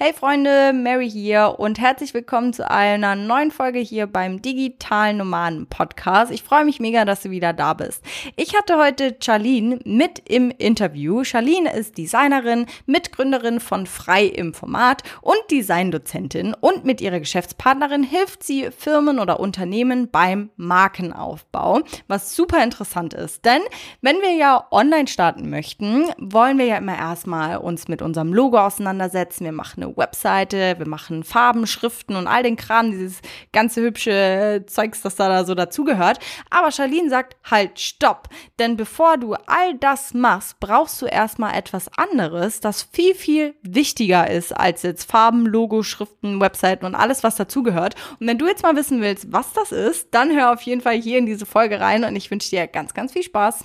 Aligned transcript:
Hey 0.00 0.12
Freunde, 0.12 0.72
Mary 0.72 1.10
hier 1.10 1.56
und 1.58 1.80
herzlich 1.80 2.14
willkommen 2.14 2.52
zu 2.52 2.70
einer 2.70 3.16
neuen 3.16 3.50
Folge 3.50 3.80
hier 3.80 4.06
beim 4.06 4.40
Digitalen 4.40 5.16
Nomaden 5.16 5.66
Podcast. 5.66 6.30
Ich 6.30 6.44
freue 6.44 6.64
mich 6.64 6.78
mega, 6.78 7.04
dass 7.04 7.22
du 7.22 7.30
wieder 7.30 7.52
da 7.52 7.74
bist. 7.74 8.04
Ich 8.36 8.56
hatte 8.56 8.78
heute 8.78 9.16
Charlene 9.18 9.80
mit 9.84 10.20
im 10.28 10.52
Interview. 10.52 11.24
Charlene 11.24 11.74
ist 11.74 11.98
Designerin, 11.98 12.66
Mitgründerin 12.86 13.58
von 13.58 13.88
Frei 13.88 14.26
im 14.26 14.54
Format 14.54 15.02
und 15.20 15.38
Designdozentin 15.50 16.54
und 16.54 16.84
mit 16.84 17.00
ihrer 17.00 17.18
Geschäftspartnerin 17.18 18.04
hilft 18.04 18.44
sie 18.44 18.70
Firmen 18.70 19.18
oder 19.18 19.40
Unternehmen 19.40 20.12
beim 20.12 20.50
Markenaufbau, 20.54 21.80
was 22.06 22.36
super 22.36 22.62
interessant 22.62 23.14
ist. 23.14 23.44
Denn 23.44 23.62
wenn 24.00 24.20
wir 24.20 24.36
ja 24.36 24.64
online 24.70 25.08
starten 25.08 25.50
möchten, 25.50 26.04
wollen 26.18 26.56
wir 26.56 26.66
ja 26.66 26.76
immer 26.76 26.96
erstmal 26.96 27.56
uns 27.56 27.88
mit 27.88 28.00
unserem 28.00 28.32
Logo 28.32 28.60
auseinandersetzen. 28.60 29.44
Wir 29.44 29.50
machen 29.50 29.82
eine 29.82 29.87
Webseite, 29.96 30.78
wir 30.78 30.88
machen 30.88 31.24
Farben, 31.24 31.66
Schriften 31.66 32.16
und 32.16 32.26
all 32.26 32.42
den 32.42 32.56
Kram, 32.56 32.90
dieses 32.90 33.20
ganze 33.52 33.82
hübsche 33.82 34.64
Zeugs, 34.66 35.02
das 35.02 35.16
da, 35.16 35.28
da 35.28 35.44
so 35.44 35.54
dazugehört. 35.54 36.18
Aber 36.50 36.70
Charlene 36.70 37.10
sagt, 37.10 37.36
halt, 37.50 37.78
stopp. 37.78 38.28
Denn 38.58 38.76
bevor 38.76 39.16
du 39.16 39.34
all 39.46 39.74
das 39.80 40.14
machst, 40.14 40.60
brauchst 40.60 41.00
du 41.02 41.06
erstmal 41.06 41.54
etwas 41.54 41.88
anderes, 41.96 42.60
das 42.60 42.88
viel, 42.92 43.14
viel 43.14 43.54
wichtiger 43.62 44.30
ist 44.30 44.52
als 44.52 44.82
jetzt 44.82 45.10
Farben, 45.10 45.46
Logo, 45.46 45.82
Schriften, 45.82 46.40
Webseiten 46.40 46.84
und 46.84 46.94
alles, 46.94 47.22
was 47.22 47.36
dazugehört. 47.36 47.94
Und 48.20 48.26
wenn 48.26 48.38
du 48.38 48.46
jetzt 48.46 48.62
mal 48.62 48.76
wissen 48.76 49.00
willst, 49.00 49.32
was 49.32 49.52
das 49.52 49.72
ist, 49.72 50.08
dann 50.12 50.34
hör 50.34 50.52
auf 50.52 50.62
jeden 50.62 50.80
Fall 50.80 50.96
hier 50.96 51.18
in 51.18 51.26
diese 51.26 51.46
Folge 51.46 51.80
rein 51.80 52.04
und 52.04 52.16
ich 52.16 52.30
wünsche 52.30 52.50
dir 52.50 52.66
ganz, 52.66 52.94
ganz 52.94 53.12
viel 53.12 53.22
Spaß. 53.22 53.64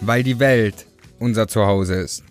weil 0.00 0.22
die 0.22 0.38
Welt 0.38 0.86
unser 1.18 1.48
Zuhause 1.48 1.94
ist. 1.94 2.24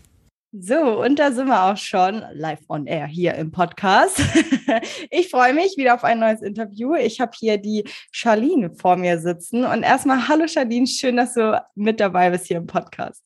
So, 0.57 1.03
und 1.03 1.19
da 1.19 1.33
sind 1.33 1.47
wir 1.47 1.63
auch 1.65 1.75
schon 1.75 2.23
live 2.33 2.61
on 2.69 2.87
air 2.87 3.07
hier 3.07 3.33
im 3.35 3.51
Podcast. 3.51 4.21
ich 5.11 5.29
freue 5.29 5.53
mich 5.53 5.75
wieder 5.75 5.95
auf 5.95 6.05
ein 6.05 6.19
neues 6.19 6.41
Interview. 6.41 6.95
Ich 6.95 7.19
habe 7.19 7.33
hier 7.37 7.57
die 7.57 7.83
Charlene 8.11 8.71
vor 8.71 8.95
mir 8.95 9.19
sitzen. 9.19 9.65
Und 9.65 9.83
erstmal, 9.83 10.29
hallo 10.29 10.47
Charlene, 10.47 10.87
schön, 10.87 11.17
dass 11.17 11.33
du 11.33 11.61
mit 11.75 11.99
dabei 11.99 12.29
bist 12.29 12.47
hier 12.47 12.57
im 12.57 12.67
Podcast. 12.67 13.21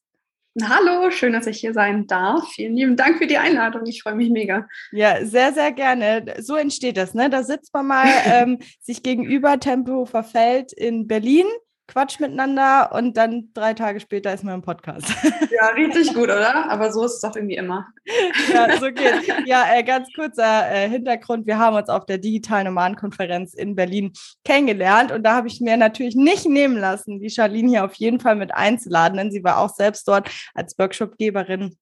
Hallo, 0.63 1.11
schön, 1.11 1.33
dass 1.33 1.45
ich 1.45 1.59
hier 1.59 1.73
sein 1.73 2.07
darf. 2.07 2.49
Vielen 2.49 2.75
lieben 2.75 2.95
Dank 2.95 3.19
für 3.19 3.27
die 3.27 3.37
Einladung. 3.37 3.85
Ich 3.85 4.01
freue 4.01 4.15
mich 4.15 4.31
mega. 4.31 4.67
Ja, 4.91 5.23
sehr, 5.23 5.53
sehr 5.53 5.71
gerne. 5.71 6.35
So 6.39 6.55
entsteht 6.55 6.97
das, 6.97 7.13
ne? 7.13 7.29
Da 7.29 7.43
sitzt 7.43 7.71
man 7.73 7.85
mal 7.85 8.07
ähm, 8.25 8.57
sich 8.81 9.03
gegenüber 9.03 9.59
Tempelhofer 9.59 10.23
Feld 10.23 10.73
in 10.73 11.07
Berlin 11.07 11.45
Quatsch 11.89 12.19
miteinander 12.19 12.91
und 12.93 13.17
dann 13.17 13.49
drei 13.53 13.73
Tage 13.73 13.99
später 13.99 14.31
ist 14.31 14.43
man 14.43 14.55
im 14.55 14.61
Podcast. 14.61 15.05
Ja, 15.51 15.69
richtig 15.69 16.13
gut, 16.13 16.25
oder? 16.25 16.69
Aber 16.69 16.89
so 16.93 17.03
ist 17.03 17.15
es 17.15 17.21
doch 17.21 17.35
irgendwie 17.35 17.57
immer. 17.57 17.87
Ja, 18.53 18.77
so 18.79 18.85
geht's. 18.91 19.27
Ja, 19.45 19.65
äh, 19.73 19.83
ganz 19.83 20.07
kurzer 20.13 20.71
äh, 20.71 20.87
Hintergrund. 20.87 21.47
Wir 21.47 21.57
haben 21.57 21.75
uns 21.75 21.89
auf 21.89 22.05
der 22.05 22.17
digitalen 22.17 22.67
Nomadenkonferenz 22.67 23.55
in 23.55 23.75
Berlin 23.75 24.13
kennengelernt 24.45 25.11
und 25.11 25.23
da 25.23 25.35
habe 25.35 25.47
ich 25.47 25.59
mir 25.59 25.75
natürlich 25.75 26.15
nicht 26.15 26.45
nehmen 26.45 26.77
lassen, 26.77 27.19
die 27.19 27.29
Charlene 27.29 27.69
hier 27.69 27.85
auf 27.85 27.95
jeden 27.95 28.19
Fall 28.19 28.35
mit 28.35 28.53
einzuladen, 28.53 29.17
denn 29.17 29.31
sie 29.31 29.43
war 29.43 29.57
auch 29.57 29.73
selbst 29.73 30.07
dort 30.07 30.29
als 30.53 30.77
Workshopgeberin 30.77 31.75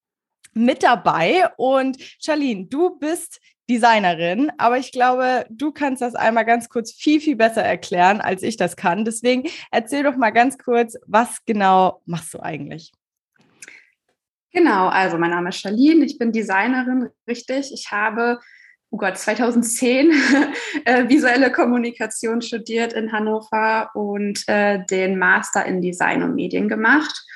mit 0.54 0.82
dabei. 0.82 1.48
Und 1.56 1.98
Charlene, 2.18 2.66
du 2.66 2.98
bist 2.98 3.40
Designerin, 3.68 4.50
aber 4.56 4.78
ich 4.78 4.92
glaube, 4.92 5.46
du 5.50 5.72
kannst 5.72 6.00
das 6.00 6.14
einmal 6.14 6.44
ganz 6.46 6.68
kurz 6.68 6.92
viel, 6.92 7.20
viel 7.20 7.36
besser 7.36 7.62
erklären, 7.62 8.20
als 8.20 8.42
ich 8.42 8.56
das 8.56 8.76
kann. 8.76 9.04
Deswegen 9.04 9.48
erzähl 9.70 10.02
doch 10.02 10.16
mal 10.16 10.30
ganz 10.30 10.56
kurz, 10.58 10.96
was 11.06 11.44
genau 11.44 12.00
machst 12.06 12.32
du 12.32 12.40
eigentlich? 12.40 12.92
Genau, 14.52 14.88
also 14.88 15.18
mein 15.18 15.30
Name 15.30 15.50
ist 15.50 15.60
Charlene, 15.60 16.04
ich 16.06 16.18
bin 16.18 16.32
Designerin, 16.32 17.10
richtig. 17.28 17.70
Ich 17.72 17.90
habe, 17.92 18.40
oh 18.90 18.96
Gott, 18.96 19.18
2010 19.18 20.12
äh, 20.86 21.08
visuelle 21.08 21.52
Kommunikation 21.52 22.40
studiert 22.40 22.94
in 22.94 23.12
Hannover 23.12 23.90
und 23.94 24.48
äh, 24.48 24.82
den 24.86 25.18
Master 25.18 25.66
in 25.66 25.82
Design 25.82 26.22
und 26.22 26.34
Medien 26.34 26.68
gemacht 26.68 27.26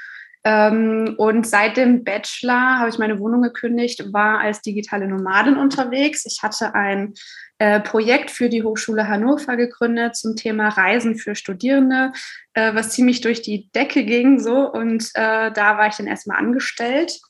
ähm, 0.45 1.15
und 1.19 1.47
seit 1.47 1.77
dem 1.77 2.03
Bachelor 2.05 2.79
habe 2.79 2.89
ich 2.89 2.99
meine 2.99 3.19
Wohnung 3.21 3.43
gekündigt, 3.43 4.13
war 4.13 4.41
als 4.41 4.61
digitale 4.61 5.07
Nomadin 5.07 5.57
unterwegs. 5.57 6.27
Ich 6.27 6.43
hatte 6.43 6.75
ein 6.75 7.15
äh, 7.59 7.81
Projekt 7.81 8.31
für 8.31 8.49
die 8.49 8.65
Hochschule 8.65 9.07
Hannover 9.09 9.57
gegründet 9.57 10.17
zum 10.17 10.35
Thema 10.35 10.69
Reisen 10.69 11.17
für 11.17 11.37
Studierende, 11.37 12.13
äh, 12.55 12.75
was 12.75 12.91
ziemlich 12.91 13.21
durch 13.21 13.43
die 13.43 13.71
Decke 13.71 14.05
ging 14.05 14.41
so. 14.41 14.71
Und 14.71 15.11
äh, 15.15 15.53
da 15.53 15.79
war 15.79 15.87
ich 15.87 15.97
dann 15.97 16.09
erstmal 16.09 16.39
angestellt, 16.39 17.21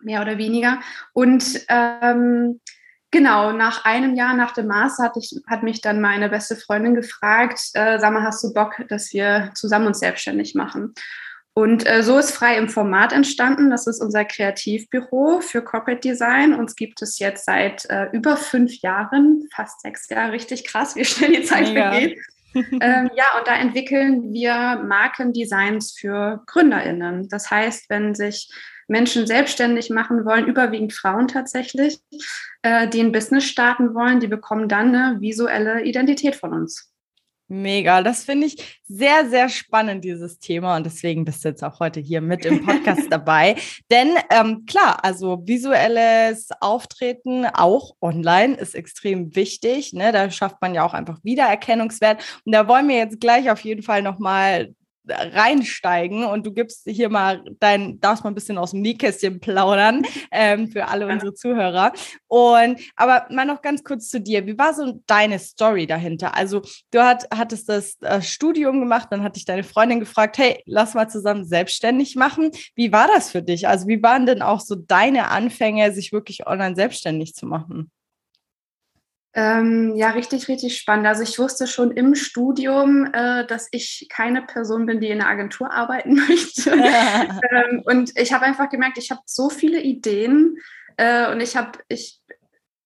mehr 0.00 0.20
oder 0.20 0.38
weniger. 0.38 0.80
Und 1.12 1.64
ähm, 1.68 2.60
Genau, 3.14 3.52
nach 3.52 3.84
einem 3.84 4.14
Jahr 4.14 4.32
nach 4.32 4.52
dem 4.52 4.68
Master 4.68 5.04
hat, 5.04 5.18
ich, 5.18 5.38
hat 5.46 5.62
mich 5.62 5.82
dann 5.82 6.00
meine 6.00 6.30
beste 6.30 6.56
Freundin 6.56 6.94
gefragt, 6.94 7.60
äh, 7.74 7.98
sag 7.98 8.10
mal, 8.10 8.22
hast 8.22 8.42
du 8.42 8.54
Bock, 8.54 8.82
dass 8.88 9.12
wir 9.12 9.50
zusammen 9.54 9.88
uns 9.88 9.98
selbstständig 9.98 10.54
machen? 10.54 10.94
Und 11.54 11.86
äh, 11.86 12.02
so 12.02 12.18
ist 12.18 12.30
Frei 12.32 12.56
im 12.56 12.68
Format 12.68 13.12
entstanden. 13.12 13.70
Das 13.70 13.86
ist 13.86 14.00
unser 14.00 14.24
Kreativbüro 14.24 15.40
für 15.40 15.62
Corporate 15.62 16.00
Design. 16.00 16.54
Uns 16.54 16.74
gibt 16.76 17.02
es 17.02 17.18
jetzt 17.18 17.44
seit 17.44 17.84
äh, 17.90 18.08
über 18.12 18.38
fünf 18.38 18.80
Jahren, 18.80 19.48
fast 19.54 19.82
sechs 19.82 20.08
Jahre, 20.08 20.32
richtig 20.32 20.64
krass, 20.64 20.96
wie 20.96 21.04
schnell 21.04 21.32
die 21.32 21.42
Zeit 21.42 21.68
Mega. 21.68 21.92
vergeht. 21.92 22.18
ähm, 22.54 23.10
ja, 23.16 23.38
und 23.38 23.46
da 23.46 23.56
entwickeln 23.56 24.32
wir 24.32 24.82
Markendesigns 24.86 25.92
für 25.92 26.42
GründerInnen. 26.46 27.28
Das 27.28 27.50
heißt, 27.50 27.88
wenn 27.90 28.14
sich 28.14 28.50
Menschen 28.88 29.26
selbstständig 29.26 29.90
machen 29.90 30.24
wollen, 30.24 30.46
überwiegend 30.46 30.92
Frauen 30.92 31.28
tatsächlich, 31.28 32.00
äh, 32.62 32.88
die 32.88 33.00
ein 33.00 33.12
Business 33.12 33.44
starten 33.44 33.94
wollen, 33.94 34.20
die 34.20 34.26
bekommen 34.26 34.68
dann 34.68 34.94
eine 34.94 35.20
visuelle 35.20 35.82
Identität 35.82 36.36
von 36.36 36.52
uns. 36.52 36.91
Mega, 37.52 38.02
das 38.02 38.24
finde 38.24 38.46
ich 38.46 38.80
sehr, 38.84 39.28
sehr 39.28 39.50
spannend, 39.50 40.04
dieses 40.04 40.38
Thema. 40.38 40.74
Und 40.74 40.86
deswegen 40.86 41.26
bist 41.26 41.44
du 41.44 41.50
jetzt 41.50 41.62
auch 41.62 41.80
heute 41.80 42.00
hier 42.00 42.22
mit 42.22 42.46
im 42.46 42.64
Podcast 42.64 43.02
dabei. 43.10 43.56
Denn 43.90 44.08
ähm, 44.30 44.64
klar, 44.64 45.04
also 45.04 45.42
visuelles 45.44 46.48
Auftreten 46.60 47.44
auch 47.44 47.94
online 48.00 48.54
ist 48.54 48.74
extrem 48.74 49.36
wichtig. 49.36 49.92
Ne? 49.92 50.12
Da 50.12 50.30
schafft 50.30 50.62
man 50.62 50.72
ja 50.72 50.82
auch 50.82 50.94
einfach 50.94 51.18
Wiedererkennungswert. 51.24 52.22
Und 52.46 52.52
da 52.52 52.66
wollen 52.68 52.88
wir 52.88 52.96
jetzt 52.96 53.20
gleich 53.20 53.50
auf 53.50 53.60
jeden 53.60 53.82
Fall 53.82 54.00
nochmal 54.00 54.74
reinsteigen 55.08 56.24
und 56.24 56.46
du 56.46 56.52
gibst 56.52 56.82
hier 56.86 57.08
mal 57.08 57.44
dein, 57.58 58.00
darfst 58.00 58.24
mal 58.24 58.30
ein 58.30 58.34
bisschen 58.34 58.58
aus 58.58 58.70
dem 58.70 58.82
Nähkästchen 58.82 59.40
plaudern 59.40 60.02
ähm, 60.30 60.68
für 60.68 60.88
alle 60.88 61.06
unsere 61.06 61.34
Zuhörer. 61.34 61.92
Und 62.28 62.80
aber 62.96 63.26
mal 63.30 63.44
noch 63.44 63.62
ganz 63.62 63.82
kurz 63.84 64.08
zu 64.08 64.20
dir. 64.20 64.46
Wie 64.46 64.58
war 64.58 64.74
so 64.74 65.00
deine 65.06 65.38
Story 65.38 65.86
dahinter? 65.86 66.36
Also 66.36 66.62
du 66.90 67.02
hat, 67.02 67.26
hattest 67.34 67.68
das 67.68 68.00
äh, 68.00 68.22
Studium 68.22 68.80
gemacht, 68.80 69.08
dann 69.10 69.22
hat 69.22 69.36
dich 69.36 69.44
deine 69.44 69.64
Freundin 69.64 70.00
gefragt, 70.00 70.38
hey, 70.38 70.62
lass 70.66 70.94
mal 70.94 71.08
zusammen 71.08 71.44
selbstständig 71.44 72.16
machen. 72.16 72.50
Wie 72.74 72.92
war 72.92 73.08
das 73.08 73.30
für 73.30 73.42
dich? 73.42 73.68
Also 73.68 73.88
wie 73.88 74.02
waren 74.02 74.26
denn 74.26 74.42
auch 74.42 74.60
so 74.60 74.74
deine 74.74 75.28
Anfänge, 75.28 75.92
sich 75.92 76.12
wirklich 76.12 76.46
online 76.46 76.76
selbstständig 76.76 77.34
zu 77.34 77.46
machen? 77.46 77.90
Ähm, 79.34 79.94
ja, 79.96 80.10
richtig, 80.10 80.48
richtig 80.48 80.76
spannend. 80.76 81.06
Also 81.06 81.22
ich 81.22 81.38
wusste 81.38 81.66
schon 81.66 81.90
im 81.90 82.14
Studium, 82.14 83.06
äh, 83.14 83.46
dass 83.46 83.68
ich 83.70 84.06
keine 84.10 84.42
Person 84.42 84.84
bin, 84.84 85.00
die 85.00 85.08
in 85.08 85.20
einer 85.20 85.30
Agentur 85.30 85.72
arbeiten 85.72 86.14
möchte. 86.28 86.70
ähm, 87.50 87.82
und 87.86 88.12
ich 88.18 88.32
habe 88.32 88.44
einfach 88.44 88.68
gemerkt, 88.68 88.98
ich 88.98 89.10
habe 89.10 89.22
so 89.24 89.48
viele 89.48 89.80
Ideen 89.80 90.58
äh, 90.98 91.30
und 91.30 91.40
ich 91.40 91.56
habe 91.56 91.78
ich, 91.88 92.20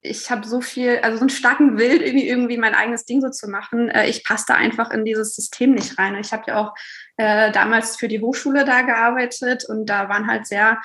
ich 0.02 0.30
hab 0.30 0.44
so 0.44 0.60
viel, 0.60 1.00
also 1.02 1.16
so 1.16 1.22
einen 1.22 1.30
starken 1.30 1.78
Willen, 1.78 2.00
irgendwie, 2.00 2.28
irgendwie 2.28 2.58
mein 2.58 2.76
eigenes 2.76 3.04
Ding 3.04 3.20
so 3.20 3.30
zu 3.30 3.48
machen. 3.48 3.88
Äh, 3.88 4.08
ich 4.08 4.22
passte 4.22 4.54
einfach 4.54 4.92
in 4.92 5.04
dieses 5.04 5.34
System 5.34 5.74
nicht 5.74 5.98
rein. 5.98 6.14
Ich 6.14 6.32
habe 6.32 6.44
ja 6.46 6.58
auch 6.60 6.74
äh, 7.16 7.50
damals 7.50 7.96
für 7.96 8.06
die 8.06 8.20
Hochschule 8.20 8.64
da 8.64 8.82
gearbeitet 8.82 9.64
und 9.68 9.86
da 9.86 10.08
waren 10.08 10.28
halt 10.28 10.46
sehr 10.46 10.80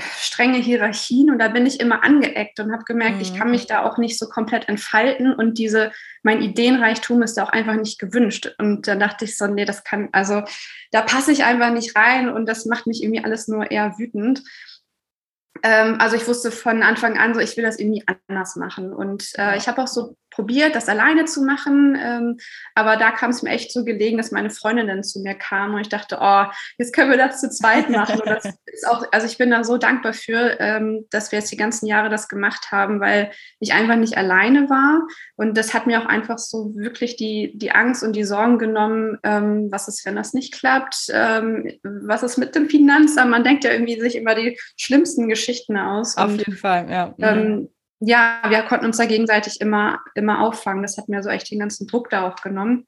strenge 0.00 0.58
Hierarchien 0.58 1.30
und 1.30 1.38
da 1.38 1.48
bin 1.48 1.66
ich 1.66 1.80
immer 1.80 2.04
angeeckt 2.04 2.60
und 2.60 2.72
habe 2.72 2.84
gemerkt, 2.84 3.16
mhm. 3.16 3.22
ich 3.22 3.34
kann 3.34 3.50
mich 3.50 3.66
da 3.66 3.84
auch 3.84 3.98
nicht 3.98 4.18
so 4.18 4.28
komplett 4.28 4.68
entfalten 4.68 5.34
und 5.34 5.58
diese, 5.58 5.92
mein 6.22 6.42
Ideenreichtum 6.42 7.22
ist 7.22 7.34
da 7.34 7.44
auch 7.44 7.50
einfach 7.50 7.74
nicht 7.74 7.98
gewünscht. 7.98 8.54
Und 8.58 8.86
dann 8.88 9.00
dachte 9.00 9.24
ich 9.24 9.36
so, 9.36 9.46
nee, 9.46 9.64
das 9.64 9.84
kann, 9.84 10.08
also 10.12 10.42
da 10.90 11.02
passe 11.02 11.32
ich 11.32 11.44
einfach 11.44 11.70
nicht 11.70 11.96
rein 11.96 12.28
und 12.28 12.46
das 12.46 12.66
macht 12.66 12.86
mich 12.86 13.02
irgendwie 13.02 13.24
alles 13.24 13.48
nur 13.48 13.70
eher 13.70 13.98
wütend. 13.98 14.42
ähm, 15.62 15.96
also 15.98 16.16
ich 16.16 16.26
wusste 16.26 16.50
von 16.50 16.82
Anfang 16.82 17.18
an 17.18 17.34
so, 17.34 17.40
ich 17.40 17.56
will 17.56 17.64
das 17.64 17.78
irgendwie 17.78 18.04
anders 18.28 18.56
machen. 18.56 18.92
Und 18.92 19.32
äh, 19.36 19.56
ich 19.56 19.68
habe 19.68 19.82
auch 19.82 19.88
so 19.88 20.16
probiert, 20.38 20.76
das 20.76 20.88
alleine 20.88 21.24
zu 21.24 21.42
machen. 21.42 21.98
Ähm, 22.00 22.36
aber 22.76 22.96
da 22.96 23.10
kam 23.10 23.30
es 23.30 23.42
mir 23.42 23.50
echt 23.50 23.72
so 23.72 23.84
gelegen, 23.84 24.18
dass 24.18 24.30
meine 24.30 24.50
Freundinnen 24.50 25.02
zu 25.02 25.18
mir 25.18 25.34
kamen 25.34 25.74
und 25.74 25.80
ich 25.80 25.88
dachte, 25.88 26.18
oh, 26.20 26.44
jetzt 26.78 26.94
können 26.94 27.10
wir 27.10 27.18
das 27.18 27.40
zu 27.40 27.50
zweit 27.50 27.90
machen. 27.90 28.20
Und 28.20 28.28
das 28.28 28.44
ist 28.66 28.86
auch, 28.88 29.04
also 29.10 29.26
ich 29.26 29.36
bin 29.36 29.50
da 29.50 29.64
so 29.64 29.78
dankbar 29.78 30.12
für, 30.12 30.60
ähm, 30.60 31.06
dass 31.10 31.32
wir 31.32 31.40
jetzt 31.40 31.50
die 31.50 31.56
ganzen 31.56 31.86
Jahre 31.86 32.08
das 32.08 32.28
gemacht 32.28 32.70
haben, 32.70 33.00
weil 33.00 33.32
ich 33.58 33.72
einfach 33.72 33.96
nicht 33.96 34.16
alleine 34.16 34.70
war. 34.70 35.08
Und 35.34 35.58
das 35.58 35.74
hat 35.74 35.88
mir 35.88 36.00
auch 36.00 36.06
einfach 36.06 36.38
so 36.38 36.72
wirklich 36.76 37.16
die, 37.16 37.58
die 37.58 37.72
Angst 37.72 38.04
und 38.04 38.14
die 38.14 38.24
Sorgen 38.24 38.58
genommen, 38.58 39.18
ähm, 39.24 39.66
was 39.72 39.88
ist, 39.88 40.06
wenn 40.06 40.14
das 40.14 40.34
nicht 40.34 40.54
klappt, 40.54 41.08
ähm, 41.12 41.68
was 41.82 42.22
ist 42.22 42.38
mit 42.38 42.54
dem 42.54 42.68
Finanzamt. 42.68 43.32
Man 43.32 43.42
denkt 43.42 43.64
ja 43.64 43.72
irgendwie 43.72 44.00
sich 44.00 44.14
immer 44.14 44.36
die 44.36 44.56
schlimmsten 44.76 45.28
Geschichten 45.28 45.76
aus. 45.76 46.16
Auf 46.16 46.30
und, 46.30 46.38
jeden 46.38 46.56
Fall, 46.56 46.88
ja. 46.88 47.12
Ähm, 47.18 47.48
mhm 47.48 47.68
ja, 48.00 48.40
wir 48.48 48.62
konnten 48.62 48.86
uns 48.86 48.96
da 48.96 49.06
gegenseitig 49.06 49.60
immer, 49.60 50.00
immer 50.14 50.40
auffangen. 50.40 50.82
Das 50.82 50.98
hat 50.98 51.08
mir 51.08 51.22
so 51.22 51.30
echt 51.30 51.50
den 51.50 51.58
ganzen 51.58 51.86
Druck 51.86 52.10
da 52.10 52.28
auch 52.28 52.36
genommen. 52.36 52.86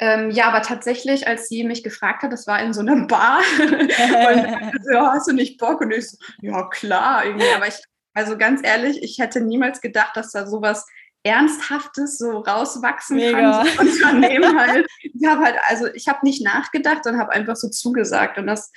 Ähm, 0.00 0.30
ja, 0.30 0.46
aber 0.46 0.62
tatsächlich, 0.62 1.26
als 1.26 1.48
sie 1.48 1.64
mich 1.64 1.82
gefragt 1.82 2.22
hat, 2.22 2.32
das 2.32 2.46
war 2.46 2.62
in 2.62 2.72
so 2.72 2.80
einer 2.80 3.06
Bar, 3.06 3.40
und 3.60 4.84
so, 4.84 4.92
ja, 4.92 5.12
hast 5.12 5.28
du 5.28 5.34
nicht 5.34 5.58
Bock? 5.58 5.80
Und 5.80 5.90
ich 5.90 6.10
so, 6.10 6.16
ja, 6.40 6.68
klar, 6.68 7.24
irgendwie. 7.24 7.48
Aber 7.56 7.66
ich, 7.66 7.82
also 8.14 8.38
ganz 8.38 8.60
ehrlich, 8.62 9.02
ich 9.02 9.18
hätte 9.18 9.40
niemals 9.40 9.80
gedacht, 9.80 10.16
dass 10.16 10.30
da 10.30 10.46
sowas 10.46 10.86
Ernsthaftes 11.24 12.16
so 12.16 12.38
rauswachsen 12.38 13.16
Mega. 13.16 13.64
kann, 13.64 13.66
so 13.66 13.80
Unternehmen 13.80 14.56
halt. 14.56 14.86
Ich 15.02 15.26
habe 15.26 15.42
halt, 15.42 15.56
also 15.68 15.86
ich 15.92 16.06
habe 16.06 16.20
nicht 16.22 16.44
nachgedacht 16.44 17.04
und 17.06 17.18
habe 17.18 17.32
einfach 17.32 17.56
so 17.56 17.68
zugesagt. 17.68 18.38
Und 18.38 18.46
das 18.46 18.70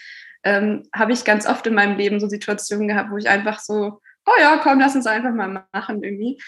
ähm, 0.43 0.83
habe 0.93 1.13
ich 1.13 1.23
ganz 1.23 1.45
oft 1.45 1.67
in 1.67 1.75
meinem 1.75 1.97
Leben 1.97 2.19
so 2.19 2.27
Situationen 2.27 2.87
gehabt, 2.87 3.11
wo 3.11 3.17
ich 3.17 3.29
einfach 3.29 3.59
so 3.59 4.01
oh 4.25 4.39
ja, 4.39 4.57
komm, 4.57 4.79
lass 4.79 4.95
uns 4.95 5.07
einfach 5.07 5.33
mal 5.33 5.65
machen 5.71 6.03
irgendwie. 6.03 6.41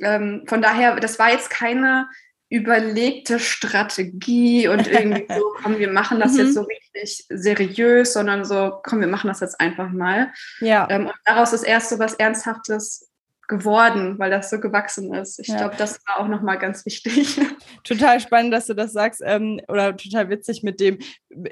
Ähm, 0.00 0.44
von 0.46 0.62
daher, 0.62 0.96
das 0.96 1.18
war 1.18 1.30
jetzt 1.30 1.50
keine 1.50 2.08
überlegte 2.48 3.38
Strategie 3.38 4.68
und 4.68 4.86
irgendwie 4.86 5.26
so, 5.34 5.54
komm, 5.62 5.78
wir 5.78 5.90
machen 5.90 6.20
das 6.20 6.32
mhm. 6.32 6.40
jetzt 6.40 6.54
so 6.54 6.62
richtig 6.62 7.26
seriös, 7.30 8.12
sondern 8.12 8.44
so, 8.44 8.80
komm, 8.82 9.00
wir 9.00 9.08
machen 9.08 9.28
das 9.28 9.40
jetzt 9.40 9.58
einfach 9.58 9.90
mal. 9.90 10.32
Ja. 10.60 10.86
Ähm, 10.90 11.06
und 11.06 11.14
daraus 11.24 11.52
ist 11.52 11.62
erst 11.62 11.88
so 11.88 11.98
was 11.98 12.14
Ernsthaftes 12.14 13.11
geworden, 13.52 14.18
weil 14.18 14.30
das 14.30 14.48
so 14.48 14.58
gewachsen 14.58 15.12
ist. 15.12 15.38
Ich 15.38 15.48
ja. 15.48 15.58
glaube, 15.58 15.74
das 15.76 16.00
war 16.06 16.20
auch 16.20 16.28
nochmal 16.28 16.58
ganz 16.58 16.86
wichtig. 16.86 17.38
Total 17.84 18.18
spannend, 18.18 18.52
dass 18.52 18.66
du 18.66 18.74
das 18.74 18.92
sagst 18.92 19.22
ähm, 19.24 19.60
oder 19.68 19.94
total 19.96 20.30
witzig 20.30 20.62
mit 20.62 20.80
dem, 20.80 20.98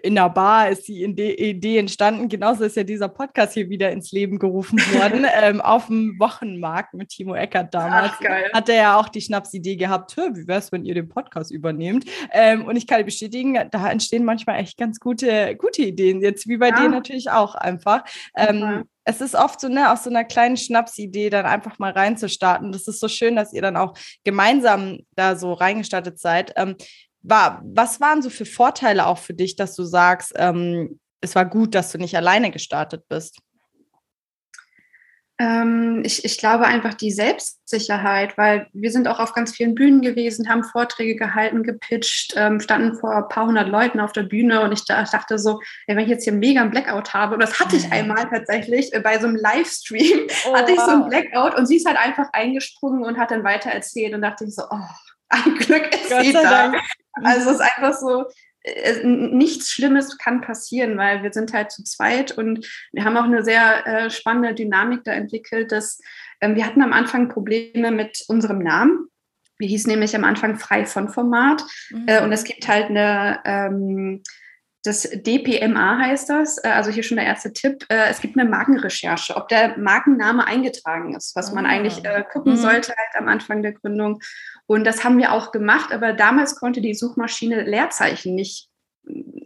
in 0.02 0.14
der 0.14 0.31
Bar 0.31 0.70
ist 0.70 0.88
die 0.88 1.05
Idee 1.05 1.79
entstanden. 1.79 2.29
Genauso 2.29 2.64
ist 2.64 2.76
ja 2.76 2.85
dieser 2.85 3.08
Podcast 3.08 3.55
hier 3.55 3.69
wieder 3.69 3.91
ins 3.91 4.12
Leben 4.12 4.38
gerufen 4.38 4.79
worden, 4.94 5.26
ähm, 5.43 5.61
auf 5.61 5.87
dem 5.87 6.19
Wochenmarkt 6.19 6.94
mit 6.94 7.11
Timo 7.11 7.35
Eckert 7.35 7.75
damals. 7.75 8.12
Ach, 8.14 8.20
geil. 8.20 8.50
Hat 8.52 8.69
er 8.69 8.76
ja 8.76 8.97
auch 8.97 9.08
die 9.08 9.20
Schnapsidee 9.20 9.76
gehabt, 9.76 10.17
wie 10.17 10.47
wäre 10.47 10.58
es, 10.58 10.73
wenn 10.73 10.85
ihr 10.85 10.94
den 10.94 11.08
Podcast 11.08 11.50
übernehmt? 11.50 12.06
Ähm, 12.32 12.64
und 12.64 12.76
ich 12.76 12.87
kann 12.87 13.05
bestätigen, 13.05 13.58
da 13.70 13.91
entstehen 13.91 14.25
manchmal 14.25 14.61
echt 14.61 14.79
ganz 14.79 15.00
gute, 15.00 15.56
gute 15.56 15.82
Ideen, 15.82 16.23
jetzt 16.23 16.49
wie 16.49 16.56
bei 16.56 16.69
ja. 16.69 16.81
dir 16.81 16.88
natürlich 16.88 17.31
auch 17.31 17.55
einfach. 17.55 18.05
Es 19.05 19.20
ist 19.20 19.35
oft 19.35 19.61
so, 19.61 19.69
ne, 19.69 19.93
aus 19.93 20.05
so 20.05 20.11
einer 20.11 20.25
kleinen 20.25 20.56
Schnapsidee 20.56 21.31
dann 21.31 21.47
einfach 21.47 21.79
mal 21.79 21.93
reinzustarten. 21.93 22.73
Das 22.73 22.87
ist 22.87 23.00
so 23.00 23.08
schön, 23.08 23.37
dass 23.37 23.52
ihr 23.52 23.62
dann 23.62 23.76
auch 23.76 23.94
gemeinsam 24.25 24.99
da 25.17 25.37
so 25.37 25.52
reingestartet 25.52 26.19
seid. 26.19 26.52
Ähm, 26.56 26.76
war, 27.23 27.62
was 27.64 28.00
waren 28.00 28.23
so 28.23 28.31
für 28.31 28.47
Vorteile 28.47 29.06
auch 29.06 29.19
für 29.19 29.35
dich, 29.35 29.56
dass 29.56 29.75
du 29.75 29.85
sagst, 29.85 30.32
ähm, 30.37 31.00
es 31.20 31.35
war 31.35 31.44
gut, 31.44 31.75
dass 31.75 31.93
du 31.93 31.99
nicht 31.99 32.17
alleine 32.17 32.50
gestartet 32.50 33.05
bist? 33.08 33.38
Ähm, 35.40 36.02
ich, 36.04 36.22
ich 36.26 36.37
glaube 36.37 36.66
einfach 36.66 36.92
die 36.92 37.10
Selbstsicherheit, 37.10 38.37
weil 38.37 38.66
wir 38.75 38.90
sind 38.90 39.08
auch 39.08 39.19
auf 39.19 39.32
ganz 39.32 39.56
vielen 39.56 39.75
Bühnen 39.75 40.02
gewesen, 40.02 40.50
haben 40.50 40.64
Vorträge 40.64 41.16
gehalten, 41.16 41.62
gepitcht, 41.62 42.34
ähm, 42.37 42.60
standen 42.60 42.94
vor 42.94 43.16
ein 43.16 43.28
paar 43.28 43.46
hundert 43.46 43.69
Leuten 43.69 44.00
auf 44.00 44.12
der 44.12 44.25
Bühne 44.25 44.60
und 44.60 44.72
ich 44.72 44.84
dachte 44.84 45.38
so, 45.38 45.58
ey, 45.87 45.96
wenn 45.96 46.04
ich 46.04 46.10
jetzt 46.10 46.25
hier 46.25 46.34
mega 46.34 46.60
einen 46.60 46.70
Blackout 46.70 47.14
habe, 47.14 47.34
und 47.34 47.42
das 47.42 47.58
hatte 47.58 47.76
ich 47.76 47.90
einmal 47.90 48.28
tatsächlich 48.28 48.92
äh, 48.92 49.00
bei 49.00 49.19
so 49.19 49.28
einem 49.28 49.37
Livestream, 49.37 50.26
oh, 50.46 50.54
hatte 50.54 50.72
ich 50.72 50.81
so 50.81 50.90
einen 50.90 51.08
Blackout 51.08 51.56
und 51.56 51.64
sie 51.64 51.76
ist 51.76 51.87
halt 51.87 51.98
einfach 51.98 52.28
eingesprungen 52.34 53.02
und 53.02 53.16
hat 53.16 53.31
dann 53.31 53.42
weiter 53.42 53.70
erzählt 53.70 54.12
und 54.12 54.20
dachte 54.20 54.44
ich 54.44 54.54
so, 54.54 54.64
oh, 54.70 54.88
ein 55.31 55.54
Glück 55.54 55.94
ist 55.94 56.10
Gott 56.10 56.22
sie 56.22 56.34
da. 56.34 56.70
Also 57.22 57.50
es 57.50 57.56
ist 57.56 57.62
einfach 57.62 57.94
so, 57.98 58.26
nichts 59.04 59.70
Schlimmes 59.70 60.18
kann 60.18 60.42
passieren, 60.42 60.98
weil 60.98 61.22
wir 61.22 61.32
sind 61.32 61.52
halt 61.52 61.70
zu 61.70 61.82
zweit 61.82 62.32
und 62.32 62.66
wir 62.92 63.04
haben 63.04 63.16
auch 63.16 63.24
eine 63.24 63.42
sehr 63.42 63.86
äh, 63.86 64.10
spannende 64.10 64.54
Dynamik 64.54 65.04
da 65.04 65.12
entwickelt, 65.12 65.72
dass 65.72 65.98
ähm, 66.40 66.56
wir 66.56 66.66
hatten 66.66 66.82
am 66.82 66.92
Anfang 66.92 67.28
Probleme 67.28 67.90
mit 67.90 68.22
unserem 68.28 68.58
Namen. 68.58 69.08
Wir 69.58 69.68
hießen 69.68 69.90
nämlich 69.90 70.14
am 70.14 70.24
Anfang 70.24 70.58
frei 70.58 70.84
von 70.84 71.08
Format 71.08 71.64
mhm. 71.90 72.04
äh, 72.06 72.22
und 72.22 72.32
es 72.32 72.44
gibt 72.44 72.68
halt 72.68 72.90
eine 72.90 73.40
ähm, 73.44 74.22
das 74.82 75.02
DPMA 75.02 75.98
heißt 75.98 76.30
das, 76.30 76.56
äh, 76.64 76.68
also 76.68 76.90
hier 76.90 77.02
schon 77.02 77.18
der 77.18 77.26
erste 77.26 77.52
Tipp. 77.52 77.84
Äh, 77.90 78.08
es 78.08 78.20
gibt 78.20 78.38
eine 78.38 78.48
Markenrecherche, 78.48 79.36
ob 79.36 79.48
der 79.48 79.76
Markenname 79.78 80.46
eingetragen 80.46 81.14
ist, 81.14 81.36
was 81.36 81.52
man 81.52 81.66
eigentlich 81.66 82.06
ah. 82.06 82.22
gucken 82.22 82.52
mhm. 82.52 82.56
sollte 82.56 82.94
halt 82.96 83.16
am 83.16 83.28
Anfang 83.28 83.62
der 83.62 83.72
Gründung. 83.72 84.20
Und 84.70 84.84
das 84.84 85.02
haben 85.02 85.19
wir 85.19 85.32
auch 85.32 85.50
gemacht, 85.50 85.93
aber 85.93 86.12
damals 86.12 86.55
konnte 86.55 86.81
die 86.81 86.94
Suchmaschine 86.94 87.64
Leerzeichen 87.64 88.37
nicht 88.37 88.69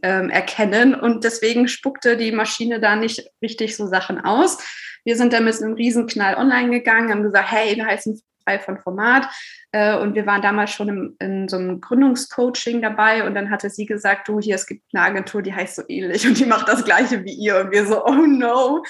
ähm, 0.03 0.29
erkennen 0.29 0.95
und 0.95 1.25
deswegen 1.25 1.67
spuckte 1.67 2.19
die 2.19 2.31
Maschine 2.31 2.79
da 2.79 2.95
nicht 2.95 3.31
richtig 3.41 3.75
so 3.75 3.87
Sachen 3.87 4.21
aus. 4.21 4.59
Wir 5.03 5.17
sind 5.17 5.33
dann 5.33 5.47
mit 5.47 5.63
einem 5.63 5.73
Riesenknall 5.73 6.35
online 6.35 6.69
gegangen, 6.69 7.11
haben 7.11 7.23
gesagt, 7.23 7.51
hey, 7.51 7.75
wir 7.75 7.87
heißen 7.87 8.21
frei 8.45 8.59
von 8.59 8.79
Format. 8.79 9.27
Äh, 9.73 9.97
und 9.97 10.15
wir 10.15 10.27
waren 10.27 10.43
damals 10.43 10.71
schon 10.71 10.89
im, 10.89 11.17
in 11.19 11.49
so 11.49 11.57
einem 11.57 11.81
Gründungscoaching 11.81 12.83
dabei 12.83 13.27
und 13.27 13.35
dann 13.35 13.51
hatte 13.51 13.71
sie 13.71 13.87
gesagt, 13.87 14.29
du, 14.29 14.41
hier, 14.41 14.55
es 14.55 14.67
gibt 14.67 14.83
eine 14.93 15.05
Agentur, 15.05 15.43
die 15.43 15.55
heißt 15.55 15.77
so 15.77 15.83
ähnlich 15.89 16.27
und 16.27 16.39
die 16.39 16.47
macht 16.47 16.69
das 16.69 16.85
gleiche 16.85 17.25
wie 17.25 17.35
ihr. 17.35 17.61
Und 17.61 17.73
wir 17.73 17.87
so, 17.87 18.05
oh 18.05 18.27
no. 18.27 18.85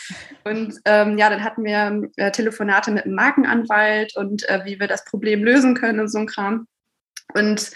Und 0.45 0.79
ähm, 0.85 1.19
ja, 1.19 1.31
dann 1.31 1.45
hatten 1.45 1.65
wir 1.65 2.09
äh, 2.17 2.31
Telefonate 2.31 2.91
mit 2.91 3.05
einem 3.05 3.15
Markenanwalt 3.15 4.17
und 4.17 4.49
äh, 4.49 4.65
wie 4.65 4.79
wir 4.79 4.89
das 4.89 5.05
Problem 5.05 5.45
lösen 5.45 5.75
können 5.75 6.01
und 6.01 6.09
so 6.09 6.19
ein 6.19 6.27
Kram. 6.27 6.67
Und 7.35 7.71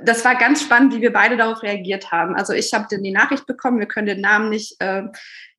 das 0.00 0.24
war 0.24 0.36
ganz 0.36 0.62
spannend, 0.62 0.94
wie 0.94 1.00
wir 1.00 1.12
beide 1.12 1.36
darauf 1.36 1.62
reagiert 1.62 2.12
haben. 2.12 2.34
Also 2.34 2.52
ich 2.52 2.72
habe 2.72 2.86
dann 2.90 3.02
die 3.02 3.12
Nachricht 3.12 3.46
bekommen, 3.46 3.78
wir 3.78 3.86
können 3.86 4.06
den 4.06 4.20
Namen 4.20 4.48
nicht 4.48 4.76
äh, 4.80 5.04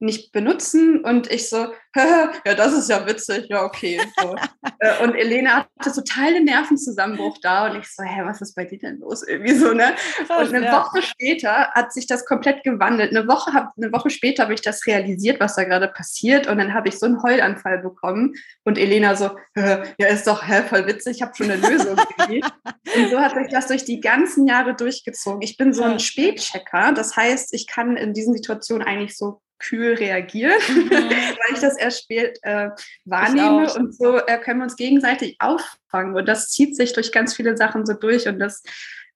nicht 0.03 0.31
benutzen. 0.31 1.03
Und 1.03 1.31
ich 1.31 1.49
so, 1.49 1.67
ja, 1.95 2.53
das 2.55 2.73
ist 2.73 2.89
ja 2.89 3.05
witzig, 3.07 3.47
ja, 3.49 3.63
okay. 3.63 3.99
So. 4.21 4.35
Äh, 4.79 5.03
und 5.03 5.15
Elena 5.15 5.67
hatte 5.79 5.93
total 5.93 6.33
den 6.33 6.45
Nervenzusammenbruch 6.45 7.37
da 7.41 7.69
und 7.69 7.79
ich 7.79 7.87
so, 7.87 8.03
hä, 8.03 8.21
was 8.25 8.41
ist 8.41 8.55
bei 8.55 8.65
dir 8.65 8.79
denn 8.79 8.99
los? 8.99 9.23
Irgendwie 9.25 9.53
so, 9.53 9.71
ne? 9.71 9.93
Und 10.27 10.53
eine. 10.53 10.71
Woche 10.73 11.01
später 11.01 11.71
hat 11.71 11.93
sich 11.93 12.05
das 12.05 12.25
komplett 12.25 12.63
gewandelt. 12.63 13.11
Eine 13.11 13.27
Woche, 13.27 13.53
hab, 13.53 13.71
eine 13.77 13.93
Woche 13.93 14.09
später 14.09 14.43
habe 14.43 14.53
ich 14.53 14.61
das 14.61 14.85
realisiert, 14.85 15.39
was 15.39 15.55
da 15.55 15.63
gerade 15.63 15.87
passiert. 15.87 16.47
Und 16.47 16.57
dann 16.57 16.73
habe 16.73 16.89
ich 16.89 16.99
so 16.99 17.05
einen 17.05 17.23
Heulanfall 17.23 17.79
bekommen. 17.79 18.33
Und 18.63 18.77
Elena 18.77 19.15
so, 19.15 19.31
ja, 19.55 20.07
ist 20.07 20.27
doch 20.27 20.45
hä, 20.45 20.63
voll 20.67 20.85
witzig, 20.87 21.17
ich 21.17 21.21
habe 21.21 21.33
schon 21.35 21.49
eine 21.49 21.65
Lösung. 21.65 21.95
und 22.27 23.09
so 23.09 23.19
hat 23.19 23.35
sich 23.35 23.47
das 23.49 23.67
durch 23.67 23.85
die 23.85 24.01
ganzen 24.01 24.47
Jahre 24.47 24.75
durchgezogen. 24.75 25.41
Ich 25.41 25.55
bin 25.55 25.73
so 25.73 25.83
ein 25.83 25.99
Spätchecker. 25.99 26.91
Das 26.93 27.15
heißt, 27.15 27.53
ich 27.53 27.67
kann 27.67 27.95
in 27.95 28.13
diesen 28.13 28.33
Situationen 28.33 28.85
eigentlich 28.85 29.17
so 29.17 29.41
kühl 29.63 29.95
reagieren, 29.95 30.59
mhm. 30.69 30.89
weil 30.91 31.53
ich 31.53 31.59
das 31.59 31.77
erst 31.77 32.03
spät 32.03 32.39
äh, 32.43 32.69
wahrnehme. 33.05 33.73
Und 33.73 33.95
so 33.95 34.17
äh, 34.17 34.37
können 34.37 34.59
wir 34.59 34.65
uns 34.65 34.75
gegenseitig 34.75 35.37
auffangen. 35.39 36.15
Und 36.15 36.27
das 36.27 36.49
zieht 36.49 36.75
sich 36.75 36.93
durch 36.93 37.11
ganz 37.11 37.35
viele 37.35 37.57
Sachen 37.57 37.85
so 37.85 37.93
durch. 37.93 38.27
Und 38.27 38.39
das, 38.39 38.63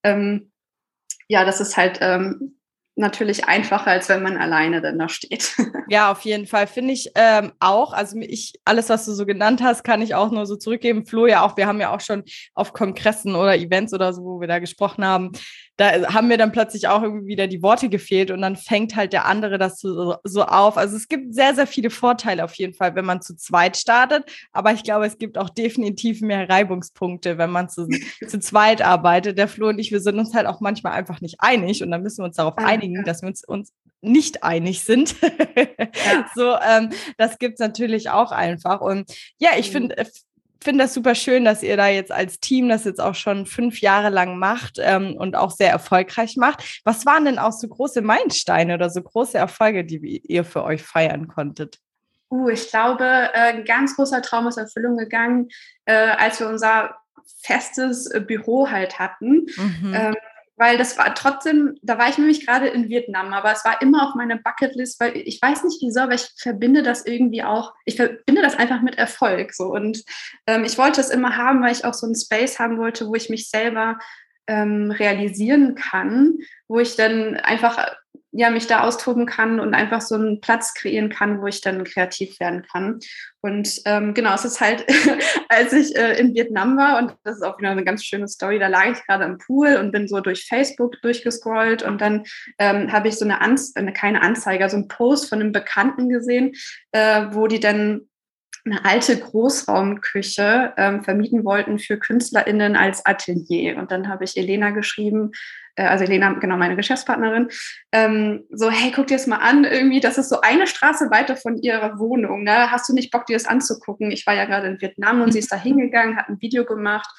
ähm, 0.04 0.52
ja, 1.28 1.44
das 1.44 1.60
ist 1.60 1.76
halt 1.76 2.00
ähm, 2.02 2.58
natürlich 2.98 3.46
einfacher, 3.46 3.92
als 3.92 4.10
wenn 4.10 4.24
man 4.24 4.38
alleine 4.38 4.82
dann 4.82 5.00
da 5.00 5.08
steht. 5.08 5.56
Ja, 5.90 6.12
auf 6.12 6.24
jeden 6.24 6.48
Fall 6.48 6.68
finde 6.68 6.92
ich 6.92 7.12
ähm, 7.16 7.54
auch. 7.62 7.94
Also 7.94 8.18
ich, 8.20 8.60
alles, 8.66 8.90
was 8.90 9.06
du 9.06 9.14
so 9.14 9.26
genannt 9.26 9.62
hast, 9.64 9.86
kann 9.86 10.02
ich 10.02 10.16
auch 10.16 10.32
nur 10.32 10.46
so 10.46 10.58
zurückgeben. 10.58 11.06
Flo 11.06 11.28
ja 11.28 11.46
auch, 11.46 11.56
wir 11.56 11.66
haben 11.66 11.80
ja 11.80 11.96
auch 11.96 12.02
schon 12.02 12.26
auf 12.54 12.74
Kongressen 12.74 13.36
oder 13.36 13.56
Events 13.56 13.94
oder 13.94 14.12
so, 14.12 14.22
wo 14.26 14.42
wir 14.42 14.50
da 14.50 14.60
gesprochen 14.60 15.06
haben, 15.06 15.32
da 15.78 16.14
haben 16.14 16.28
mir 16.28 16.38
dann 16.38 16.52
plötzlich 16.52 16.88
auch 16.88 17.04
irgendwie 17.04 17.28
wieder 17.28 17.46
die 17.46 17.62
Worte 17.62 17.88
gefehlt 17.88 18.32
und 18.32 18.42
dann 18.42 18.56
fängt 18.56 18.96
halt 18.96 19.14
der 19.14 19.26
andere 19.26 19.60
das 19.60 19.80
so, 19.80 20.16
so 20.24 20.44
auf. 20.44 20.76
Also 20.76 20.98
es 20.98 21.08
gibt 21.08 21.36
sehr, 21.36 21.54
sehr 21.54 21.68
viele 21.68 21.92
Vorteile 21.92 22.44
auf 22.44 22.56
jeden 22.56 22.74
Fall, 22.74 22.96
wenn 22.96 23.06
man 23.06 23.22
zu 23.22 23.36
zweit 23.36 23.78
startet. 23.78 24.24
Aber 24.52 24.74
ich 24.74 24.84
glaube, 24.84 25.06
es 25.06 25.20
gibt 25.20 25.38
auch 25.38 25.50
definitiv 25.50 26.22
mehr 26.22 26.50
Reibungspunkte, 26.50 27.38
wenn 27.38 27.52
man 27.52 27.70
zu, 27.70 27.88
zu 28.28 28.40
zweit 28.40 28.82
arbeitet. 28.82 29.38
Der 29.38 29.48
Flo 29.48 29.70
und 29.70 29.78
ich, 29.78 29.92
wir 29.92 30.02
sind 30.02 30.18
uns 30.18 30.34
halt 30.34 30.48
auch 30.48 30.62
manchmal 30.62 30.94
einfach 30.94 31.22
nicht 31.22 31.36
einig 31.40 31.84
und 31.84 31.92
dann 31.92 32.02
müssen 32.02 32.24
wir 32.24 32.26
uns 32.26 32.38
darauf 32.38 32.58
einigen, 32.58 33.04
dass 33.04 33.22
wir 33.22 33.28
uns, 33.28 33.44
uns 33.44 33.72
nicht 34.02 34.44
einig 34.44 34.84
sind. 34.84 35.16
Ja. 35.22 36.26
so, 36.36 36.56
ähm, 36.68 36.90
das 37.18 37.38
gibt's 37.38 37.60
natürlich 37.60 38.10
auch 38.10 38.32
einfach. 38.32 38.82
Und 38.82 39.12
ja, 39.38 39.52
ich 39.58 39.70
mhm. 39.70 39.74
finde, 39.74 40.08
finde 40.62 40.84
das 40.84 40.94
super 40.94 41.16
schön, 41.16 41.46
dass 41.46 41.64
ihr 41.64 41.78
da 41.78 41.88
jetzt 41.88 42.12
als 42.12 42.40
Team 42.40 42.70
das 42.70 42.86
jetzt 42.86 43.00
auch 43.00 43.16
schon 43.16 43.46
fünf 43.46 43.82
Jahre 43.82 44.10
lang 44.10 44.38
macht 44.38 44.78
ähm, 44.80 45.16
und 45.18 45.36
auch 45.36 45.52
sehr 45.52 45.72
erfolgreich 45.72 46.38
macht. 46.38 46.82
Was 46.84 47.06
waren 47.06 47.26
denn 47.26 47.40
auch 47.40 47.52
so 47.52 47.68
große 47.68 48.02
Meilensteine 48.02 48.74
oder 48.76 48.90
so 48.90 49.02
große 49.02 49.38
Erfolge, 49.38 49.86
die 49.86 50.22
ihr 50.28 50.44
für 50.44 50.64
euch 50.64 50.84
feiern 50.84 51.28
konntet? 51.28 51.80
Uh, 52.30 52.50
ich 52.50 52.70
glaube, 52.70 53.06
äh, 53.06 53.54
ein 53.54 53.66
ganz 53.66 53.96
großer 53.96 54.22
Traum 54.22 54.48
ist 54.48 54.58
Erfüllung 54.58 54.98
gegangen, 54.98 55.48
äh, 55.86 55.94
als 55.94 56.40
wir 56.40 56.48
unser 56.48 56.96
festes 57.42 58.10
Büro 58.26 58.70
halt 58.70 59.00
hatten. 59.00 59.46
Mhm. 59.56 59.94
Ähm, 59.94 60.16
weil 60.58 60.78
das 60.78 60.98
war 60.98 61.14
trotzdem, 61.14 61.78
da 61.84 62.00
war 62.00 62.10
ich 62.10 62.18
nämlich 62.18 62.46
gerade 62.46 62.68
in 62.68 62.90
Vietnam, 62.90 63.32
aber 63.32 63.52
es 63.52 63.64
war 63.64 63.80
immer 63.82 64.08
auf 64.08 64.16
meiner 64.16 64.38
Bucketlist, 64.38 65.00
weil 65.00 65.16
ich 65.16 65.40
weiß 65.40 65.64
nicht 65.64 65.82
wieso, 65.82 66.02
aber 66.02 66.16
ich 66.16 66.30
verbinde 66.36 66.82
das 66.82 67.06
irgendwie 67.06 67.44
auch, 67.44 67.74
ich 67.86 67.96
verbinde 67.96 68.42
das 68.42 68.56
einfach 68.56 68.82
mit 68.82 68.98
Erfolg 68.98 69.54
so. 69.54 69.66
Und 69.66 70.04
ähm, 70.48 70.64
ich 70.66 70.78
wollte 70.80 71.00
es 71.00 71.12
immer 71.12 71.38
haben, 71.38 71.62
weil 71.62 71.72
ich 71.72 71.86
auch 71.86 71.94
so 71.94 72.08
einen 72.08 72.16
Space 72.16 72.58
haben 72.58 72.80
wollte, 72.80 73.08
wo 73.08 73.14
ich 73.14 73.30
mich 73.30 73.50
selber 73.50 74.00
ähm, 74.48 74.92
realisieren 74.92 75.76
kann, 75.76 76.40
wo 76.68 76.80
ich 76.80 76.96
dann 76.96 77.36
einfach 77.36 77.96
ja, 78.32 78.52
mich 78.52 78.68
da 78.68 78.82
austoben 78.82 79.26
kann 79.26 79.60
und 79.60 79.74
einfach 79.74 80.02
so 80.02 80.14
einen 80.14 80.42
Platz 80.42 80.74
kreieren 80.74 81.10
kann, 81.10 81.42
wo 81.42 81.48
ich 81.48 81.62
dann 81.62 81.84
kreativ 81.86 82.40
werden 82.40 82.64
kann. 82.72 83.00
Und 83.42 83.82
ähm, 83.86 84.14
genau, 84.14 84.36
es 84.36 84.46
ist 84.46 84.62
halt, 84.62 84.86
als 85.50 85.74
ich 85.74 85.96
äh, 85.96 86.20
in 86.20 86.36
Vietnam 86.36 86.78
war, 86.78 87.00
und 87.00 87.16
das 87.24 87.38
ist 87.38 87.44
auch 87.44 87.58
wieder 87.58 87.72
eine 87.72 87.84
ganz 87.84 88.04
schöne 88.04 88.28
Story, 88.28 88.60
da 88.60 88.68
lag 88.68 88.92
ich 88.92 89.08
gerade 89.08 89.24
im 89.24 89.40
Pool 89.40 89.78
und 89.78 89.92
bin 89.92 90.08
so 90.08 90.20
durch 90.20 90.46
Facebook 90.46 91.02
durchgescrollt 91.02 91.82
und 91.82 92.00
dann 92.00 92.26
ähm, 92.60 92.92
habe 92.92 93.08
ich 93.08 93.16
so 93.16 93.26
eine, 93.26 93.42
Anze 93.42 93.72
eine 93.76 93.92
keine 93.92 94.22
Anzeige, 94.22 94.70
so 94.70 94.78
einen 94.78 94.88
Post 94.88 95.30
von 95.30 95.40
einem 95.40 95.52
Bekannten 95.52 96.10
gesehen, 96.10 96.54
äh, 96.92 97.28
wo 97.32 97.48
die 97.48 97.60
dann 97.60 98.08
eine 98.72 98.86
alte 98.86 99.18
Großraumküche 99.18 100.74
ähm, 100.78 101.04
vermieten 101.04 101.44
wollten 101.44 101.80
für 101.80 101.98
KünstlerInnen 101.98 102.76
als 102.76 103.06
Atelier. 103.06 103.78
Und 103.78 103.92
dann 103.92 104.10
habe 104.10 104.24
ich 104.24 104.38
Elena 104.38 104.72
geschrieben, 104.72 105.32
äh, 105.76 105.84
also 105.84 106.04
Elena, 106.04 106.34
genau 106.34 106.58
meine 106.58 106.76
Geschäftspartnerin, 106.76 107.50
ähm, 107.92 108.44
so, 108.52 108.70
hey, 108.70 108.92
guck 108.94 109.08
dir 109.08 109.16
das 109.16 109.28
mal 109.28 109.38
an, 109.38 109.64
irgendwie, 109.64 110.00
das 110.00 110.18
ist 110.18 110.30
so 110.30 110.42
eine 110.42 110.68
Straße 110.68 111.10
weiter 111.10 111.38
von 111.38 111.58
ihrer 111.58 111.98
Wohnung. 112.00 112.44
Ne? 112.44 112.72
Hast 112.72 112.90
du 112.90 112.94
nicht 112.94 113.12
Bock, 113.12 113.26
dir 113.26 113.36
das 113.36 113.46
anzugucken? 113.46 114.12
Ich 114.12 114.28
war 114.28 114.36
ja 114.36 114.46
gerade 114.46 114.68
in 114.68 114.82
Vietnam 114.82 115.22
und 115.22 115.32
sie 115.32 115.40
ist 115.40 115.52
da 115.52 115.56
hingegangen, 115.56 116.18
hat 116.18 116.30
ein 116.30 116.42
Video 116.42 116.66
gemacht 116.66 117.10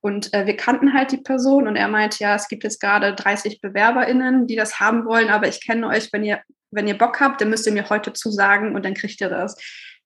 und 0.00 0.32
äh, 0.34 0.46
wir 0.46 0.56
kannten 0.56 0.94
halt 0.94 1.12
die 1.12 1.18
Person 1.18 1.68
und 1.68 1.76
er 1.76 1.88
meinte, 1.88 2.18
ja, 2.20 2.34
es 2.34 2.48
gibt 2.48 2.64
jetzt 2.64 2.80
gerade 2.80 3.14
30 3.14 3.60
BewerberInnen, 3.60 4.46
die 4.46 4.56
das 4.56 4.80
haben 4.80 5.04
wollen, 5.04 5.28
aber 5.28 5.48
ich 5.48 5.64
kenne 5.64 5.88
euch, 5.88 6.12
wenn 6.12 6.24
ihr, 6.24 6.40
wenn 6.70 6.88
ihr 6.88 6.98
Bock 6.98 7.20
habt, 7.20 7.40
dann 7.40 7.50
müsst 7.50 7.66
ihr 7.66 7.72
mir 7.72 7.88
heute 7.88 8.12
zusagen 8.12 8.74
und 8.74 8.84
dann 8.84 8.94
kriegt 8.94 9.20
ihr 9.20 9.28
das. 9.28 9.56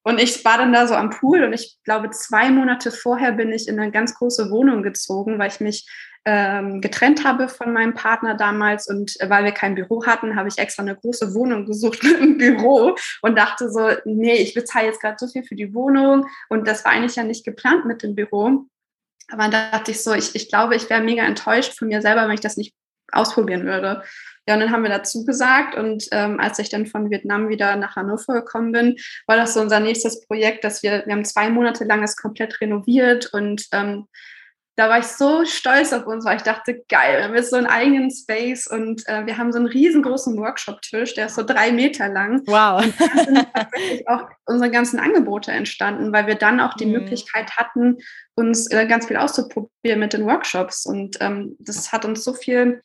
Und 0.04 0.21
ich 0.21 0.44
war 0.44 0.59
dann 0.59 0.73
da 0.73 0.87
so 0.87 0.94
am 0.94 1.11
Pool 1.11 1.44
und 1.44 1.52
ich 1.52 1.78
glaube, 1.85 2.11
zwei 2.11 2.50
Monate 2.50 2.90
vorher 2.90 3.32
bin 3.32 3.52
ich 3.52 3.68
in 3.68 3.78
eine 3.78 3.92
ganz 3.92 4.14
große 4.14 4.50
Wohnung 4.50 4.82
gezogen, 4.82 5.38
weil 5.38 5.49
ich 5.49 5.61
mich 5.61 5.87
ähm, 6.25 6.80
getrennt 6.80 7.25
habe 7.25 7.49
von 7.49 7.73
meinem 7.73 7.94
Partner 7.94 8.37
damals 8.37 8.88
und 8.88 9.21
äh, 9.21 9.28
weil 9.28 9.44
wir 9.44 9.52
kein 9.52 9.75
Büro 9.75 10.04
hatten, 10.06 10.37
habe 10.37 10.49
ich 10.49 10.59
extra 10.59 10.82
eine 10.82 10.97
große 10.97 11.35
Wohnung 11.35 11.66
gesucht 11.66 12.02
mit 12.02 12.16
einem 12.16 12.38
Büro 12.38 12.97
und 13.23 13.37
dachte 13.37 13.71
so, 13.71 13.90
nee, 14.04 14.37
ich 14.37 14.54
bezahle 14.54 14.87
jetzt 14.87 15.00
gerade 15.00 15.16
so 15.18 15.26
viel 15.26 15.44
für 15.44 15.56
die 15.56 15.75
Wohnung 15.75 16.26
und 16.49 16.68
das 16.68 16.85
war 16.85 16.92
eigentlich 16.92 17.16
ja 17.16 17.25
nicht 17.25 17.44
geplant 17.44 17.87
mit 17.87 18.02
dem 18.02 18.14
Büro. 18.14 18.66
Aber 19.30 19.49
dann 19.49 19.50
dachte 19.73 19.90
ich 19.90 20.02
so, 20.02 20.12
ich, 20.12 20.35
ich 20.35 20.49
glaube, 20.49 20.76
ich 20.76 20.90
wäre 20.90 21.02
mega 21.02 21.25
enttäuscht 21.25 21.76
von 21.76 21.88
mir 21.88 22.02
selber, 22.02 22.26
wenn 22.26 22.35
ich 22.35 22.40
das 22.40 22.56
nicht 22.56 22.75
ausprobieren 23.11 23.64
würde. 23.64 24.02
Ja, 24.46 24.54
und 24.54 24.61
dann 24.61 24.72
haben 24.72 24.82
wir 24.82 24.90
dazu 24.90 25.25
gesagt 25.25 25.76
und 25.76 26.08
ähm, 26.11 26.40
als 26.40 26.58
ich 26.58 26.68
dann 26.68 26.87
von 26.87 27.11
Vietnam 27.11 27.49
wieder 27.49 27.76
nach 27.76 27.94
Hannover 27.94 28.34
gekommen 28.34 28.72
bin, 28.72 28.96
war 29.26 29.37
das 29.37 29.54
so 29.54 29.61
unser 29.61 29.78
nächstes 29.78 30.26
Projekt, 30.26 30.64
dass 30.64 30.82
wir, 30.82 31.04
wir 31.06 31.14
haben 31.14 31.25
zwei 31.25 31.49
Monate 31.49 31.84
lang 31.84 32.02
es 32.02 32.16
komplett 32.16 32.61
renoviert 32.61 33.32
und 33.32 33.68
ähm, 33.72 34.08
da 34.76 34.88
war 34.88 34.99
ich 34.99 35.06
so 35.06 35.44
stolz 35.44 35.92
auf 35.92 36.06
uns, 36.06 36.25
weil 36.25 36.38
ich 36.38 36.42
dachte, 36.42 36.82
geil, 36.88 37.18
wir 37.18 37.25
haben 37.25 37.34
jetzt 37.34 37.50
so 37.50 37.56
einen 37.56 37.66
eigenen 37.66 38.11
Space 38.11 38.66
und 38.66 39.06
äh, 39.06 39.26
wir 39.26 39.37
haben 39.37 39.52
so 39.52 39.58
einen 39.58 39.68
riesengroßen 39.68 40.37
Workshop-Tisch, 40.38 41.14
der 41.14 41.26
ist 41.26 41.34
so 41.34 41.42
drei 41.42 41.72
Meter 41.72 42.08
lang. 42.08 42.40
Wow. 42.46 42.82
Und 42.82 42.94
da 42.99 43.25
sind 43.25 43.46
tatsächlich 43.54 44.08
auch 44.08 44.22
unsere 44.46 44.70
ganzen 44.70 44.99
Angebote 44.99 45.52
entstanden, 45.52 46.12
weil 46.12 46.26
wir 46.26 46.37
dann 46.37 46.58
auch 46.58 46.75
die 46.75 46.87
mhm. 46.87 46.92
Möglichkeit 46.92 47.54
hatten, 47.58 47.99
uns 48.34 48.70
äh, 48.70 48.87
ganz 48.87 49.06
viel 49.06 49.18
auszuprobieren 49.18 50.00
mit 50.00 50.14
den 50.14 50.25
Workshops. 50.25 50.87
Und 50.87 51.18
ähm, 51.20 51.54
das 51.58 51.92
hat 51.92 52.06
uns 52.06 52.25
so 52.25 52.32
viel 52.32 52.80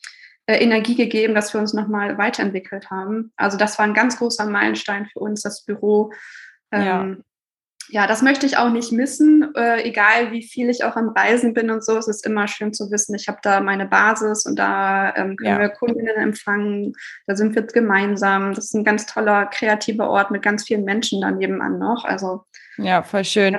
Energie 0.53 0.95
gegeben, 0.95 1.35
dass 1.35 1.53
wir 1.53 1.59
uns 1.59 1.73
nochmal 1.73 2.17
weiterentwickelt 2.17 2.89
haben. 2.89 3.31
Also 3.35 3.57
das 3.57 3.77
war 3.77 3.85
ein 3.85 3.93
ganz 3.93 4.17
großer 4.17 4.45
Meilenstein 4.45 5.07
für 5.07 5.19
uns, 5.19 5.41
das 5.41 5.65
Büro. 5.65 6.11
Ähm, 6.71 6.85
ja 6.85 7.17
ja, 7.89 8.05
das 8.05 8.21
möchte 8.21 8.45
ich 8.45 8.57
auch 8.57 8.69
nicht 8.69 8.91
missen. 8.91 9.53
Äh, 9.55 9.83
egal 9.83 10.31
wie 10.31 10.43
viel 10.43 10.69
ich 10.69 10.83
auch 10.83 10.95
am 10.95 11.09
Reisen 11.09 11.53
bin 11.53 11.69
und 11.69 11.83
so, 11.83 11.97
es 11.97 12.07
ist 12.07 12.25
immer 12.25 12.47
schön 12.47 12.73
zu 12.73 12.91
wissen, 12.91 13.15
ich 13.15 13.27
habe 13.27 13.39
da 13.41 13.61
meine 13.61 13.85
Basis 13.85 14.45
und 14.45 14.57
da 14.59 15.15
ähm, 15.15 15.37
können 15.37 15.55
ja. 15.55 15.59
wir 15.59 15.69
Kundinnen 15.69 16.17
empfangen, 16.17 16.93
da 17.27 17.35
sind 17.35 17.55
wir 17.55 17.63
gemeinsam. 17.63 18.53
Das 18.53 18.65
ist 18.65 18.73
ein 18.73 18.83
ganz 18.83 19.05
toller, 19.05 19.45
kreativer 19.45 20.09
Ort 20.09 20.31
mit 20.31 20.41
ganz 20.41 20.65
vielen 20.65 20.83
Menschen 20.83 21.21
dann 21.21 21.37
nebenan 21.37 21.79
noch. 21.79 22.03
Also 22.03 22.43
ja, 22.77 23.03
voll 23.03 23.25
schön. 23.25 23.57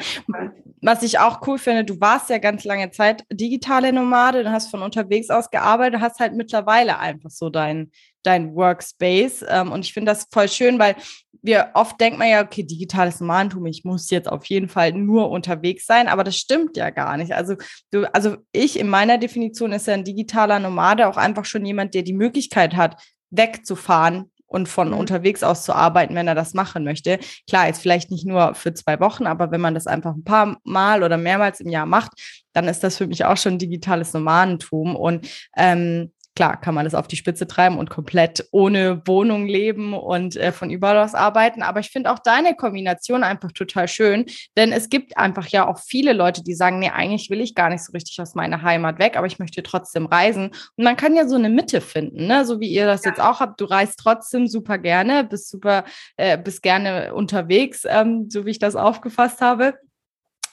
Was 0.81 1.03
ich 1.03 1.19
auch 1.19 1.47
cool 1.47 1.59
finde, 1.59 1.85
du 1.85 2.01
warst 2.01 2.31
ja 2.31 2.39
ganz 2.39 2.65
lange 2.65 2.91
Zeit 2.91 3.25
digitale 3.33 3.93
Nomade, 3.93 4.45
du 4.45 4.53
hast 4.53 4.71
von 4.71 4.83
unterwegs 4.83 5.29
aus 5.29 5.51
gearbeitet, 5.51 6.01
hast 6.01 6.21
halt 6.21 6.35
mittlerweile 6.35 6.99
einfach 6.99 7.31
so 7.31 7.51
dein, 7.51 7.91
dein 8.23 8.55
Workspace. 8.55 9.45
Ähm, 9.49 9.73
und 9.73 9.85
ich 9.85 9.93
finde 9.93 10.13
das 10.13 10.29
voll 10.31 10.49
schön, 10.49 10.79
weil 10.79 10.95
wir 11.43 11.71
oft 11.75 12.01
denken 12.01 12.19
man 12.19 12.29
ja, 12.29 12.43
okay, 12.43 12.63
digitales 12.63 13.21
Nomadentum, 13.21 13.67
ich 13.67 13.85
muss 13.85 14.11
jetzt 14.11 14.29
auf 14.29 14.45
jeden 14.47 14.69
Fall 14.69 14.93
nur 14.93 15.31
unterwegs 15.31 15.87
sein, 15.87 16.09
aber 16.09 16.25
das 16.25 16.37
stimmt 16.37 16.77
ja 16.77 16.91
gar 16.91 17.17
nicht. 17.17 17.33
Also 17.33 17.55
du, 17.91 18.13
also 18.13 18.37
ich 18.53 18.79
in 18.79 18.89
meiner 18.89 19.19
Definition 19.19 19.73
ist 19.73 19.87
ja 19.87 19.95
ein 19.95 20.05
digitaler 20.05 20.59
Nomade 20.59 21.09
auch 21.09 21.17
einfach 21.17 21.45
schon 21.45 21.65
jemand, 21.65 21.95
der 21.95 22.03
die 22.03 22.13
Möglichkeit 22.13 22.75
hat, 22.77 23.01
wegzufahren 23.31 24.31
und 24.49 24.69
von 24.69 24.89
mhm. 24.89 24.95
unterwegs 24.95 25.43
aus 25.45 25.63
zu 25.63 25.75
arbeiten, 25.75 26.15
wenn 26.15 26.27
er 26.27 26.35
das 26.35 26.55
machen 26.55 26.83
möchte. 26.83 27.21
Klar, 27.49 27.69
jetzt 27.69 27.81
vielleicht 27.81 28.11
nicht 28.11 28.27
nur 28.27 28.55
für 28.55 28.75
zwei 28.75 28.99
Wochen, 28.99 29.27
aber 29.27 29.51
wenn 29.53 29.61
man 29.61 29.75
das 29.75 29.87
einfach 29.87 30.15
ein 30.15 30.25
paar 30.25 30.59
Mal 30.65 31.05
oder 31.05 31.17
mehrmals 31.17 31.61
im 31.61 31.69
Jahr 31.69 31.87
macht, 31.87 32.13
dann 32.53 32.67
ist 32.67 32.83
das 32.83 32.97
für 32.97 33.07
mich 33.07 33.25
auch 33.25 33.37
schon 33.37 33.59
digitales 33.59 34.13
Nomadentum. 34.15 34.97
Und 34.97 35.29
ähm, 35.57 36.13
klar 36.39 36.61
kann 36.61 36.73
man 36.77 36.85
das 36.85 36.95
auf 36.95 37.09
die 37.09 37.17
Spitze 37.17 37.49
treiben 37.49 37.79
und 37.79 37.91
komplett 37.91 38.47
ohne 38.53 39.03
Wohnung 39.07 39.49
leben 39.49 39.93
und 39.93 40.37
äh, 40.37 40.53
von 40.53 40.71
überall 40.71 40.99
aus 40.99 41.17
arbeiten. 41.17 41.63
Aber 41.63 41.81
ich 41.81 41.91
finde 41.91 42.13
auch 42.13 42.21
deine 42.21 42.55
Kombination 42.55 43.25
einfach 43.25 43.51
total 43.51 43.89
schön, 43.89 44.25
denn 44.57 44.71
es 44.71 44.89
gibt 44.89 45.19
einfach 45.19 45.49
ja 45.49 45.67
auch 45.67 45.81
viele 45.81 46.13
Leute, 46.13 46.45
die 46.45 46.55
sagen, 46.55 46.79
nee, 46.79 46.91
eigentlich 46.91 47.29
will 47.29 47.41
ich 47.41 47.57
gar 47.57 47.71
nicht 47.71 47.83
so 47.85 47.91
richtig 47.91 48.21
aus 48.21 48.37
meiner 48.37 48.63
Heimat 48.63 49.01
weg, 49.01 49.17
aber 49.17 49.27
ich 49.27 49.41
möchte 49.41 49.65
trotzdem 49.65 50.07
reisen. 50.07 50.53
Und 50.77 50.85
man 50.85 50.97
kann 50.97 51.17
ja 51.17 51.27
so 51.27 51.35
eine 51.35 51.49
Mitte 51.49 51.81
finden, 51.81 52.29
ne? 52.29 52.45
so 52.45 52.61
wie 52.61 52.69
ihr 52.69 52.87
das 52.87 53.05
ja. 53.05 53.11
jetzt 53.11 53.21
auch 53.21 53.41
habt. 53.41 53.61
Du 53.61 53.65
reist 53.65 53.99
trotzdem 53.99 54.47
super 54.47 54.79
gerne, 54.79 55.25
bist 55.25 55.51
super, 55.51 55.87
äh, 56.17 56.39
bist 56.39 56.63
gerne 56.63 57.15
unterwegs, 57.15 57.83
ähm, 57.85 58.31
so 58.31 58.47
wie 58.47 58.51
ich 58.51 58.61
das 58.61 58.77
aufgefasst 58.77 59.41
habe. 59.41 59.75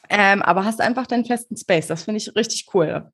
Ähm, 0.10 0.42
aber 0.42 0.66
hast 0.66 0.82
einfach 0.82 1.06
deinen 1.06 1.26
festen 1.26 1.56
Space. 1.56 1.86
Das 1.86 2.06
finde 2.06 2.18
ich 2.18 2.36
richtig 2.36 2.66
cool. 2.74 3.12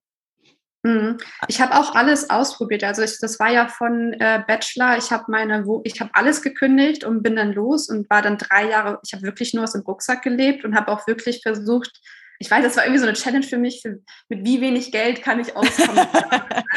Mhm. 0.83 1.17
Ich 1.47 1.61
habe 1.61 1.75
auch 1.75 1.95
alles 1.95 2.29
ausprobiert. 2.29 2.83
Also 2.83 3.03
ich, 3.03 3.19
das 3.19 3.39
war 3.39 3.51
ja 3.51 3.67
von 3.67 4.13
äh, 4.13 4.43
Bachelor. 4.45 4.97
Ich 4.97 5.11
habe 5.11 5.25
meine, 5.27 5.63
ich 5.83 6.01
habe 6.01 6.11
alles 6.13 6.41
gekündigt 6.41 7.03
und 7.03 7.21
bin 7.21 7.35
dann 7.35 7.53
los 7.53 7.89
und 7.89 8.09
war 8.09 8.21
dann 8.21 8.37
drei 8.37 8.69
Jahre. 8.69 8.99
Ich 9.03 9.13
habe 9.13 9.23
wirklich 9.23 9.53
nur 9.53 9.63
aus 9.63 9.73
dem 9.73 9.81
Rucksack 9.81 10.23
gelebt 10.23 10.65
und 10.65 10.75
habe 10.75 10.91
auch 10.91 11.05
wirklich 11.07 11.41
versucht. 11.43 11.91
Ich 12.39 12.49
weiß, 12.49 12.63
das 12.63 12.75
war 12.75 12.85
irgendwie 12.85 13.01
so 13.01 13.05
eine 13.05 13.15
Challenge 13.15 13.45
für 13.45 13.59
mich. 13.59 13.81
Für, 13.83 13.99
mit 14.27 14.43
wie 14.43 14.61
wenig 14.61 14.91
Geld 14.91 15.21
kann 15.21 15.39
ich 15.39 15.55
auskommen? 15.55 15.99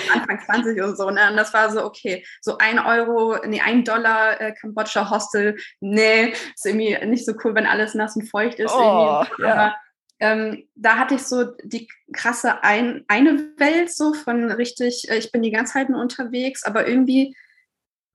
Anfang 0.12 0.40
20 0.44 0.82
und 0.82 0.98
so. 0.98 1.08
Ne? 1.08 1.30
Und 1.30 1.36
das 1.38 1.54
war 1.54 1.70
so 1.70 1.82
okay, 1.82 2.26
so 2.42 2.58
ein 2.58 2.78
Euro, 2.78 3.38
nee, 3.46 3.62
ein 3.62 3.84
Dollar 3.84 4.38
äh, 4.38 4.52
Kambodscha 4.52 5.08
Hostel. 5.08 5.56
Nee, 5.80 6.34
ist 6.54 6.66
irgendwie 6.66 6.98
nicht 7.06 7.24
so 7.24 7.32
cool, 7.42 7.54
wenn 7.54 7.66
alles 7.66 7.94
nass 7.94 8.16
und 8.16 8.28
feucht 8.28 8.58
ist. 8.58 8.74
Oh, 8.74 9.24
ja 9.38 9.74
ähm, 10.24 10.64
da 10.74 10.96
hatte 10.96 11.16
ich 11.16 11.22
so 11.22 11.44
die 11.62 11.86
krasse 12.14 12.64
ein, 12.64 13.04
eine 13.08 13.50
Welt 13.58 13.92
so 13.92 14.14
von 14.14 14.50
richtig, 14.50 15.06
äh, 15.10 15.18
ich 15.18 15.30
bin 15.30 15.42
die 15.42 15.50
ganze 15.50 15.74
Zeit 15.74 15.90
nur 15.90 16.00
unterwegs, 16.00 16.64
aber 16.64 16.88
irgendwie 16.88 17.36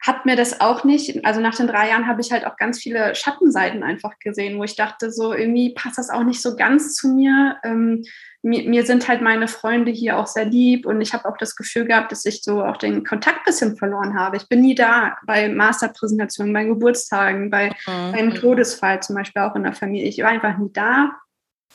hat 0.02 0.26
mir 0.26 0.36
das 0.36 0.60
auch 0.60 0.84
nicht, 0.86 1.24
also 1.24 1.40
nach 1.40 1.56
den 1.56 1.68
drei 1.68 1.90
Jahren 1.90 2.08
habe 2.08 2.22
ich 2.22 2.32
halt 2.32 2.48
auch 2.48 2.56
ganz 2.56 2.80
viele 2.80 3.14
Schattenseiten 3.14 3.84
einfach 3.84 4.18
gesehen, 4.18 4.58
wo 4.58 4.64
ich 4.64 4.76
dachte, 4.76 5.12
so 5.12 5.34
irgendwie 5.34 5.74
passt 5.74 6.00
das 6.00 6.10
auch 6.10 6.24
nicht 6.24 6.42
so 6.42 6.56
ganz 6.56 6.96
zu 6.96 7.10
mir. 7.10 7.58
Ähm, 7.64 8.04
mir, 8.42 8.68
mir, 8.68 8.86
sind 8.86 9.08
halt 9.08 9.22
meine 9.22 9.50
Freunde 9.50 9.92
hier 9.92 10.18
auch 10.18 10.26
sehr 10.26 10.46
lieb 10.46 10.88
und 10.88 11.02
ich 11.02 11.14
habe 11.14 11.28
auch 11.28 11.38
das 11.38 11.56
Gefühl 11.56 11.86
gehabt, 11.86 12.12
dass 12.12 12.26
ich 12.26 12.42
so 12.42 12.64
auch 12.64 12.78
den 12.78 13.04
Kontakt 13.04 13.40
ein 13.40 13.44
bisschen 13.46 13.78
verloren 13.78 14.18
habe. 14.18 14.38
Ich 14.38 14.48
bin 14.48 14.62
nie 14.62 14.74
da 14.74 15.18
bei 15.28 15.50
Masterpräsentationen, 15.50 16.54
bei 16.54 16.64
Geburtstagen, 16.64 17.52
bei 17.52 17.68
mhm. 17.86 18.14
einem 18.16 18.34
Todesfall 18.34 19.04
zum 19.04 19.16
Beispiel 19.16 19.44
auch 19.44 19.56
in 19.56 19.64
der 19.64 19.74
Familie. 19.74 20.08
Ich 20.08 20.20
war 20.20 20.30
einfach 20.30 20.58
nie 20.58 20.72
da 20.74 21.12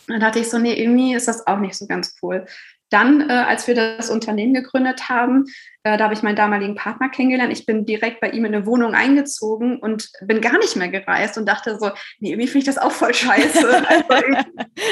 dann 0.06 0.20
dachte 0.20 0.38
ich 0.38 0.50
so, 0.50 0.58
nee, 0.58 0.74
irgendwie 0.74 1.14
ist 1.14 1.28
das 1.28 1.46
auch 1.46 1.58
nicht 1.58 1.76
so 1.76 1.86
ganz 1.86 2.16
cool. 2.22 2.46
Dann, 2.90 3.28
äh, 3.28 3.32
als 3.32 3.66
wir 3.66 3.74
das 3.74 4.10
Unternehmen 4.10 4.54
gegründet 4.54 5.08
haben, 5.08 5.46
äh, 5.82 5.96
da 5.96 6.04
habe 6.04 6.14
ich 6.14 6.22
meinen 6.22 6.36
damaligen 6.36 6.74
Partner 6.74 7.08
kennengelernt. 7.08 7.52
Ich 7.52 7.66
bin 7.66 7.86
direkt 7.86 8.20
bei 8.20 8.30
ihm 8.30 8.44
in 8.44 8.54
eine 8.54 8.66
Wohnung 8.66 8.94
eingezogen 8.94 9.78
und 9.78 10.10
bin 10.22 10.40
gar 10.40 10.58
nicht 10.58 10.76
mehr 10.76 10.88
gereist 10.88 11.38
und 11.38 11.46
dachte 11.46 11.78
so, 11.78 11.90
nee, 12.20 12.30
irgendwie 12.30 12.46
finde 12.46 12.58
ich 12.60 12.74
das 12.74 12.78
auch 12.78 12.92
voll 12.92 13.14
scheiße. 13.14 13.86
also 13.88 14.44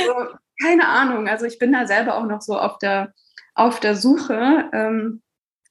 so, 0.07 0.15
keine 0.61 0.89
Ahnung. 0.89 1.29
Also 1.29 1.47
ich 1.47 1.59
bin 1.59 1.73
da 1.73 1.87
selber 1.87 2.17
auch 2.17 2.27
noch 2.27 2.41
so 2.41 2.59
auf 2.59 2.79
der, 2.79 3.13
auf 3.55 3.79
der 3.79 3.95
Suche. 3.95 4.69
Ähm, 4.73 5.23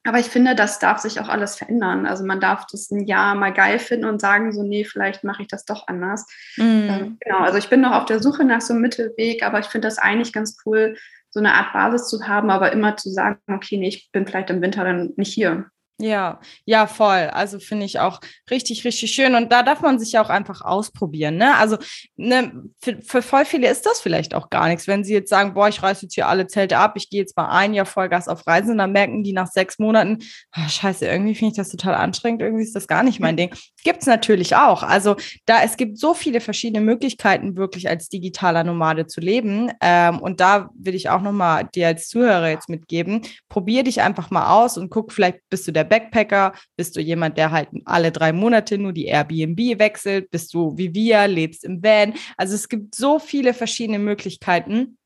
Aber 0.04 0.18
ich 0.18 0.26
finde, 0.26 0.54
das 0.54 0.78
darf 0.80 0.98
sich 0.98 1.20
auch 1.20 1.28
alles 1.28 1.54
verändern. 1.54 2.06
Also 2.06 2.24
man 2.24 2.40
darf 2.40 2.66
das 2.66 2.90
ein 2.90 3.06
Jahr 3.06 3.34
mal 3.34 3.52
geil 3.52 3.78
finden 3.78 4.06
und 4.06 4.20
sagen, 4.20 4.52
so, 4.52 4.62
nee, 4.62 4.84
vielleicht 4.84 5.22
mache 5.22 5.42
ich 5.42 5.48
das 5.48 5.64
doch 5.64 5.86
anders. 5.86 6.26
Ähm, 6.58 7.18
genau, 7.20 7.38
also 7.38 7.58
ich 7.58 7.68
bin 7.68 7.80
noch 7.80 7.92
auf 7.92 8.06
der 8.06 8.20
Suche 8.20 8.44
nach 8.44 8.60
so 8.60 8.72
einem 8.72 8.82
Mittelweg, 8.82 9.44
aber 9.44 9.60
ich 9.60 9.66
finde 9.66 9.86
das 9.86 9.98
eigentlich 9.98 10.32
ganz 10.32 10.56
cool, 10.66 10.96
so 11.30 11.38
eine 11.38 11.54
Art 11.54 11.72
Basis 11.72 12.08
zu 12.08 12.26
haben, 12.26 12.50
aber 12.50 12.72
immer 12.72 12.96
zu 12.96 13.10
sagen, 13.10 13.38
okay, 13.48 13.78
nee, 13.78 13.88
ich 13.88 14.10
bin 14.12 14.26
vielleicht 14.26 14.50
im 14.50 14.60
Winter 14.60 14.84
dann 14.84 15.12
nicht 15.16 15.32
hier. 15.32 15.66
Ja, 16.02 16.40
ja, 16.64 16.88
voll. 16.88 17.30
Also 17.32 17.60
finde 17.60 17.86
ich 17.86 18.00
auch 18.00 18.18
richtig, 18.50 18.84
richtig 18.84 19.12
schön. 19.12 19.36
Und 19.36 19.52
da 19.52 19.62
darf 19.62 19.82
man 19.82 20.00
sich 20.00 20.10
ja 20.10 20.24
auch 20.24 20.30
einfach 20.30 20.62
ausprobieren. 20.62 21.36
Ne? 21.36 21.56
Also 21.56 21.78
ne, 22.16 22.64
für, 22.80 23.00
für 23.00 23.22
voll 23.22 23.44
viele 23.44 23.70
ist 23.70 23.86
das 23.86 24.00
vielleicht 24.00 24.34
auch 24.34 24.50
gar 24.50 24.66
nichts. 24.66 24.88
Wenn 24.88 25.04
sie 25.04 25.12
jetzt 25.12 25.30
sagen, 25.30 25.54
boah, 25.54 25.68
ich 25.68 25.80
reiße 25.80 26.06
jetzt 26.06 26.14
hier 26.14 26.26
alle 26.26 26.48
Zelte 26.48 26.78
ab, 26.78 26.94
ich 26.96 27.08
gehe 27.08 27.20
jetzt 27.20 27.36
mal 27.36 27.50
ein 27.50 27.72
Jahr 27.72 27.86
Vollgas 27.86 28.26
auf 28.26 28.48
Reisen, 28.48 28.78
dann 28.78 28.90
merken 28.90 29.22
die 29.22 29.32
nach 29.32 29.46
sechs 29.46 29.78
Monaten, 29.78 30.18
oh, 30.56 30.68
scheiße, 30.68 31.06
irgendwie 31.06 31.36
finde 31.36 31.52
ich 31.52 31.56
das 31.56 31.68
total 31.68 31.94
anstrengend, 31.94 32.42
irgendwie 32.42 32.64
ist 32.64 32.74
das 32.74 32.88
gar 32.88 33.04
nicht 33.04 33.20
mein 33.20 33.36
Ding. 33.36 33.54
Gibt 33.84 34.02
es 34.02 34.06
natürlich 34.06 34.54
auch. 34.54 34.82
Also 34.82 35.16
da 35.44 35.62
es 35.62 35.76
gibt 35.76 35.98
so 35.98 36.14
viele 36.14 36.40
verschiedene 36.40 36.84
Möglichkeiten, 36.84 37.56
wirklich 37.56 37.88
als 37.88 38.08
digitaler 38.08 38.62
Nomade 38.62 39.06
zu 39.06 39.20
leben. 39.20 39.72
Ähm, 39.80 40.20
und 40.20 40.40
da 40.40 40.70
will 40.74 40.94
ich 40.94 41.08
auch 41.10 41.20
nochmal 41.20 41.68
dir 41.74 41.88
als 41.88 42.08
Zuhörer 42.08 42.48
jetzt 42.48 42.68
mitgeben, 42.68 43.22
probier 43.48 43.82
dich 43.82 44.00
einfach 44.00 44.30
mal 44.30 44.62
aus 44.62 44.78
und 44.78 44.90
guck, 44.90 45.12
vielleicht 45.12 45.40
bist 45.50 45.66
du 45.66 45.72
der 45.72 45.84
Backpacker? 45.84 46.52
Bist 46.76 46.96
du 46.96 47.00
jemand, 47.00 47.38
der 47.38 47.50
halt 47.50 47.68
alle 47.84 48.12
drei 48.12 48.32
Monate 48.32 48.78
nur 48.78 48.92
die 48.92 49.06
Airbnb 49.06 49.78
wechselt? 49.78 50.30
Bist 50.30 50.54
du 50.54 50.76
wie 50.76 50.94
wir, 50.94 51.26
lebst 51.26 51.64
im 51.64 51.82
Van? 51.82 52.14
Also 52.36 52.54
es 52.54 52.68
gibt 52.68 52.94
so 52.94 53.18
viele 53.18 53.52
verschiedene 53.52 53.98
Möglichkeiten. 53.98 54.96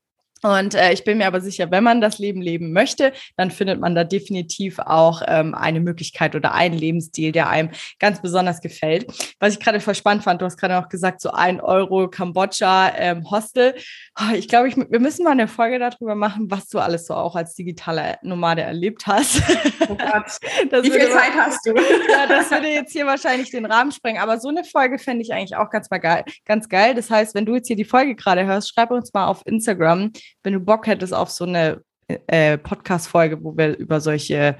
Und 0.43 0.75
äh, 0.75 0.93
ich 0.93 1.03
bin 1.03 1.17
mir 1.17 1.27
aber 1.27 1.41
sicher, 1.41 1.71
wenn 1.71 1.83
man 1.83 2.01
das 2.01 2.19
Leben 2.19 2.41
leben 2.41 2.71
möchte, 2.71 3.13
dann 3.35 3.51
findet 3.51 3.79
man 3.79 3.95
da 3.95 4.03
definitiv 4.03 4.79
auch 4.79 5.21
ähm, 5.25 5.55
eine 5.55 5.79
Möglichkeit 5.79 6.35
oder 6.35 6.53
einen 6.53 6.77
Lebensstil, 6.77 7.31
der 7.31 7.49
einem 7.49 7.69
ganz 7.99 8.21
besonders 8.21 8.61
gefällt. 8.61 9.07
Was 9.39 9.53
ich 9.53 9.59
gerade 9.59 9.79
voll 9.79 9.95
spannend 9.95 10.23
fand, 10.23 10.41
du 10.41 10.45
hast 10.45 10.57
gerade 10.57 10.77
auch 10.77 10.89
gesagt, 10.89 11.21
so 11.21 11.31
ein 11.31 11.59
Euro 11.61 12.07
Kambodscha 12.09 12.93
ähm, 12.95 13.29
Hostel. 13.29 13.75
Oh, 14.19 14.33
ich 14.35 14.47
glaube, 14.47 14.69
wir 14.89 14.99
müssen 14.99 15.23
mal 15.23 15.31
eine 15.31 15.47
Folge 15.47 15.79
darüber 15.79 16.15
machen, 16.15 16.49
was 16.49 16.67
du 16.67 16.79
alles 16.79 17.07
so 17.07 17.13
auch 17.13 17.35
als 17.35 17.55
digitale 17.55 18.17
Nomade 18.21 18.61
erlebt 18.61 19.07
hast. 19.07 19.41
Oh 19.89 19.95
Gott. 19.95 20.37
Wie 20.83 20.91
viel 20.91 21.09
Zeit 21.09 21.33
hast 21.35 21.65
du? 21.65 21.73
ja, 22.11 22.27
das 22.27 22.51
würde 22.51 22.67
jetzt 22.67 22.91
hier 22.91 23.05
wahrscheinlich 23.05 23.51
den 23.51 23.65
Rahmen 23.65 23.91
sprengen. 23.91 24.21
Aber 24.21 24.39
so 24.39 24.49
eine 24.49 24.63
Folge 24.63 24.99
fände 24.99 25.21
ich 25.21 25.33
eigentlich 25.33 25.55
auch 25.55 25.69
ganz 25.69 25.89
mal 25.89 25.99
geil. 25.99 26.23
Ganz 26.45 26.69
geil. 26.69 26.93
Das 26.95 27.09
heißt, 27.09 27.35
wenn 27.35 27.45
du 27.45 27.55
jetzt 27.55 27.67
hier 27.67 27.75
die 27.75 27.85
Folge 27.85 28.15
gerade 28.15 28.45
hörst, 28.45 28.73
schreib 28.73 28.91
uns 28.91 29.13
mal 29.13 29.27
auf 29.27 29.41
Instagram 29.45 30.11
wenn 30.43 30.53
du 30.53 30.59
Bock 30.59 30.87
hättest 30.87 31.13
auf 31.13 31.29
so 31.29 31.45
eine 31.45 31.81
äh, 32.07 32.57
Podcast-Folge, 32.57 33.43
wo 33.43 33.57
wir 33.57 33.77
über 33.77 33.99
solche 34.01 34.57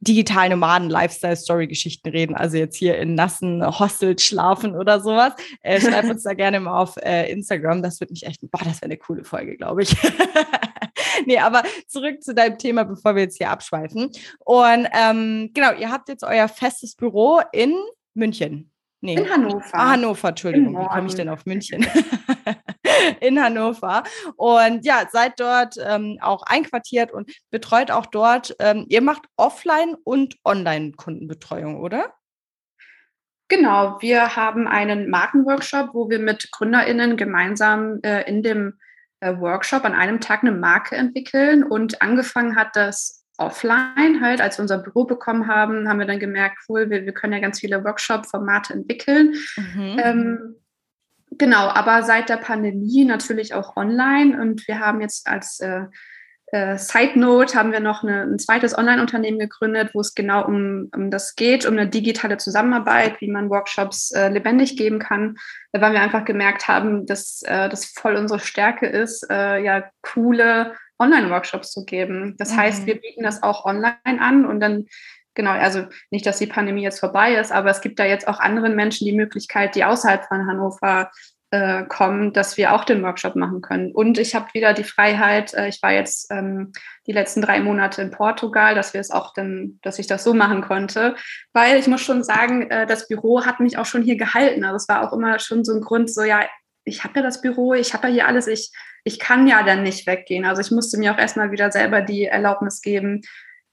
digitalen 0.00 0.52
Nomaden 0.52 0.90
Lifestyle-Story-Geschichten 0.90 2.08
reden, 2.10 2.34
also 2.34 2.56
jetzt 2.56 2.76
hier 2.76 2.98
in 2.98 3.14
nassen 3.14 3.64
Hostels 3.78 4.22
schlafen 4.22 4.76
oder 4.76 5.00
sowas, 5.00 5.32
äh, 5.62 5.80
schreib 5.82 6.04
uns 6.04 6.22
da 6.22 6.34
gerne 6.34 6.60
mal 6.60 6.78
auf 6.78 6.96
äh, 6.98 7.30
Instagram. 7.30 7.82
Das 7.82 8.00
wird 8.00 8.10
mich 8.10 8.24
echt, 8.26 8.40
boah, 8.42 8.64
das 8.64 8.76
wäre 8.76 8.86
eine 8.86 8.98
coole 8.98 9.24
Folge, 9.24 9.56
glaube 9.56 9.82
ich. 9.82 9.96
nee, 11.26 11.38
aber 11.38 11.62
zurück 11.86 12.22
zu 12.22 12.34
deinem 12.34 12.58
Thema, 12.58 12.84
bevor 12.84 13.14
wir 13.14 13.22
jetzt 13.22 13.38
hier 13.38 13.50
abschweifen. 13.50 14.10
Und 14.44 14.88
ähm, 14.92 15.50
genau, 15.54 15.72
ihr 15.74 15.90
habt 15.90 16.08
jetzt 16.08 16.24
euer 16.24 16.48
festes 16.48 16.94
Büro 16.94 17.40
in 17.52 17.74
München. 18.14 18.70
Nee. 19.00 19.16
In 19.16 19.30
Hannover. 19.30 19.74
Ah, 19.74 19.90
Hannover, 19.90 20.28
Entschuldigung. 20.28 20.80
Wie 20.80 20.86
komme 20.86 21.06
ich 21.06 21.14
denn 21.14 21.28
auf 21.28 21.44
München? 21.46 21.86
in 23.20 23.40
Hannover. 23.40 24.02
Und 24.36 24.84
ja, 24.84 25.06
seid 25.10 25.38
dort 25.38 25.76
ähm, 25.84 26.18
auch 26.20 26.42
einquartiert 26.42 27.12
und 27.12 27.30
betreut 27.50 27.90
auch 27.90 28.06
dort. 28.06 28.56
Ähm, 28.58 28.86
ihr 28.88 29.02
macht 29.02 29.22
Offline- 29.36 29.96
und 30.04 30.36
Online-Kundenbetreuung, 30.44 31.80
oder? 31.80 32.14
Genau, 33.48 33.98
wir 34.00 34.34
haben 34.34 34.66
einen 34.66 35.08
Markenworkshop, 35.08 35.90
wo 35.92 36.08
wir 36.08 36.18
mit 36.18 36.50
GründerInnen 36.50 37.16
gemeinsam 37.16 38.00
äh, 38.02 38.22
in 38.28 38.42
dem 38.42 38.78
äh, 39.20 39.38
Workshop 39.38 39.84
an 39.84 39.94
einem 39.94 40.20
Tag 40.20 40.42
eine 40.42 40.52
Marke 40.52 40.96
entwickeln. 40.96 41.62
Und 41.62 42.02
angefangen 42.02 42.56
hat 42.56 42.74
das 42.74 43.24
offline 43.38 44.20
halt, 44.20 44.40
als 44.40 44.58
wir 44.58 44.62
unser 44.62 44.78
Büro 44.78 45.04
bekommen 45.04 45.46
haben, 45.46 45.88
haben 45.88 45.98
wir 45.98 46.06
dann 46.06 46.18
gemerkt, 46.18 46.58
cool, 46.68 46.90
wir, 46.90 47.04
wir 47.04 47.12
können 47.12 47.32
ja 47.32 47.40
ganz 47.40 47.60
viele 47.60 47.84
Workshop-Formate 47.84 48.74
entwickeln. 48.74 49.34
Mhm. 49.56 50.00
Ähm, 50.02 50.54
genau, 51.32 51.68
aber 51.68 52.02
seit 52.02 52.28
der 52.28 52.38
Pandemie 52.38 53.04
natürlich 53.04 53.54
auch 53.54 53.76
online 53.76 54.40
und 54.40 54.66
wir 54.68 54.80
haben 54.80 55.00
jetzt 55.00 55.26
als 55.26 55.60
äh, 55.60 55.86
äh, 56.52 56.78
Side 56.78 57.18
Note 57.18 57.58
haben 57.58 57.72
wir 57.72 57.80
noch 57.80 58.02
eine, 58.04 58.22
ein 58.22 58.38
zweites 58.38 58.76
Online-Unternehmen 58.76 59.38
gegründet, 59.38 59.90
wo 59.94 60.00
es 60.00 60.14
genau 60.14 60.44
um, 60.44 60.88
um 60.94 61.10
das 61.10 61.34
geht, 61.34 61.66
um 61.66 61.72
eine 61.72 61.88
digitale 61.88 62.36
Zusammenarbeit, 62.36 63.20
wie 63.20 63.30
man 63.30 63.50
Workshops 63.50 64.12
äh, 64.12 64.28
lebendig 64.28 64.76
geben 64.76 65.00
kann, 65.00 65.36
weil 65.72 65.92
wir 65.92 66.00
einfach 66.00 66.24
gemerkt 66.24 66.68
haben, 66.68 67.04
dass 67.04 67.42
äh, 67.42 67.68
das 67.68 67.86
voll 67.86 68.14
unsere 68.14 68.38
Stärke 68.38 68.86
ist, 68.86 69.28
äh, 69.28 69.58
ja 69.58 69.84
coole 70.02 70.74
Online-Workshops 70.98 71.72
zu 71.72 71.84
geben. 71.84 72.34
Das 72.38 72.52
mhm. 72.52 72.56
heißt, 72.56 72.86
wir 72.86 73.00
bieten 73.00 73.22
das 73.22 73.42
auch 73.42 73.64
online 73.64 73.96
an 74.04 74.44
und 74.46 74.60
dann, 74.60 74.86
genau, 75.34 75.50
also 75.50 75.86
nicht, 76.10 76.26
dass 76.26 76.38
die 76.38 76.46
Pandemie 76.46 76.82
jetzt 76.82 77.00
vorbei 77.00 77.34
ist, 77.34 77.52
aber 77.52 77.70
es 77.70 77.80
gibt 77.80 77.98
da 77.98 78.04
jetzt 78.04 78.28
auch 78.28 78.40
anderen 78.40 78.74
Menschen 78.74 79.06
die 79.06 79.12
Möglichkeit, 79.12 79.74
die 79.74 79.84
außerhalb 79.84 80.24
von 80.26 80.46
Hannover 80.46 81.10
äh, 81.52 81.84
kommen, 81.84 82.32
dass 82.32 82.56
wir 82.56 82.74
auch 82.74 82.84
den 82.84 83.02
Workshop 83.02 83.36
machen 83.36 83.60
können. 83.60 83.92
Und 83.92 84.18
ich 84.18 84.34
habe 84.34 84.52
wieder 84.52 84.72
die 84.72 84.84
Freiheit, 84.84 85.54
äh, 85.54 85.68
ich 85.68 85.80
war 85.80 85.92
jetzt 85.92 86.30
ähm, 86.32 86.72
die 87.06 87.12
letzten 87.12 87.40
drei 87.40 87.60
Monate 87.60 88.02
in 88.02 88.10
Portugal, 88.10 88.74
dass 88.74 88.94
wir 88.94 89.00
es 89.00 89.12
auch 89.12 89.32
dann, 89.32 89.78
dass 89.82 90.00
ich 90.00 90.08
das 90.08 90.24
so 90.24 90.34
machen 90.34 90.60
konnte, 90.60 91.14
weil 91.52 91.78
ich 91.78 91.86
muss 91.86 92.00
schon 92.00 92.24
sagen, 92.24 92.68
äh, 92.70 92.86
das 92.86 93.06
Büro 93.06 93.46
hat 93.46 93.60
mich 93.60 93.78
auch 93.78 93.86
schon 93.86 94.02
hier 94.02 94.16
gehalten. 94.16 94.64
Also 94.64 94.76
es 94.76 94.88
war 94.88 95.06
auch 95.06 95.12
immer 95.12 95.38
schon 95.38 95.64
so 95.64 95.72
ein 95.72 95.82
Grund, 95.82 96.12
so 96.12 96.24
ja, 96.24 96.40
ich 96.84 97.04
habe 97.04 97.20
ja 97.20 97.22
das 97.22 97.40
Büro, 97.40 97.74
ich 97.74 97.94
habe 97.94 98.08
ja 98.08 98.14
hier 98.14 98.26
alles, 98.26 98.48
ich, 98.48 98.72
ich 99.06 99.20
kann 99.20 99.46
ja 99.46 99.62
dann 99.62 99.84
nicht 99.84 100.06
weggehen. 100.06 100.44
Also 100.44 100.60
ich 100.60 100.72
musste 100.72 100.98
mir 100.98 101.14
auch 101.14 101.18
erstmal 101.18 101.52
wieder 101.52 101.70
selber 101.70 102.02
die 102.02 102.24
Erlaubnis 102.24 102.82
geben, 102.82 103.22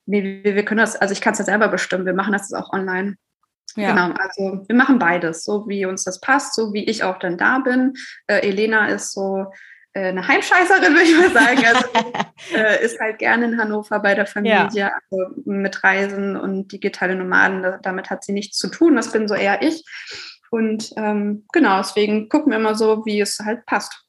wir, 0.06 0.44
wir 0.44 0.66
können 0.66 0.80
das, 0.80 0.96
also 0.96 1.12
ich 1.12 1.22
kann 1.22 1.34
es 1.34 1.40
ja 1.40 1.46
selber 1.46 1.70
bestimmen, 1.70 2.06
wir 2.06 2.14
machen 2.14 2.34
das 2.34 2.54
auch 2.54 2.72
online. 2.72 3.16
Ja. 3.76 3.92
Genau, 3.92 4.16
also 4.16 4.64
wir 4.68 4.76
machen 4.76 5.00
beides, 5.00 5.44
so 5.44 5.68
wie 5.68 5.86
uns 5.86 6.04
das 6.04 6.20
passt, 6.20 6.54
so 6.54 6.74
wie 6.74 6.84
ich 6.84 7.04
auch 7.04 7.18
dann 7.18 7.38
da 7.38 7.60
bin. 7.60 7.94
Äh, 8.28 8.48
Elena 8.48 8.90
ist 8.90 9.14
so 9.14 9.48
äh, 9.94 10.10
eine 10.10 10.28
Heimscheißerin, 10.28 10.94
würde 10.94 11.02
ich 11.02 11.18
mal 11.18 11.32
sagen. 11.32 11.66
Also 11.66 11.86
äh, 12.56 12.86
ist 12.86 13.00
halt 13.00 13.18
gerne 13.18 13.46
in 13.46 13.60
Hannover 13.60 14.00
bei 14.02 14.14
der 14.14 14.28
Familie, 14.28 14.68
ja. 14.74 14.92
also 15.10 15.34
mit 15.46 15.84
Reisen 15.84 16.36
und 16.36 16.72
digitale 16.72 17.16
Nomaden, 17.16 17.80
damit 17.82 18.12
hat 18.12 18.24
sie 18.24 18.34
nichts 18.34 18.58
zu 18.58 18.68
tun, 18.68 18.96
das 18.96 19.12
bin 19.12 19.28
so 19.28 19.34
eher 19.34 19.64
ich. 19.64 19.84
Und 20.52 20.92
ähm, 20.98 21.48
genau, 21.52 21.78
deswegen 21.78 22.30
gucken 22.30 22.52
wir 22.52 22.60
immer 22.60 22.76
so, 22.76 23.04
wie 23.08 23.20
es 23.20 23.40
halt 23.40 23.66
passt. 23.66 24.03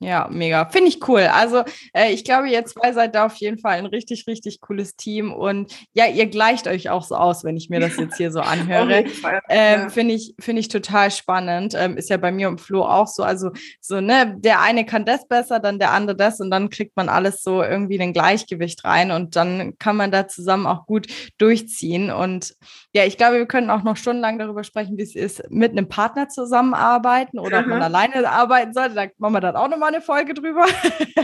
Ja, 0.00 0.28
mega. 0.30 0.66
Finde 0.66 0.88
ich 0.90 1.08
cool. 1.08 1.22
Also 1.22 1.64
äh, 1.92 2.12
ich 2.12 2.22
glaube, 2.22 2.48
ihr 2.48 2.64
zwei 2.64 2.92
seid 2.92 3.16
da 3.16 3.26
auf 3.26 3.34
jeden 3.36 3.58
Fall 3.58 3.78
ein 3.78 3.86
richtig, 3.86 4.28
richtig 4.28 4.60
cooles 4.60 4.94
Team. 4.94 5.32
Und 5.32 5.74
ja, 5.92 6.06
ihr 6.06 6.26
gleicht 6.26 6.68
euch 6.68 6.88
auch 6.88 7.02
so 7.02 7.16
aus, 7.16 7.42
wenn 7.42 7.56
ich 7.56 7.68
mir 7.68 7.80
das 7.80 7.96
jetzt 7.96 8.16
hier 8.16 8.30
so 8.30 8.40
anhöre. 8.40 9.04
ähm. 9.48 9.90
Finde 9.90 10.14
ich, 10.14 10.34
finde 10.38 10.60
ich 10.60 10.68
total 10.68 11.10
spannend. 11.10 11.74
Ähm, 11.76 11.96
ist 11.96 12.10
ja 12.10 12.16
bei 12.16 12.30
mir 12.30 12.48
und 12.48 12.60
Flo 12.60 12.84
auch 12.84 13.08
so. 13.08 13.24
Also 13.24 13.50
so, 13.80 14.00
ne, 14.00 14.36
der 14.38 14.60
eine 14.60 14.86
kann 14.86 15.04
das 15.04 15.26
besser, 15.26 15.58
dann 15.58 15.80
der 15.80 15.90
andere 15.90 16.16
das 16.16 16.38
und 16.38 16.52
dann 16.52 16.70
kriegt 16.70 16.96
man 16.96 17.08
alles 17.08 17.42
so 17.42 17.64
irgendwie 17.64 17.96
in 17.96 18.02
ein 18.02 18.12
Gleichgewicht 18.12 18.84
rein 18.84 19.10
und 19.10 19.34
dann 19.34 19.76
kann 19.78 19.96
man 19.96 20.12
da 20.12 20.28
zusammen 20.28 20.66
auch 20.66 20.86
gut 20.86 21.08
durchziehen. 21.38 22.12
Und 22.12 22.54
ja, 22.98 23.04
ich 23.04 23.16
glaube, 23.16 23.38
wir 23.38 23.46
können 23.46 23.70
auch 23.70 23.84
noch 23.84 23.96
stundenlang 23.96 24.40
darüber 24.40 24.64
sprechen, 24.64 24.98
wie 24.98 25.02
es 25.02 25.14
ist, 25.14 25.48
mit 25.50 25.70
einem 25.70 25.88
Partner 25.88 26.28
zusammenarbeiten 26.28 27.38
oder 27.38 27.62
mhm. 27.62 27.64
ob 27.64 27.70
man 27.70 27.82
alleine 27.82 28.28
arbeiten 28.28 28.74
sollte. 28.74 28.96
Da 28.96 29.06
machen 29.18 29.34
wir 29.34 29.40
dann 29.40 29.54
auch 29.54 29.68
nochmal 29.68 29.94
eine 29.94 30.02
Folge 30.02 30.34
drüber. 30.34 30.66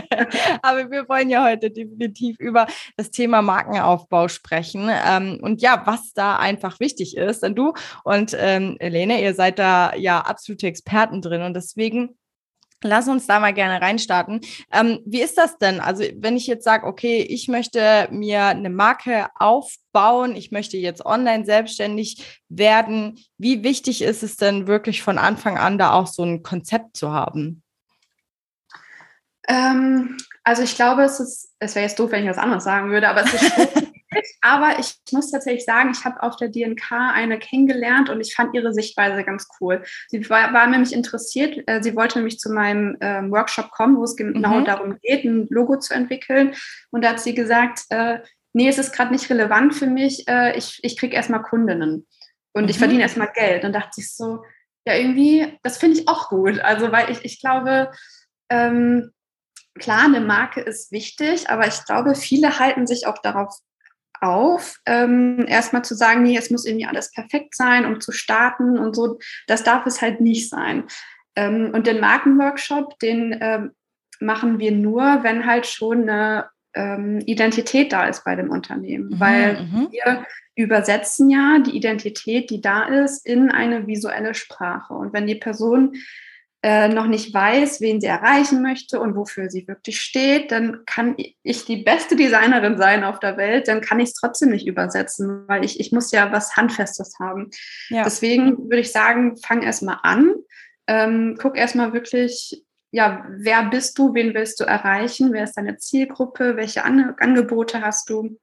Aber 0.61 0.89
wir 0.89 1.09
wollen 1.09 1.29
ja 1.29 1.43
heute 1.43 1.71
definitiv 1.71 2.39
über 2.39 2.65
das 2.95 3.11
Thema 3.11 3.41
Markenaufbau 3.41 4.29
sprechen. 4.29 4.89
Ähm, 4.89 5.39
und 5.41 5.61
ja, 5.61 5.81
was 5.83 6.13
da 6.13 6.37
einfach 6.37 6.79
wichtig 6.79 7.17
ist. 7.17 7.43
Denn 7.43 7.55
du 7.55 7.73
und 8.05 8.33
ähm, 8.39 8.77
Helene, 8.79 9.21
ihr 9.21 9.33
seid 9.33 9.59
da 9.59 9.93
ja 9.95 10.21
absolute 10.21 10.67
Experten 10.67 11.21
drin 11.21 11.41
und 11.41 11.55
deswegen 11.55 12.15
Lass 12.83 13.07
uns 13.07 13.25
da 13.25 13.39
mal 13.39 13.53
gerne 13.53 13.81
reinstarten. 13.81 14.41
Ähm, 14.71 14.99
wie 15.05 15.21
ist 15.21 15.37
das 15.37 15.57
denn? 15.57 15.79
Also, 15.79 16.03
wenn 16.17 16.37
ich 16.37 16.45
jetzt 16.45 16.63
sage, 16.63 16.85
okay, 16.85 17.21
ich 17.21 17.47
möchte 17.47 18.07
mir 18.11 18.45
eine 18.45 18.69
Marke 18.69 19.27
aufbauen, 19.35 20.35
ich 20.35 20.51
möchte 20.51 20.77
jetzt 20.77 21.05
online 21.05 21.45
selbstständig 21.45 22.41
werden, 22.49 23.19
wie 23.37 23.63
wichtig 23.63 24.01
ist 24.01 24.23
es 24.23 24.35
denn 24.35 24.67
wirklich 24.67 25.01
von 25.01 25.17
Anfang 25.17 25.57
an 25.57 25.77
da 25.77 25.93
auch 25.93 26.07
so 26.07 26.23
ein 26.23 26.43
Konzept 26.43 26.97
zu 26.97 27.11
haben? 27.11 27.63
Ähm, 29.47 30.17
also 30.43 30.63
ich 30.63 30.75
glaube, 30.75 31.03
es 31.03 31.19
ist, 31.19 31.53
es 31.59 31.75
wäre 31.75 31.85
jetzt 31.85 31.99
doof, 31.99 32.11
wenn 32.11 32.23
ich 32.23 32.29
was 32.29 32.37
anderes 32.37 32.63
sagen 32.63 32.91
würde, 32.91 33.09
aber 33.09 33.23
es 33.23 33.33
ist 33.33 33.51
aber 34.45 34.77
ich 34.77 34.93
muss 35.11 35.31
tatsächlich 35.31 35.65
sagen, 35.65 35.89
ich 35.91 36.05
habe 36.05 36.21
auf 36.21 36.35
der 36.35 36.49
DNK 36.49 36.91
eine 36.91 37.39
kennengelernt 37.39 38.11
und 38.11 38.21
ich 38.21 38.35
fand 38.35 38.53
ihre 38.53 38.73
Sichtweise 38.73 39.23
ganz 39.23 39.47
cool. 39.59 39.83
Sie 40.09 40.29
war, 40.29 40.53
war 40.53 40.67
nämlich 40.67 40.93
interessiert, 40.93 41.63
äh, 41.65 41.81
sie 41.81 41.95
wollte 41.95 42.19
nämlich 42.19 42.37
zu 42.37 42.53
meinem 42.53 42.95
ähm, 43.01 43.31
Workshop 43.31 43.71
kommen, 43.71 43.97
wo 43.97 44.03
es 44.03 44.15
genau 44.15 44.59
mhm. 44.59 44.65
darum 44.65 44.99
geht, 45.01 45.25
ein 45.25 45.47
Logo 45.49 45.79
zu 45.79 45.95
entwickeln. 45.95 46.53
Und 46.91 47.03
da 47.03 47.09
hat 47.09 47.19
sie 47.19 47.33
gesagt, 47.33 47.85
äh, 47.89 48.19
nee, 48.53 48.69
es 48.69 48.77
ist 48.77 48.93
gerade 48.93 49.11
nicht 49.11 49.31
relevant 49.31 49.73
für 49.73 49.87
mich, 49.87 50.27
äh, 50.27 50.55
ich, 50.55 50.79
ich 50.83 50.95
kriege 50.95 51.15
erstmal 51.15 51.41
Kundinnen 51.41 52.05
und 52.53 52.63
mhm. 52.63 52.69
ich 52.69 52.77
verdiene 52.77 53.01
erstmal 53.01 53.31
Geld. 53.33 53.63
Und 53.63 53.73
dachte 53.73 53.99
ich 53.99 54.13
so, 54.13 54.43
ja, 54.85 54.93
irgendwie, 54.93 55.57
das 55.63 55.79
finde 55.79 55.97
ich 55.97 56.07
auch 56.07 56.29
gut. 56.29 56.59
Also, 56.59 56.91
weil 56.91 57.09
ich, 57.09 57.25
ich 57.25 57.41
glaube, 57.41 57.91
ähm, 58.51 59.11
klar, 59.79 60.05
eine 60.05 60.21
Marke 60.21 60.61
ist 60.61 60.91
wichtig, 60.91 61.49
aber 61.49 61.65
ich 61.65 61.83
glaube, 61.85 62.13
viele 62.13 62.59
halten 62.59 62.85
sich 62.85 63.07
auch 63.07 63.17
darauf 63.17 63.51
auf, 64.21 64.77
ähm, 64.85 65.45
erstmal 65.47 65.83
zu 65.83 65.95
sagen, 65.95 66.23
nee, 66.23 66.37
es 66.37 66.49
muss 66.49 66.65
irgendwie 66.65 66.85
alles 66.85 67.11
perfekt 67.11 67.55
sein, 67.55 67.85
um 67.85 67.99
zu 68.01 68.11
starten 68.11 68.77
und 68.77 68.95
so. 68.95 69.17
Das 69.47 69.63
darf 69.63 69.85
es 69.85 70.01
halt 70.01 70.21
nicht 70.21 70.49
sein. 70.49 70.85
Ähm, 71.35 71.71
und 71.73 71.87
den 71.87 71.99
Markenworkshop, 71.99 72.97
den 72.99 73.37
ähm, 73.41 73.71
machen 74.19 74.59
wir 74.59 74.71
nur, 74.71 75.23
wenn 75.23 75.45
halt 75.45 75.65
schon 75.65 76.03
eine 76.03 76.49
ähm, 76.73 77.19
Identität 77.25 77.91
da 77.91 78.07
ist 78.07 78.23
bei 78.23 78.35
dem 78.35 78.49
Unternehmen, 78.49 79.09
mhm, 79.09 79.19
weil 79.19 79.63
mhm. 79.63 79.87
wir 79.91 80.25
übersetzen 80.55 81.29
ja 81.29 81.59
die 81.59 81.75
Identität, 81.75 82.49
die 82.49 82.61
da 82.61 82.83
ist, 82.83 83.25
in 83.25 83.51
eine 83.51 83.87
visuelle 83.87 84.33
Sprache. 84.33 84.93
Und 84.93 85.13
wenn 85.13 85.27
die 85.27 85.35
Person 85.35 85.95
äh, 86.65 86.87
noch 86.87 87.05
nicht 87.05 87.31
weiß, 87.31 87.79
wen 87.79 88.01
sie 88.01 88.07
erreichen 88.07 88.63
möchte 88.63 88.99
und 88.99 89.15
wofür 89.15 89.51
sie 89.51 89.67
wirklich 89.67 90.01
steht, 90.01 90.51
dann 90.51 90.79
kann 90.87 91.15
ich 91.43 91.63
die 91.65 91.83
beste 91.83 92.15
Designerin 92.15 92.75
sein 92.79 93.03
auf 93.03 93.19
der 93.19 93.37
Welt, 93.37 93.67
dann 93.67 93.81
kann 93.81 93.99
ich 93.99 94.09
es 94.09 94.13
trotzdem 94.15 94.49
nicht 94.49 94.65
übersetzen, 94.65 95.47
weil 95.47 95.63
ich, 95.63 95.79
ich 95.79 95.91
muss 95.91 96.11
ja 96.11 96.31
was 96.31 96.55
Handfestes 96.55 97.19
haben. 97.19 97.51
Ja. 97.89 98.03
Deswegen 98.03 98.57
würde 98.57 98.79
ich 98.79 98.91
sagen, 98.91 99.37
fang 99.37 99.61
erstmal 99.61 99.99
an, 100.01 100.33
ähm, 100.87 101.37
guck 101.39 101.55
erstmal 101.55 101.93
wirklich, 101.93 102.65
ja, 102.89 103.27
wer 103.29 103.69
bist 103.69 103.99
du, 103.99 104.15
wen 104.15 104.33
willst 104.33 104.59
du 104.59 104.63
erreichen, 104.63 105.33
wer 105.33 105.43
ist 105.43 105.57
deine 105.57 105.77
Zielgruppe, 105.77 106.55
welche 106.55 106.83
An 106.83 107.13
Angebote 107.19 107.81
hast 107.81 108.09
du 108.09 108.39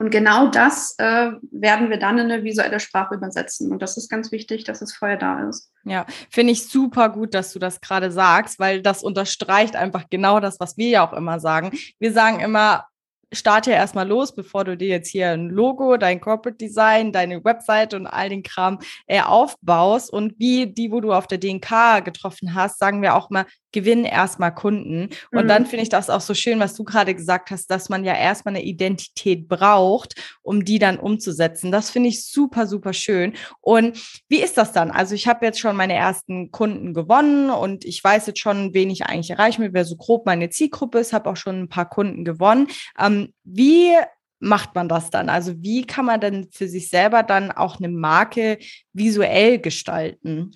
und 0.00 0.08
genau 0.08 0.46
das 0.46 0.94
äh, 0.96 1.32
werden 1.52 1.90
wir 1.90 1.98
dann 1.98 2.16
in 2.16 2.30
eine 2.30 2.42
visuelle 2.42 2.80
Sprache 2.80 3.16
übersetzen. 3.16 3.70
Und 3.70 3.82
das 3.82 3.98
ist 3.98 4.08
ganz 4.08 4.32
wichtig, 4.32 4.64
dass 4.64 4.80
es 4.80 4.94
vorher 4.94 5.18
da 5.18 5.46
ist. 5.46 5.70
Ja, 5.84 6.06
finde 6.30 6.54
ich 6.54 6.66
super 6.66 7.10
gut, 7.10 7.34
dass 7.34 7.52
du 7.52 7.58
das 7.58 7.82
gerade 7.82 8.10
sagst, 8.10 8.58
weil 8.58 8.80
das 8.80 9.02
unterstreicht 9.02 9.76
einfach 9.76 10.04
genau 10.08 10.40
das, 10.40 10.58
was 10.58 10.78
wir 10.78 10.88
ja 10.88 11.06
auch 11.06 11.12
immer 11.12 11.38
sagen. 11.38 11.72
Wir 11.98 12.14
sagen 12.14 12.40
immer, 12.40 12.86
starte 13.30 13.72
ja 13.72 13.76
erstmal 13.76 14.08
los, 14.08 14.34
bevor 14.34 14.64
du 14.64 14.74
dir 14.74 14.88
jetzt 14.88 15.10
hier 15.10 15.32
ein 15.32 15.50
Logo, 15.50 15.98
dein 15.98 16.18
Corporate 16.18 16.56
Design, 16.56 17.12
deine 17.12 17.44
Website 17.44 17.92
und 17.92 18.06
all 18.06 18.30
den 18.30 18.42
Kram 18.42 18.78
äh, 19.06 19.20
aufbaust. 19.20 20.10
Und 20.10 20.38
wie 20.38 20.66
die, 20.66 20.90
wo 20.90 21.02
du 21.02 21.12
auf 21.12 21.26
der 21.26 21.36
DNK 21.36 22.02
getroffen 22.06 22.54
hast, 22.54 22.78
sagen 22.78 23.02
wir 23.02 23.14
auch 23.14 23.28
mal, 23.28 23.44
gewinn 23.72 24.04
erstmal 24.04 24.54
Kunden. 24.54 25.10
Und 25.32 25.44
mhm. 25.44 25.48
dann 25.48 25.66
finde 25.66 25.82
ich 25.82 25.88
das 25.88 26.10
auch 26.10 26.20
so 26.20 26.34
schön, 26.34 26.60
was 26.60 26.74
du 26.74 26.84
gerade 26.84 27.14
gesagt 27.14 27.50
hast, 27.50 27.70
dass 27.70 27.88
man 27.88 28.04
ja 28.04 28.14
erstmal 28.14 28.54
eine 28.54 28.64
Identität 28.64 29.48
braucht, 29.48 30.14
um 30.42 30.64
die 30.64 30.78
dann 30.78 30.98
umzusetzen. 30.98 31.70
Das 31.70 31.90
finde 31.90 32.08
ich 32.08 32.24
super, 32.24 32.66
super 32.66 32.92
schön. 32.92 33.34
Und 33.60 34.00
wie 34.28 34.42
ist 34.42 34.56
das 34.56 34.72
dann? 34.72 34.90
Also 34.90 35.14
ich 35.14 35.26
habe 35.28 35.46
jetzt 35.46 35.60
schon 35.60 35.76
meine 35.76 35.94
ersten 35.94 36.50
Kunden 36.50 36.94
gewonnen 36.94 37.50
und 37.50 37.84
ich 37.84 38.02
weiß 38.02 38.26
jetzt 38.26 38.40
schon, 38.40 38.74
wen 38.74 38.90
ich 38.90 39.06
eigentlich 39.06 39.30
erreichen 39.30 39.62
will, 39.62 39.72
wer 39.72 39.84
so 39.84 39.96
grob 39.96 40.26
meine 40.26 40.50
Zielgruppe 40.50 40.98
ist, 40.98 41.12
habe 41.12 41.30
auch 41.30 41.36
schon 41.36 41.60
ein 41.60 41.68
paar 41.68 41.88
Kunden 41.88 42.24
gewonnen. 42.24 42.68
Ähm, 42.98 43.32
wie 43.44 43.92
macht 44.40 44.74
man 44.74 44.88
das 44.88 45.10
dann? 45.10 45.28
Also 45.28 45.54
wie 45.62 45.86
kann 45.86 46.06
man 46.06 46.20
denn 46.20 46.48
für 46.50 46.66
sich 46.66 46.88
selber 46.88 47.22
dann 47.22 47.52
auch 47.52 47.78
eine 47.78 47.88
Marke 47.88 48.58
visuell 48.92 49.58
gestalten? 49.58 50.52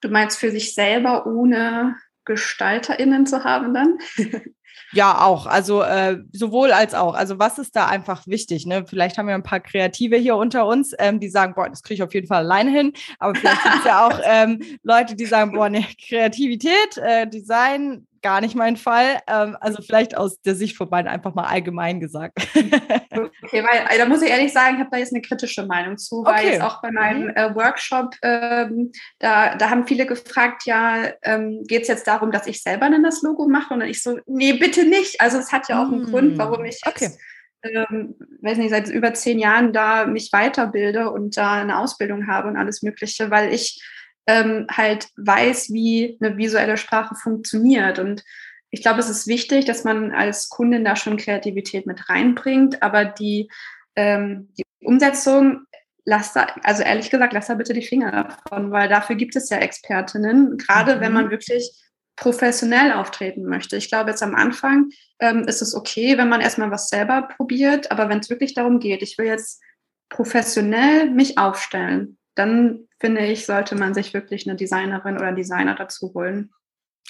Du 0.00 0.08
meinst 0.08 0.38
für 0.38 0.50
sich 0.50 0.74
selber, 0.74 1.26
ohne 1.26 1.96
GestalterInnen 2.24 3.26
zu 3.26 3.44
haben 3.44 3.74
dann? 3.74 3.98
Ja, 4.92 5.24
auch. 5.24 5.46
Also 5.46 5.82
äh, 5.82 6.18
sowohl 6.32 6.72
als 6.72 6.94
auch. 6.94 7.14
Also 7.14 7.38
was 7.38 7.58
ist 7.58 7.76
da 7.76 7.86
einfach 7.86 8.26
wichtig? 8.26 8.66
Ne? 8.66 8.84
Vielleicht 8.86 9.18
haben 9.18 9.28
wir 9.28 9.36
ein 9.36 9.44
paar 9.44 9.60
Kreative 9.60 10.16
hier 10.16 10.34
unter 10.34 10.66
uns, 10.66 10.94
ähm, 10.98 11.20
die 11.20 11.28
sagen, 11.28 11.54
boah, 11.54 11.68
das 11.68 11.82
kriege 11.82 11.94
ich 11.94 12.02
auf 12.02 12.12
jeden 12.12 12.26
Fall 12.26 12.38
alleine 12.38 12.70
hin. 12.70 12.92
Aber 13.18 13.34
vielleicht 13.34 13.62
gibt 13.62 13.76
es 13.76 13.84
ja 13.84 14.06
auch 14.08 14.18
ähm, 14.24 14.60
Leute, 14.82 15.14
die 15.14 15.26
sagen, 15.26 15.52
boah, 15.52 15.68
ne, 15.68 15.84
Kreativität, 16.08 16.96
äh, 16.96 17.28
Design, 17.28 18.06
gar 18.22 18.40
nicht 18.40 18.54
mein 18.54 18.76
Fall. 18.76 19.20
Ähm, 19.26 19.56
also 19.60 19.82
vielleicht 19.82 20.16
aus 20.16 20.40
der 20.42 20.54
Sicht 20.54 20.76
von 20.76 20.90
beiden 20.90 21.10
einfach 21.10 21.34
mal 21.34 21.44
allgemein 21.44 22.00
gesagt. 22.00 22.38
okay, 22.54 23.64
weil 23.64 23.86
also 23.86 23.98
da 23.98 24.06
muss 24.06 24.22
ich 24.22 24.30
ehrlich 24.30 24.52
sagen, 24.52 24.74
ich 24.74 24.80
habe 24.80 24.90
da 24.90 24.98
jetzt 24.98 25.12
eine 25.12 25.22
kritische 25.22 25.66
Meinung 25.66 25.98
zu, 25.98 26.24
weil 26.24 26.34
okay. 26.34 26.52
jetzt 26.52 26.62
auch 26.62 26.82
bei 26.82 26.90
meinem 26.90 27.24
mhm. 27.24 27.36
äh, 27.36 27.54
Workshop, 27.54 28.14
ähm, 28.22 28.92
da, 29.18 29.56
da 29.56 29.70
haben 29.70 29.86
viele 29.86 30.06
gefragt, 30.06 30.64
ja, 30.66 31.10
ähm, 31.22 31.64
geht 31.66 31.82
es 31.82 31.88
jetzt 31.88 32.06
darum, 32.06 32.30
dass 32.30 32.46
ich 32.46 32.62
selber 32.62 32.90
dann 32.90 33.02
das 33.02 33.22
Logo 33.22 33.48
mache? 33.48 33.74
Und 33.74 33.82
ich 33.82 34.02
so, 34.02 34.18
nee, 34.26 34.52
bitte 34.54 34.84
nicht. 34.84 35.20
Also 35.20 35.38
es 35.38 35.52
hat 35.52 35.68
ja 35.68 35.82
auch 35.82 35.88
einen 35.88 36.02
mhm. 36.02 36.10
Grund, 36.10 36.38
warum 36.38 36.64
ich 36.64 36.80
okay. 36.86 37.04
jetzt, 37.04 37.18
ähm, 37.62 38.14
weiß 38.40 38.58
nicht, 38.58 38.70
seit 38.70 38.88
über 38.88 39.14
zehn 39.14 39.38
Jahren 39.38 39.72
da 39.72 40.06
mich 40.06 40.32
weiterbilde 40.32 41.10
und 41.10 41.36
da 41.36 41.54
eine 41.54 41.78
Ausbildung 41.78 42.26
habe 42.26 42.48
und 42.48 42.56
alles 42.56 42.82
Mögliche, 42.82 43.30
weil 43.30 43.52
ich 43.52 43.82
ähm, 44.26 44.66
halt 44.70 45.08
weiß, 45.16 45.70
wie 45.72 46.18
eine 46.20 46.36
visuelle 46.36 46.76
Sprache 46.76 47.14
funktioniert. 47.14 47.98
Und 47.98 48.24
ich 48.70 48.82
glaube, 48.82 49.00
es 49.00 49.10
ist 49.10 49.26
wichtig, 49.26 49.64
dass 49.64 49.84
man 49.84 50.12
als 50.12 50.48
Kundin 50.48 50.84
da 50.84 50.96
schon 50.96 51.16
Kreativität 51.16 51.86
mit 51.86 52.08
reinbringt, 52.08 52.82
aber 52.82 53.04
die, 53.04 53.50
ähm, 53.96 54.48
die 54.56 54.64
Umsetzung, 54.82 55.66
lass 56.04 56.32
da, 56.32 56.46
also 56.62 56.82
ehrlich 56.82 57.10
gesagt, 57.10 57.32
lass 57.32 57.48
da 57.48 57.54
bitte 57.54 57.72
die 57.72 57.82
Finger 57.82 58.12
davon, 58.12 58.70
weil 58.70 58.88
dafür 58.88 59.16
gibt 59.16 59.36
es 59.36 59.50
ja 59.50 59.58
Expertinnen, 59.58 60.56
gerade 60.56 60.96
mhm. 60.96 61.00
wenn 61.00 61.12
man 61.12 61.30
wirklich 61.30 61.72
professionell 62.16 62.92
auftreten 62.92 63.44
möchte. 63.46 63.76
Ich 63.76 63.88
glaube, 63.88 64.10
jetzt 64.10 64.22
am 64.22 64.34
Anfang 64.34 64.90
ähm, 65.20 65.44
ist 65.48 65.62
es 65.62 65.74
okay, 65.74 66.18
wenn 66.18 66.28
man 66.28 66.42
erstmal 66.42 66.70
was 66.70 66.88
selber 66.88 67.22
probiert, 67.22 67.90
aber 67.90 68.08
wenn 68.08 68.20
es 68.20 68.30
wirklich 68.30 68.54
darum 68.54 68.78
geht, 68.78 69.02
ich 69.02 69.16
will 69.18 69.26
jetzt 69.26 69.62
professionell 70.10 71.10
mich 71.10 71.38
aufstellen, 71.38 72.18
dann 72.34 72.88
finde 72.98 73.26
ich, 73.26 73.46
sollte 73.46 73.74
man 73.74 73.94
sich 73.94 74.14
wirklich 74.14 74.48
eine 74.48 74.56
Designerin 74.56 75.16
oder 75.16 75.32
Designer 75.32 75.74
dazu 75.74 76.12
holen. 76.14 76.50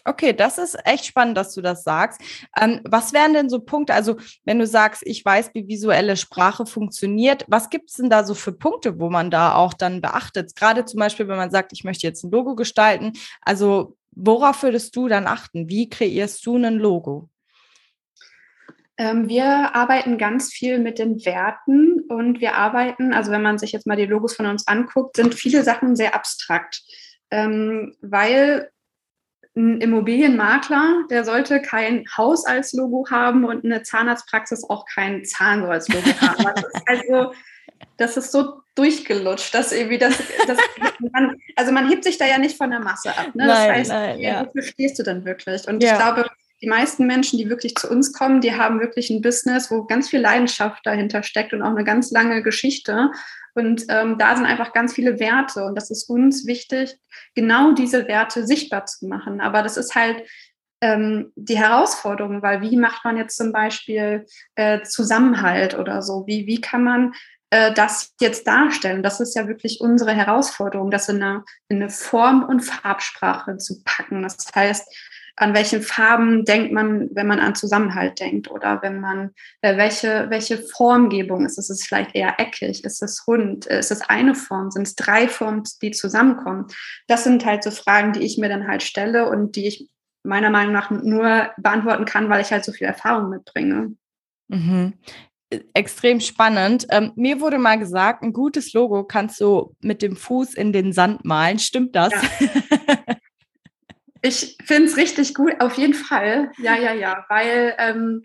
Okay, 0.04 0.33
das 0.33 0.56
ist 0.56 0.78
echt 0.87 1.04
spannend, 1.04 1.37
dass 1.37 1.54
du 1.54 1.61
das 1.61 1.85
sagst. 1.85 2.20
Ähm, 2.59 2.80
was 2.85 3.12
wären 3.12 3.35
denn 3.35 3.50
so 3.50 3.61
Punkte, 3.61 3.92
also 3.92 4.16
wenn 4.44 4.59
du 4.59 4.66
sagst, 4.66 5.02
ich 5.04 5.22
weiß, 5.24 5.50
wie 5.52 5.68
visuelle 5.68 6.16
Sprache 6.16 6.64
funktioniert, 6.64 7.44
was 7.48 7.68
gibt 7.68 7.90
es 7.90 7.96
denn 7.96 8.09
da 8.09 8.24
so 8.24 8.35
für 8.35 8.52
Punkte, 8.52 8.98
wo 8.98 9.11
man 9.11 9.30
da 9.30 9.54
auch 9.54 9.74
dann 9.74 10.00
beachtet? 10.00 10.56
Gerade 10.56 10.87
zum 10.87 11.00
Beispiel, 11.00 11.28
wenn 11.28 11.37
man 11.37 11.50
sagt, 11.50 11.72
ich 11.72 11.85
möchte 11.85 12.06
jetzt 12.06 12.24
ein 12.24 12.30
Logo 12.30 12.54
gestalten, 12.54 13.12
also 13.42 13.96
worauf 14.12 14.62
würdest 14.62 14.96
du 14.96 15.09
dann 15.09 15.26
achten? 15.26 15.68
Wie 15.68 15.88
kreierst 15.90 16.44
du 16.46 16.56
ein 16.56 16.78
Logo? 16.78 17.29
Ähm, 19.00 19.30
wir 19.30 19.74
arbeiten 19.74 20.18
ganz 20.18 20.52
viel 20.52 20.78
mit 20.78 20.98
den 20.98 21.24
Werten 21.24 22.02
und 22.10 22.42
wir 22.42 22.56
arbeiten, 22.56 23.14
also 23.14 23.32
wenn 23.32 23.40
man 23.40 23.56
sich 23.56 23.72
jetzt 23.72 23.86
mal 23.86 23.96
die 23.96 24.04
Logos 24.04 24.36
von 24.36 24.44
uns 24.44 24.68
anguckt, 24.68 25.16
sind 25.16 25.34
viele 25.34 25.62
Sachen 25.64 25.96
sehr 25.96 26.14
abstrakt, 26.14 26.82
ähm, 27.30 27.96
weil 28.02 28.70
ein 29.56 29.80
Immobilienmakler, 29.80 31.04
der 31.08 31.24
sollte 31.24 31.62
kein 31.62 32.04
Haus 32.14 32.44
als 32.44 32.74
Logo 32.74 33.06
haben 33.10 33.46
und 33.46 33.64
eine 33.64 33.82
Zahnarztpraxis 33.82 34.68
auch 34.68 34.84
kein 34.84 35.24
Zahn 35.24 35.64
als 35.64 35.88
Logo 35.88 36.10
haben. 36.20 36.44
Das 36.44 36.64
ist 36.66 36.82
also, 36.86 37.32
das 37.96 38.16
ist 38.18 38.32
so 38.32 38.60
durchgelutscht, 38.74 39.54
dass 39.54 39.72
irgendwie 39.72 39.96
das, 39.96 40.18
das 40.46 40.58
man, 41.10 41.38
also 41.56 41.72
man 41.72 41.88
hebt 41.88 42.04
sich 42.04 42.18
da 42.18 42.26
ja 42.26 42.36
nicht 42.36 42.58
von 42.58 42.70
der 42.70 42.80
Masse 42.80 43.16
ab. 43.16 43.34
Ne? 43.34 43.46
Das 43.46 43.60
heißt, 43.60 43.90
nein, 43.90 44.20
ja. 44.20 44.44
wofür 44.44 44.62
stehst 44.62 44.98
du 44.98 45.04
denn 45.04 45.24
wirklich? 45.24 45.66
Und 45.66 45.82
ja. 45.82 45.92
ich 45.92 45.98
glaube, 45.98 46.26
die 46.62 46.68
meisten 46.68 47.06
Menschen, 47.06 47.38
die 47.38 47.48
wirklich 47.48 47.74
zu 47.74 47.90
uns 47.90 48.12
kommen, 48.12 48.40
die 48.40 48.54
haben 48.54 48.80
wirklich 48.80 49.10
ein 49.10 49.22
Business, 49.22 49.70
wo 49.70 49.84
ganz 49.84 50.10
viel 50.10 50.20
Leidenschaft 50.20 50.84
dahinter 50.84 51.22
steckt 51.22 51.52
und 51.52 51.62
auch 51.62 51.70
eine 51.70 51.84
ganz 51.84 52.10
lange 52.10 52.42
Geschichte. 52.42 53.10
Und 53.54 53.84
ähm, 53.88 54.18
da 54.18 54.36
sind 54.36 54.46
einfach 54.46 54.72
ganz 54.72 54.92
viele 54.92 55.18
Werte. 55.18 55.64
Und 55.64 55.74
das 55.74 55.90
ist 55.90 56.08
uns 56.08 56.46
wichtig, 56.46 56.98
genau 57.34 57.72
diese 57.72 58.06
Werte 58.06 58.46
sichtbar 58.46 58.86
zu 58.86 59.06
machen. 59.06 59.40
Aber 59.40 59.62
das 59.62 59.76
ist 59.76 59.94
halt 59.94 60.22
ähm, 60.82 61.32
die 61.36 61.58
Herausforderung, 61.58 62.42
weil 62.42 62.62
wie 62.62 62.76
macht 62.76 63.04
man 63.04 63.16
jetzt 63.16 63.36
zum 63.36 63.52
Beispiel 63.52 64.26
äh, 64.54 64.82
Zusammenhalt 64.82 65.78
oder 65.78 66.02
so? 66.02 66.24
Wie, 66.26 66.46
wie 66.46 66.60
kann 66.60 66.84
man 66.84 67.14
äh, 67.50 67.72
das 67.72 68.14
jetzt 68.20 68.46
darstellen? 68.46 69.02
Das 69.02 69.20
ist 69.20 69.34
ja 69.34 69.48
wirklich 69.48 69.80
unsere 69.80 70.12
Herausforderung, 70.12 70.90
das 70.90 71.08
in 71.08 71.22
eine, 71.22 71.44
in 71.68 71.82
eine 71.82 71.90
Form- 71.90 72.44
und 72.44 72.60
Farbsprache 72.60 73.56
zu 73.56 73.82
packen. 73.84 74.22
Das 74.22 74.36
heißt, 74.54 74.86
an 75.40 75.55
welche 75.55 75.81
Farben 75.81 76.44
denkt 76.44 76.70
man, 76.70 77.09
wenn 77.14 77.26
man 77.26 77.40
an 77.40 77.55
Zusammenhalt 77.55 78.20
denkt 78.20 78.50
oder 78.50 78.83
wenn 78.83 79.00
man, 79.00 79.31
äh, 79.62 79.79
welche, 79.79 80.26
welche 80.29 80.59
Formgebung 80.59 81.46
ist 81.46 81.57
es? 81.57 81.70
Ist 81.70 81.81
es 81.81 81.87
vielleicht 81.87 82.14
eher 82.14 82.38
eckig? 82.38 82.85
Ist 82.85 83.03
es 83.03 83.26
rund? 83.26 83.64
Ist 83.64 83.90
es 83.90 84.03
eine 84.03 84.35
Form? 84.35 84.70
Sind 84.70 84.87
es 84.87 84.96
drei 84.96 85.29
Formen, 85.29 85.62
die 85.81 85.92
zusammenkommen? 85.92 86.66
Das 87.09 87.24
sind 87.24 87.46
halt 87.46 87.64
so 87.64 87.70
Fragen, 87.70 88.12
die 88.12 88.20
ich 88.20 88.37
mir 88.37 88.50
dann 88.50 88.68
halt 88.68 88.83
stelle 88.83 89.31
und 89.31 89.57
die 89.57 89.66
ich 89.66 89.88
meiner 90.22 90.50
Meinung 90.50 90.74
nach 90.74 90.90
nur 90.90 91.50
beantworten 91.57 92.05
kann, 92.05 92.29
weil 92.29 92.42
ich 92.42 92.53
halt 92.53 92.66
so 92.66 92.72
viel 92.72 92.87
Erfahrung 92.87 93.31
mitbringe. 93.31 93.94
Mhm 94.48 94.92
extrem 95.74 96.20
spannend. 96.20 96.87
Ähm, 96.90 97.12
mir 97.16 97.40
wurde 97.40 97.59
mal 97.59 97.76
gesagt, 97.76 98.22
ein 98.22 98.33
gutes 98.33 98.72
Logo 98.72 99.03
kannst 99.03 99.40
du 99.40 99.74
mit 99.81 100.00
dem 100.00 100.14
Fuß 100.14 100.55
in 100.55 100.72
den 100.72 100.92
Sand 100.92 101.24
malen. 101.24 101.59
Stimmt 101.59 101.96
das? 101.96 102.12
Ja. 102.12 102.96
Ich 104.22 104.59
finde 104.64 104.88
es 104.88 104.96
richtig 104.96 105.35
gut, 105.35 105.61
auf 105.61 105.78
jeden 105.78 105.94
Fall. 105.94 106.50
Ja, 106.59 106.76
ja, 106.76 106.92
ja, 106.92 107.24
weil 107.28 107.74
ähm, 107.78 108.24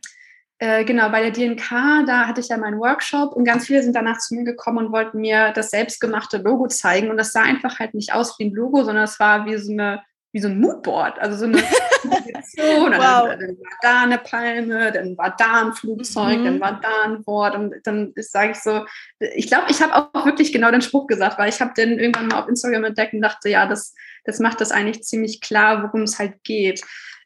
Äh, 0.58 0.86
genau, 0.86 1.10
bei 1.10 1.22
der 1.22 1.32
DNK, 1.32 2.06
da 2.08 2.28
hatte 2.28 2.40
ich 2.40 2.48
ja 2.48 2.58
meinen 2.58 2.80
Workshop 2.80 3.34
und 3.34 3.44
ganz 3.44 3.66
viele 3.66 3.84
sind 3.84 3.94
danach 3.94 4.20
zu 4.20 4.36
mir 4.36 4.46
gekommen 4.46 4.78
und 4.78 4.92
wollten 4.94 5.20
mir 5.20 5.52
das 5.52 5.70
selbstgemachte 5.70 6.38
Logo 6.38 6.68
zeigen. 6.68 7.10
Und 7.10 7.18
das 7.18 7.34
sah 7.34 7.42
einfach 7.42 7.80
halt 7.80 7.94
nicht 7.94 8.14
aus 8.14 8.40
wie 8.40 8.46
ein 8.46 8.54
Logo, 8.54 8.84
sondern 8.86 9.04
es 9.04 9.20
war 9.20 9.46
wie 9.46 9.58
so 9.58 9.74
eine 9.74 10.02
wie 10.32 10.40
so 10.42 10.48
ein 10.50 10.60
Moodboard, 10.60 11.20
also 11.20 11.38
so 11.38 11.46
eine 11.46 11.58
Position. 12.34 12.92
wow. 12.92 13.28
dann, 13.28 13.40
dann, 13.40 13.58
war 13.58 13.78
da 13.82 14.04
eine 14.04 14.18
Palme, 14.18 14.92
dann 14.92 15.18
war 15.18 15.36
da 15.38 15.66
ein 15.66 15.74
Flugzeug, 15.74 16.40
mhm. 16.40 16.46
dann 16.46 16.60
war 16.60 16.80
da 16.82 17.04
ein 17.06 17.26
Wort 17.26 17.56
und 17.56 17.76
dann 17.84 18.14
sage 18.18 18.52
ich 18.52 18.58
so, 18.58 18.86
ich 19.20 19.48
glaube, 19.48 19.68
ich 19.70 19.82
habe 19.82 19.96
auch 19.96 20.26
wirklich 20.26 20.52
genau 20.52 20.72
den 20.72 20.82
Spruch 20.82 21.08
gesagt, 21.08 21.38
weil 21.38 21.50
ich 21.50 21.62
habe 21.62 21.74
den 21.76 22.00
irgendwann 22.00 22.28
mal 22.28 22.42
auf 22.42 22.50
Instagram 22.50 22.86
entdeckt 22.86 23.14
und 23.14 23.22
dachte, 23.22 23.50
ja, 23.50 23.66
das, 23.68 23.94
das 24.24 24.40
macht 24.40 24.62
das 24.62 24.72
eigentlich 24.72 25.04
ziemlich 25.04 25.42
klar, 25.42 25.84
worum 25.84 26.04
es 26.04 26.20
halt 26.20 26.44
geht. 26.44 26.82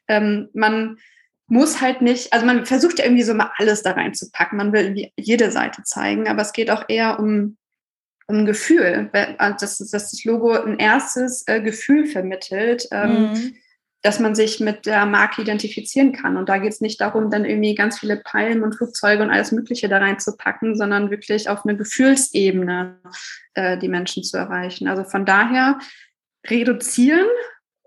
Ähm, 0.08 0.48
man 0.54 0.98
muss 1.46 1.80
halt 1.80 2.00
nicht, 2.00 2.32
also 2.32 2.46
man 2.46 2.64
versucht 2.66 2.98
ja 2.98 3.04
irgendwie 3.04 3.24
so 3.24 3.34
mal 3.34 3.50
alles 3.56 3.82
da 3.82 3.92
reinzupacken, 3.92 4.56
man 4.56 4.72
will 4.72 4.82
irgendwie 4.82 5.12
jede 5.16 5.50
Seite 5.50 5.82
zeigen, 5.82 6.28
aber 6.28 6.42
es 6.42 6.52
geht 6.52 6.70
auch 6.70 6.84
eher 6.88 7.18
um 7.18 7.56
um 8.30 8.46
Gefühl, 8.46 9.10
also 9.38 9.56
dass, 9.58 9.78
dass 9.78 10.10
das 10.10 10.24
Logo 10.24 10.52
ein 10.52 10.78
erstes 10.78 11.42
äh, 11.46 11.60
Gefühl 11.60 12.06
vermittelt, 12.06 12.88
ähm, 12.92 13.32
mhm. 13.32 13.54
Dass 14.02 14.18
man 14.18 14.34
sich 14.34 14.60
mit 14.60 14.86
der 14.86 15.04
Marke 15.04 15.42
identifizieren 15.42 16.12
kann. 16.12 16.36
Und 16.36 16.48
da 16.48 16.58
geht 16.58 16.72
es 16.72 16.80
nicht 16.80 17.00
darum, 17.00 17.30
dann 17.30 17.44
irgendwie 17.44 17.74
ganz 17.74 17.98
viele 17.98 18.16
Palmen 18.16 18.62
und 18.62 18.74
Flugzeuge 18.74 19.22
und 19.22 19.30
alles 19.30 19.52
Mögliche 19.52 19.88
da 19.88 19.98
reinzupacken, 19.98 20.74
sondern 20.76 21.10
wirklich 21.10 21.48
auf 21.48 21.64
eine 21.64 21.76
Gefühlsebene 21.76 22.98
äh, 23.54 23.78
die 23.78 23.88
Menschen 23.88 24.22
zu 24.24 24.38
erreichen. 24.38 24.88
Also 24.88 25.04
von 25.04 25.26
daher 25.26 25.78
reduzieren, 26.46 27.26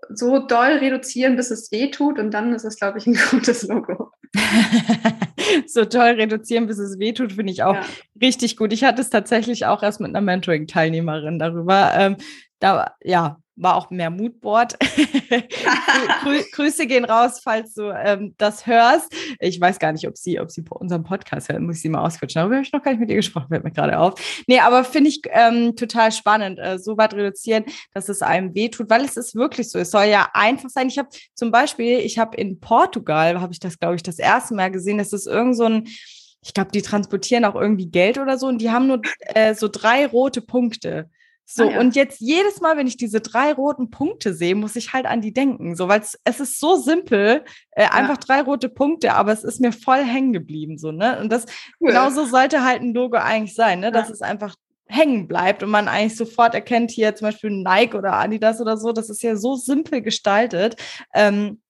so 0.08 0.38
doll 0.38 0.78
reduzieren, 0.78 1.36
bis 1.36 1.50
es 1.50 1.72
weh 1.72 1.90
tut 1.90 2.18
und 2.18 2.32
dann 2.32 2.54
ist 2.54 2.64
es, 2.64 2.76
glaube 2.76 2.98
ich, 2.98 3.06
ein 3.06 3.18
gutes 3.30 3.62
Logo. 3.64 4.12
so 5.66 5.84
toll 5.84 6.10
reduzieren, 6.10 6.66
bis 6.66 6.78
es 6.78 6.98
wehtut, 6.98 7.32
finde 7.32 7.52
ich 7.52 7.62
auch 7.62 7.74
ja. 7.74 7.84
richtig 8.20 8.56
gut. 8.56 8.72
Ich 8.72 8.84
hatte 8.84 9.02
es 9.02 9.10
tatsächlich 9.10 9.66
auch 9.66 9.82
erst 9.82 10.00
mit 10.00 10.10
einer 10.10 10.20
Mentoring-Teilnehmerin 10.20 11.38
darüber. 11.38 11.92
Ähm, 11.96 12.16
da, 12.60 12.94
ja, 13.02 13.38
war 13.56 13.76
auch 13.76 13.90
mehr 13.90 14.10
Moodboard. 14.10 14.78
Grü 16.22 16.42
Grüße 16.52 16.86
gehen 16.86 17.04
raus, 17.04 17.40
falls 17.42 17.74
du 17.74 17.90
ähm, 17.90 18.34
das 18.38 18.66
hörst. 18.66 19.14
Ich 19.38 19.60
weiß 19.60 19.78
gar 19.78 19.92
nicht, 19.92 20.06
ob 20.08 20.16
sie, 20.16 20.40
ob 20.40 20.50
sie 20.50 20.64
unseren 20.70 21.04
Podcast 21.04 21.48
hört, 21.48 21.60
muss 21.60 21.76
ich 21.76 21.82
sie 21.82 21.88
mal 21.88 22.04
ausquetschen. 22.04 22.40
Darüber 22.40 22.56
habe 22.56 22.64
ich 22.64 22.72
noch 22.72 22.82
gar 22.82 22.92
nicht 22.92 23.00
mit 23.00 23.10
ihr 23.10 23.16
gesprochen, 23.16 23.48
fällt 23.48 23.64
mir 23.64 23.70
gerade 23.70 23.98
auf. 23.98 24.14
Nee, 24.46 24.60
aber 24.60 24.84
finde 24.84 25.10
ich 25.10 25.22
ähm, 25.30 25.76
total 25.76 26.12
spannend, 26.12 26.58
äh, 26.58 26.78
so 26.78 26.96
weit 26.96 27.14
reduzieren, 27.14 27.64
dass 27.92 28.08
es 28.08 28.22
einem 28.22 28.54
wehtut, 28.54 28.90
weil 28.90 29.04
es 29.04 29.16
ist 29.16 29.34
wirklich 29.34 29.70
so. 29.70 29.78
Es 29.78 29.90
soll 29.90 30.04
ja 30.04 30.28
einfach 30.32 30.70
sein. 30.70 30.88
Ich 30.88 30.98
habe 30.98 31.08
zum 31.34 31.50
Beispiel, 31.50 31.98
ich 31.98 32.18
habe 32.18 32.36
in 32.36 32.60
Portugal, 32.60 33.40
habe 33.40 33.52
ich 33.52 33.60
das, 33.60 33.78
glaube 33.78 33.96
ich, 33.96 34.02
das 34.02 34.18
erste 34.18 34.54
Mal 34.54 34.70
gesehen, 34.70 34.98
dass 34.98 35.12
es 35.12 35.26
irgend 35.26 35.56
so 35.56 35.64
ein 35.64 35.88
ich 36.46 36.52
glaube, 36.52 36.70
die 36.72 36.82
transportieren 36.82 37.46
auch 37.46 37.54
irgendwie 37.54 37.86
Geld 37.86 38.18
oder 38.18 38.36
so 38.36 38.46
und 38.48 38.58
die 38.58 38.70
haben 38.70 38.86
nur 38.86 39.00
äh, 39.20 39.54
so 39.54 39.66
drei 39.66 40.06
rote 40.06 40.42
Punkte. 40.42 41.08
So, 41.46 41.64
ah, 41.64 41.72
ja. 41.72 41.80
und 41.80 41.94
jetzt 41.94 42.20
jedes 42.20 42.60
Mal, 42.60 42.76
wenn 42.76 42.86
ich 42.86 42.96
diese 42.96 43.20
drei 43.20 43.52
roten 43.52 43.90
Punkte 43.90 44.34
sehe, 44.34 44.54
muss 44.54 44.76
ich 44.76 44.92
halt 44.92 45.06
an 45.06 45.20
die 45.20 45.32
denken. 45.32 45.76
So, 45.76 45.88
weil 45.88 46.00
es 46.00 46.40
ist 46.40 46.58
so 46.58 46.76
simpel, 46.76 47.44
äh, 47.72 47.84
ja. 47.84 47.90
einfach 47.92 48.16
drei 48.16 48.40
rote 48.40 48.68
Punkte, 48.68 49.14
aber 49.14 49.32
es 49.32 49.44
ist 49.44 49.60
mir 49.60 49.72
voll 49.72 50.02
hängen 50.04 50.32
geblieben. 50.32 50.78
So, 50.78 50.90
ne? 50.90 51.20
Und 51.20 51.30
das 51.30 51.46
cool. 51.80 51.88
genauso 51.88 52.24
sollte 52.24 52.64
halt 52.64 52.82
ein 52.82 52.94
Logo 52.94 53.16
eigentlich 53.18 53.54
sein, 53.54 53.80
ne? 53.80 53.92
Dass 53.92 54.08
ja. 54.08 54.14
es 54.14 54.22
einfach 54.22 54.56
hängen 54.86 55.28
bleibt 55.28 55.62
und 55.62 55.70
man 55.70 55.88
eigentlich 55.88 56.16
sofort 56.16 56.54
erkennt, 56.54 56.90
hier 56.90 57.14
zum 57.14 57.28
Beispiel 57.28 57.50
Nike 57.50 57.96
oder 57.96 58.14
Adidas 58.14 58.60
oder 58.60 58.76
so, 58.76 58.92
das 58.92 59.08
ist 59.08 59.22
ja 59.22 59.36
so 59.36 59.56
simpel 59.56 60.02
gestaltet. 60.02 60.76
Ähm, 61.14 61.60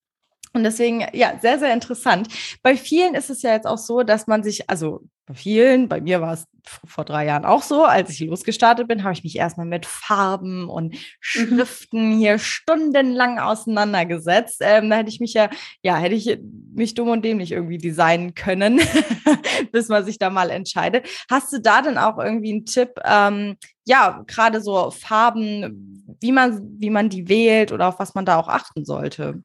und 0.55 0.63
deswegen, 0.63 1.05
ja, 1.13 1.37
sehr, 1.43 1.59
sehr 1.59 1.73
interessant. 1.73 2.29
Bei 2.63 2.77
vielen 2.77 3.15
ist 3.15 3.29
es 3.29 3.43
ja 3.43 3.53
jetzt 3.53 3.67
auch 3.67 3.79
so, 3.79 4.05
dass 4.05 4.29
man 4.29 4.45
sich, 4.45 4.71
also 4.71 5.01
bei 5.27 5.35
vielen, 5.35 5.89
bei 5.89 6.01
mir 6.01 6.21
war 6.21 6.35
es 6.35 6.47
vor 6.87 7.05
drei 7.05 7.27
Jahren 7.27 7.45
auch 7.45 7.63
so, 7.63 7.85
als 7.85 8.11
ich 8.11 8.21
losgestartet 8.21 8.87
bin, 8.87 9.03
habe 9.03 9.15
ich 9.15 9.25
mich 9.25 9.37
erstmal 9.37 9.67
mit 9.67 9.85
Farben 9.85 10.69
und 10.69 10.93
mhm. 10.93 10.99
Schriften 11.19 12.19
hier 12.19 12.39
stundenlang 12.39 13.41
auseinandergesetzt. 13.41 14.59
Ähm, 14.61 14.91
da 14.91 14.97
hätte 14.97 15.09
ich 15.09 15.19
mich 15.19 15.35
ja, 15.35 15.51
ja, 15.83 15.97
hätte 15.97 16.15
ich 16.15 16.39
mich 16.73 16.95
dumm 16.95 17.09
und 17.09 17.25
dämlich 17.25 17.51
irgendwie 17.51 17.79
designen 17.79 18.35
können, 18.35 18.81
bis 19.73 19.89
man 19.89 20.05
sich 20.05 20.19
da 20.19 20.31
mal 20.31 20.51
entscheidet. 20.51 21.09
Hast 21.29 21.53
du 21.53 21.61
da 21.61 21.83
denn 21.83 21.99
auch 21.99 22.19
irgendwie 22.19 22.53
einen 22.53 22.67
Tipp, 22.67 22.91
ähm, 23.05 23.57
ja, 23.87 24.23
gerade 24.29 24.61
so 24.61 24.93
Farben, 24.93 26.17
wie 26.21 26.31
man, 26.33 26.61
wie 26.79 26.91
man 26.91 27.09
die 27.09 27.29
wählt 27.29 27.73
oder 27.73 27.89
auf 27.89 27.99
was 27.99 28.15
man 28.15 28.25
da 28.25 28.39
auch 28.39 28.49
achten 28.49 28.85
sollte? 28.85 29.43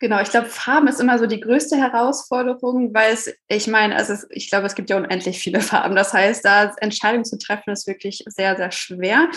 Genau, 0.00 0.20
ich 0.20 0.30
glaube, 0.30 0.46
Farben 0.46 0.86
ist 0.86 1.00
immer 1.00 1.18
so 1.18 1.26
die 1.26 1.40
größte 1.40 1.76
Herausforderung, 1.76 2.94
weil 2.94 3.12
es, 3.12 3.34
ich 3.48 3.66
meine, 3.66 3.96
also 3.96 4.12
es, 4.12 4.26
ich 4.30 4.48
glaube, 4.48 4.66
es 4.66 4.76
gibt 4.76 4.90
ja 4.90 4.96
unendlich 4.96 5.40
viele 5.40 5.60
Farben. 5.60 5.96
Das 5.96 6.12
heißt, 6.12 6.44
da 6.44 6.72
Entscheidungen 6.80 7.24
zu 7.24 7.36
treffen, 7.36 7.70
ist 7.70 7.88
wirklich 7.88 8.22
sehr, 8.26 8.56
sehr 8.56 8.70
schwer. 8.70 9.28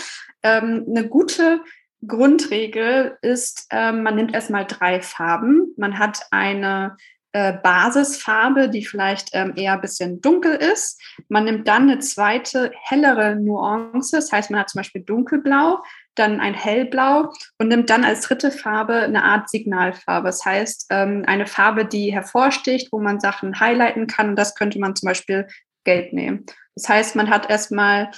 Ähm, 0.44 0.86
eine 0.88 1.08
gute 1.08 1.62
Grundregel 2.06 3.18
ist, 3.22 3.68
ähm, 3.72 4.04
man 4.04 4.16
nimmt 4.16 4.34
erstmal 4.36 4.66
drei 4.66 5.02
Farben. 5.02 5.74
Man 5.78 5.98
hat 5.98 6.28
eine 6.30 6.96
äh, 7.34 7.54
Basisfarbe, 7.54 8.70
die 8.70 8.86
vielleicht 8.86 9.30
ähm, 9.34 9.54
eher 9.56 9.74
ein 9.74 9.82
bisschen 9.82 10.22
dunkel 10.22 10.54
ist. 10.56 11.02
Man 11.30 11.46
nimmt 11.46 11.68
dann 11.68 11.84
eine 11.84 12.00
zweite, 12.00 12.72
hellere 12.84 13.36
Nuance. 13.36 14.16
Das 14.16 14.32
heißt, 14.32 14.52
man 14.52 14.60
hat 14.60 14.70
zum 14.70 14.80
Beispiel 14.80 15.02
dunkelblau, 15.02 15.82
dann 16.16 16.40
ein 16.40 16.54
hellblau 16.54 17.32
und 17.58 17.68
nimmt 17.70 17.90
dann 17.90 18.04
als 18.04 18.22
dritte 18.22 18.52
Farbe 18.52 18.96
eine 18.96 19.24
Art 19.24 19.50
Signalfarbe. 19.50 20.28
Das 20.28 20.46
heißt, 20.46 20.88
ähm, 20.90 21.24
eine 21.26 21.48
Farbe, 21.48 21.86
die 21.86 22.14
hervorsticht, 22.14 22.92
wo 22.92 23.00
man 23.00 23.20
Sachen 23.20 23.60
highlighten 23.60 24.08
kann. 24.08 24.30
Und 24.30 24.36
das 24.36 24.56
könnte 24.56 24.80
man 24.80 24.96
zum 24.96 25.08
Beispiel 25.08 25.48
gelb 25.84 26.14
nehmen. 26.14 26.46
Das 26.76 26.90
heißt, 26.90 27.16
man 27.16 27.30
hat 27.30 27.50
erstmal 27.50 28.12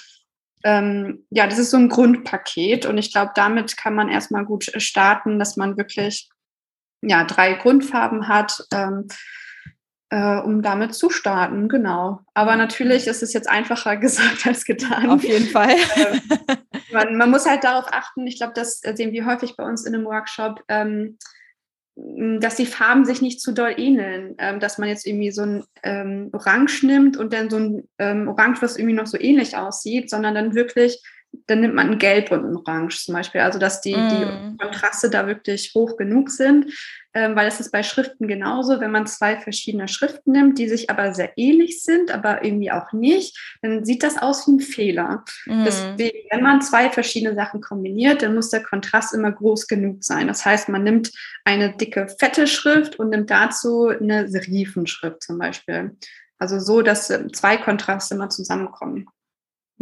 ähm, 0.63 1.25
ja, 1.29 1.45
das 1.45 1.59
ist 1.59 1.71
so 1.71 1.77
ein 1.77 1.89
Grundpaket 1.89 2.85
und 2.85 2.97
ich 2.97 3.11
glaube, 3.11 3.31
damit 3.35 3.75
kann 3.75 3.95
man 3.95 4.09
erstmal 4.09 4.45
gut 4.45 4.71
starten, 4.77 5.37
dass 5.37 5.57
man 5.57 5.77
wirklich 5.77 6.29
ja, 7.01 7.25
drei 7.25 7.53
Grundfarben 7.53 8.27
hat. 8.27 8.65
Ähm, 8.71 9.07
äh, 10.09 10.37
um 10.41 10.61
damit 10.61 10.93
zu 10.93 11.09
starten, 11.09 11.69
genau. 11.69 12.19
Aber 12.35 12.55
natürlich 12.55 13.07
ist 13.07 13.23
es 13.23 13.33
jetzt 13.33 13.49
einfacher 13.49 13.97
gesagt 13.97 14.45
als 14.45 14.63
getan. 14.63 15.09
Auf 15.09 15.23
jeden 15.23 15.47
Fall. 15.47 15.75
Man, 16.93 17.17
man, 17.17 17.31
muss 17.31 17.45
halt 17.45 17.63
darauf 17.63 17.85
achten, 17.91 18.25
ich 18.27 18.37
glaube, 18.37 18.53
das 18.55 18.79
sehen 18.79 19.11
wir 19.11 19.25
häufig 19.25 19.55
bei 19.55 19.63
uns 19.63 19.85
in 19.85 19.93
einem 19.93 20.05
Workshop, 20.05 20.63
ähm, 20.67 21.17
dass 21.95 22.55
die 22.55 22.65
Farben 22.65 23.05
sich 23.05 23.21
nicht 23.21 23.39
zu 23.39 23.51
doll 23.51 23.75
ähneln, 23.77 24.35
ähm, 24.39 24.59
dass 24.59 24.77
man 24.77 24.89
jetzt 24.89 25.05
irgendwie 25.05 25.31
so 25.31 25.43
ein 25.43 25.63
ähm, 25.83 26.29
Orange 26.33 26.83
nimmt 26.83 27.17
und 27.17 27.33
dann 27.33 27.49
so 27.49 27.57
ein 27.57 27.87
ähm, 27.99 28.27
Orange, 28.27 28.61
was 28.61 28.77
irgendwie 28.77 28.95
noch 28.95 29.05
so 29.05 29.19
ähnlich 29.19 29.55
aussieht, 29.55 30.09
sondern 30.09 30.33
dann 30.33 30.55
wirklich 30.55 31.03
dann 31.47 31.61
nimmt 31.61 31.75
man 31.75 31.91
ein 31.91 31.99
Gelb 31.99 32.31
und 32.31 32.45
ein 32.45 32.55
Orange 32.55 32.97
zum 32.97 33.15
Beispiel. 33.15 33.41
Also 33.41 33.59
dass 33.59 33.81
die, 33.81 33.95
mm. 33.95 34.09
die 34.09 34.57
Kontraste 34.57 35.09
da 35.09 35.27
wirklich 35.27 35.71
hoch 35.75 35.97
genug 35.97 36.29
sind, 36.29 36.73
ähm, 37.13 37.35
weil 37.35 37.47
es 37.47 37.59
ist 37.59 37.71
bei 37.71 37.83
Schriften 37.83 38.27
genauso, 38.27 38.79
wenn 38.79 38.91
man 38.91 39.05
zwei 39.05 39.37
verschiedene 39.37 39.87
Schriften 39.87 40.31
nimmt, 40.31 40.57
die 40.57 40.67
sich 40.67 40.89
aber 40.89 41.13
sehr 41.13 41.31
ähnlich 41.37 41.83
sind, 41.83 42.11
aber 42.11 42.43
irgendwie 42.43 42.71
auch 42.71 42.91
nicht, 42.91 43.37
dann 43.61 43.85
sieht 43.85 44.03
das 44.03 44.17
aus 44.17 44.47
wie 44.47 44.53
ein 44.53 44.59
Fehler. 44.59 45.23
Mm. 45.45 45.63
Deswegen, 45.65 46.17
wenn 46.31 46.41
man 46.41 46.61
zwei 46.61 46.89
verschiedene 46.89 47.35
Sachen 47.35 47.61
kombiniert, 47.61 48.21
dann 48.21 48.35
muss 48.35 48.49
der 48.49 48.63
Kontrast 48.63 49.13
immer 49.13 49.31
groß 49.31 49.67
genug 49.67 50.03
sein. 50.03 50.27
Das 50.27 50.45
heißt, 50.45 50.69
man 50.69 50.83
nimmt 50.83 51.11
eine 51.45 51.75
dicke, 51.75 52.07
fette 52.19 52.47
Schrift 52.47 52.97
und 52.97 53.09
nimmt 53.09 53.29
dazu 53.29 53.87
eine 53.87 54.27
Serifenschrift 54.27 55.21
zum 55.23 55.37
Beispiel. 55.37 55.95
Also 56.39 56.59
so, 56.59 56.81
dass 56.81 57.09
ähm, 57.09 57.31
zwei 57.31 57.57
Kontraste 57.57 58.15
immer 58.15 58.29
zusammenkommen. 58.29 59.07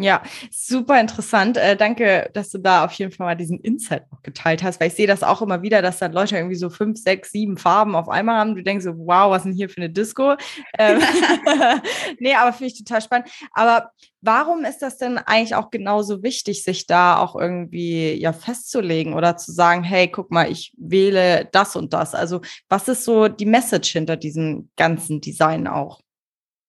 Ja, 0.02 0.24
super 0.52 1.00
interessant. 1.00 1.58
Äh, 1.58 1.76
danke, 1.76 2.30
dass 2.34 2.50
du 2.50 2.58
da 2.58 2.86
auf 2.86 2.94
jeden 2.94 3.12
Fall 3.12 3.28
mal 3.28 3.36
diesen 3.36 3.60
Insight 3.60 4.12
noch 4.12 4.22
geteilt 4.22 4.64
hast, 4.64 4.80
weil 4.80 4.88
ich 4.88 4.96
sehe 4.96 5.08
das 5.08 5.24
auch 5.24 5.42
immer 5.42 5.62
wieder, 5.62 5.82
dass 5.82 6.00
dann 6.00 6.14
Leute 6.14 6.38
irgendwie 6.38 6.56
so 6.56 6.70
fünf, 6.70 7.00
sechs, 7.00 7.32
sieben 7.32 7.58
Farben 7.58 7.96
auf 7.96 8.10
einmal 8.10 8.38
haben. 8.38 8.56
Du 8.56 8.64
denkst 8.64 8.86
so, 8.86 8.98
wow, 8.98 9.32
was 9.32 9.44
denn 9.44 9.54
hier 9.54 9.70
für 9.70 9.78
eine 9.78 9.90
Disco? 9.90 10.36
Ähm, 10.78 11.02
nee, 12.20 12.34
aber 12.36 12.54
finde 12.54 12.68
ich 12.68 12.78
total 12.78 13.02
spannend. 13.02 13.30
Aber 13.54 13.92
warum 14.22 14.66
ist 14.66 14.80
das 14.80 14.98
denn 14.98 15.18
eigentlich 15.18 15.56
auch 15.56 15.72
genauso 15.72 16.24
wichtig, 16.24 16.64
sich 16.64 16.88
da 16.88 17.18
auch 17.18 17.36
irgendwie 17.36 18.14
ja 18.14 18.34
festzulegen 18.34 19.14
oder 19.14 19.38
zu 19.38 19.52
sagen, 19.52 19.84
hey, 19.84 20.08
guck 20.08 20.32
mal, 20.32 20.50
ich 20.50 20.74
wähle 20.78 21.50
das 21.52 21.76
und 21.76 21.94
das? 21.94 22.16
Also, 22.16 22.42
was 22.70 22.88
ist 22.88 23.04
so 23.04 23.28
die 23.28 23.46
Message 23.46 23.92
hinter 23.92 24.18
diesem 24.18 24.70
ganzen 24.78 25.22
Design 25.22 25.68
auch? 25.68 26.02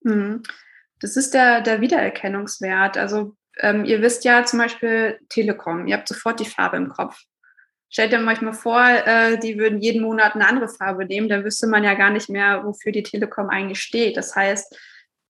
Mhm. 0.03 0.43
Das 1.03 1.17
ist 1.17 1.35
der, 1.35 1.61
der 1.61 1.81
Wiedererkennungswert. 1.81 2.97
Also 2.97 3.35
ähm, 3.59 3.85
ihr 3.85 4.01
wisst 4.01 4.25
ja 4.25 4.45
zum 4.45 4.61
Beispiel 4.61 5.19
Telekom, 5.29 5.87
ihr 5.87 5.97
habt 5.97 6.09
sofort 6.09 6.41
die 6.41 6.47
Farbe 6.47 6.77
im 6.77 6.89
Kopf. 6.89 7.21
Stellt 7.91 8.15
euch 8.15 8.41
mal 8.41 8.55
vor, 8.55 8.83
äh, 8.83 9.39
die 9.39 9.59
würden 9.59 9.81
jeden 9.81 10.03
Monat 10.03 10.35
eine 10.35 10.49
andere 10.49 10.69
Farbe 10.69 11.05
nehmen, 11.05 11.29
dann 11.29 11.45
wüsste 11.45 11.67
man 11.67 11.85
ja 11.85 11.93
gar 11.93 12.09
nicht 12.09 12.31
mehr, 12.31 12.65
wofür 12.65 12.91
die 12.91 13.03
Telekom 13.03 13.51
eigentlich 13.51 13.83
steht. 13.83 14.17
Das 14.17 14.35
heißt, 14.35 14.75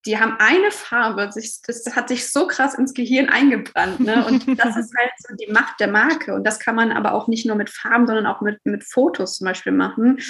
die 0.07 0.19
haben 0.19 0.37
eine 0.39 0.71
Farbe, 0.71 1.31
das 1.35 1.63
hat 1.95 2.09
sich 2.09 2.31
so 2.31 2.47
krass 2.47 2.75
ins 2.75 2.93
Gehirn 2.95 3.29
eingebrannt. 3.29 4.01
Ne? 4.01 4.25
Und 4.27 4.47
das 4.59 4.77
ist 4.77 4.95
halt 4.97 5.11
so 5.19 5.35
die 5.35 5.51
Macht 5.51 5.81
der 5.81 5.89
Marke. 5.89 6.35
Und 6.35 6.45
das 6.45 6.59
kann 6.59 6.75
man 6.75 6.93
aber 6.93 7.15
auch 7.15 7.29
nicht 7.29 7.47
nur 7.47 7.57
mit 7.57 7.71
Farben, 7.71 8.07
sondern 8.07 8.27
auch 8.27 8.41
mit, 8.41 8.61
mit 8.65 8.85
Fotos 8.85 9.39
zum 9.39 9.47
Beispiel 9.47 9.73
machen 9.73 10.21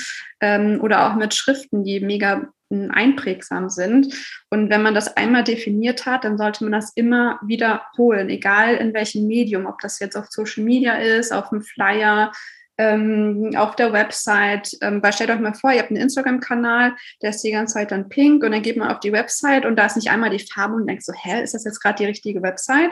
ähm, 0.41 0.81
oder 0.81 1.07
auch 1.07 1.17
mit 1.17 1.35
Schriften, 1.35 1.85
die 1.85 2.01
mega 2.01 2.49
einprägsam 2.91 3.69
sind. 3.69 4.15
Und 4.51 4.71
wenn 4.71 4.83
man 4.83 4.95
das 4.95 5.17
einmal 5.17 5.45
definiert 5.45 6.07
hat, 6.07 6.25
dann 6.25 6.39
sollte 6.39 6.65
man 6.65 6.73
das 6.73 6.93
immer 6.95 7.39
wiederholen, 7.45 8.29
egal 8.31 8.77
in 8.77 8.95
welchem 8.95 9.27
Medium, 9.27 9.67
ob 9.67 9.81
das 9.81 9.99
jetzt 9.99 10.17
auf 10.17 10.27
Social 10.31 10.65
Media 10.65 10.95
ist, 10.95 11.33
auf 11.33 11.51
dem 11.51 11.63
Flyer, 11.63 12.33
ähm, 12.79 13.53
auf 13.57 13.77
der 13.77 13.93
Website. 13.93 14.77
Ähm, 14.81 15.03
weil 15.03 15.13
stellt 15.13 15.31
euch 15.31 15.41
mal 15.41 15.55
vor, 15.55 15.73
ihr 15.73 15.81
habt 15.81 15.91
einen 15.91 16.01
Instagram-Kanal, 16.01 16.95
der 17.21 17.31
ist 17.31 17.43
die 17.43 17.53
ganze 17.53 17.75
Zeit 17.75 17.91
dann 17.91 18.09
pink 18.09 18.43
und 18.43 18.53
dann 18.53 18.63
geht 18.63 18.77
man 18.77 18.91
auf 18.91 19.01
die 19.01 19.13
Website 19.13 19.67
und 19.67 19.77
da 19.77 19.87
ist 19.87 19.97
nicht 19.97 20.11
einmal 20.11 20.31
die 20.31 20.45
Farbe 20.45 20.75
und 20.75 20.87
denkt 20.87 21.05
so, 21.05 21.13
hä, 21.13 21.43
ist 21.43 21.55
das 21.55 21.65
jetzt 21.65 21.81
gerade 21.81 21.97
die 21.97 22.07
richtige 22.07 22.43
Website? 22.43 22.91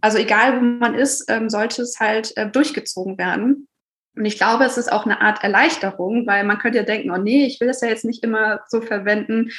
Also 0.00 0.18
egal, 0.18 0.56
wo 0.56 0.60
man 0.60 0.94
ist, 0.94 1.24
ähm, 1.30 1.48
sollte 1.48 1.82
es 1.82 1.98
halt 1.98 2.36
äh, 2.36 2.50
durchgezogen 2.50 3.16
werden. 3.16 3.68
Und 4.16 4.24
ich 4.24 4.36
glaube, 4.36 4.64
es 4.64 4.78
ist 4.78 4.92
auch 4.92 5.04
eine 5.04 5.20
Art 5.20 5.42
Erleichterung, 5.42 6.26
weil 6.26 6.44
man 6.44 6.58
könnte 6.58 6.78
ja 6.78 6.84
denken, 6.84 7.10
oh 7.10 7.16
nee, 7.16 7.46
ich 7.46 7.60
will 7.60 7.68
das 7.68 7.80
ja 7.80 7.88
jetzt 7.88 8.04
nicht 8.04 8.22
immer 8.22 8.60
so 8.68 8.80
verwenden. 8.80 9.50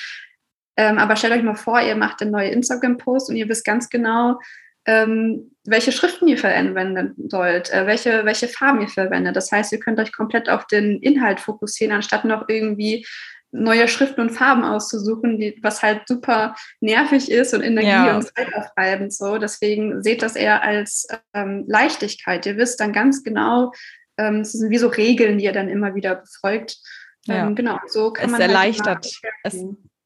Ähm, 0.77 0.97
aber 0.97 1.15
stellt 1.15 1.33
euch 1.33 1.43
mal 1.43 1.55
vor, 1.55 1.81
ihr 1.81 1.95
macht 1.95 2.21
einen 2.21 2.31
neuen 2.31 2.53
Instagram-Post 2.53 3.29
und 3.29 3.35
ihr 3.35 3.49
wisst 3.49 3.65
ganz 3.65 3.89
genau, 3.89 4.39
ähm, 4.85 5.51
welche 5.65 5.91
Schriften 5.91 6.27
ihr 6.27 6.37
verwenden 6.37 7.15
sollt, 7.29 7.71
äh, 7.71 7.87
welche, 7.87 8.23
welche 8.25 8.47
Farben 8.47 8.81
ihr 8.81 8.87
verwendet. 8.87 9.35
Das 9.35 9.51
heißt, 9.51 9.71
ihr 9.71 9.79
könnt 9.79 9.99
euch 9.99 10.13
komplett 10.13 10.47
auf 10.49 10.67
den 10.67 10.99
Inhalt 11.01 11.39
fokussieren, 11.39 11.95
anstatt 11.95 12.23
noch 12.23 12.47
irgendwie 12.47 13.05
neue 13.51 13.87
Schriften 13.87 14.21
und 14.21 14.31
Farben 14.31 14.63
auszusuchen, 14.63 15.39
die, 15.39 15.57
was 15.63 15.81
halt 15.81 16.07
super 16.07 16.55
nervig 16.81 17.31
ist 17.31 17.53
und 17.53 17.61
Energie 17.61 17.87
ja. 17.87 18.15
und 18.15 18.23
Zeit 18.23 18.53
aufreibend. 18.53 19.13
So. 19.13 19.37
Deswegen 19.37 20.03
seht 20.03 20.21
das 20.21 20.35
eher 20.35 20.61
als 20.61 21.07
ähm, 21.33 21.63
Leichtigkeit. 21.67 22.45
Ihr 22.45 22.57
wisst 22.57 22.79
dann 22.79 22.93
ganz 22.93 23.23
genau, 23.23 23.71
ähm, 24.17 24.41
es 24.41 24.53
sind 24.53 24.69
wie 24.69 24.77
so 24.77 24.87
Regeln, 24.87 25.37
die 25.37 25.45
ihr 25.45 25.53
dann 25.53 25.69
immer 25.69 25.95
wieder 25.95 26.15
befolgt. 26.15 26.77
Ja. 27.25 27.47
Ähm, 27.47 27.55
genau, 27.55 27.77
so 27.87 28.11
kann 28.11 28.25
es 28.25 28.31
man. 28.31 28.41
Halt 28.41 28.51
erleichtert. 28.51 29.11
Es, 29.43 29.57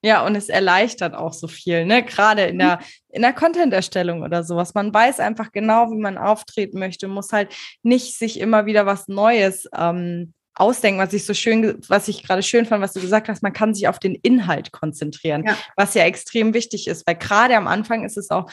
ja, 0.02 0.26
und 0.26 0.36
es 0.36 0.48
erleichtert 0.48 1.14
auch 1.14 1.34
so 1.34 1.48
viel, 1.48 1.86
ne? 1.86 2.04
Gerade 2.04 2.44
in 2.44 2.60
der, 2.60 2.80
in 3.10 3.22
der 3.22 3.34
Content-Erstellung 3.34 4.22
oder 4.22 4.44
sowas. 4.44 4.74
Man 4.74 4.94
weiß 4.94 5.20
einfach 5.20 5.52
genau, 5.52 5.92
wie 5.92 5.98
man 5.98 6.18
auftreten 6.18 6.80
möchte, 6.80 7.10
muss 7.10 7.34
halt 7.34 7.54
nicht 7.84 8.18
sich 8.18 8.40
immer 8.40 8.66
wieder 8.66 8.86
was 8.86 9.10
Neues 9.10 9.68
ähm, 9.76 10.34
ausdenken, 10.56 11.02
was 11.02 11.14
ich 11.14 11.26
so 11.26 11.34
schön, 11.34 11.80
was 11.88 12.08
ich 12.08 12.24
gerade 12.24 12.44
schön 12.44 12.66
fand, 12.66 12.82
was 12.82 12.94
du 12.94 13.02
gesagt 13.02 13.28
hast, 13.28 13.44
man 13.44 13.54
kann 13.54 13.74
sich 13.74 13.88
auf 13.88 14.00
den 14.00 14.16
Inhalt 14.16 14.72
konzentrieren, 14.72 15.44
ja. 15.46 15.58
was 15.76 15.94
ja 15.94 16.04
extrem 16.04 16.54
wichtig 16.54 16.88
ist, 16.88 17.06
weil 17.08 17.16
gerade 17.16 17.56
am 17.56 17.68
Anfang 17.68 18.06
ist 18.06 18.18
es 18.18 18.30
auch 18.30 18.50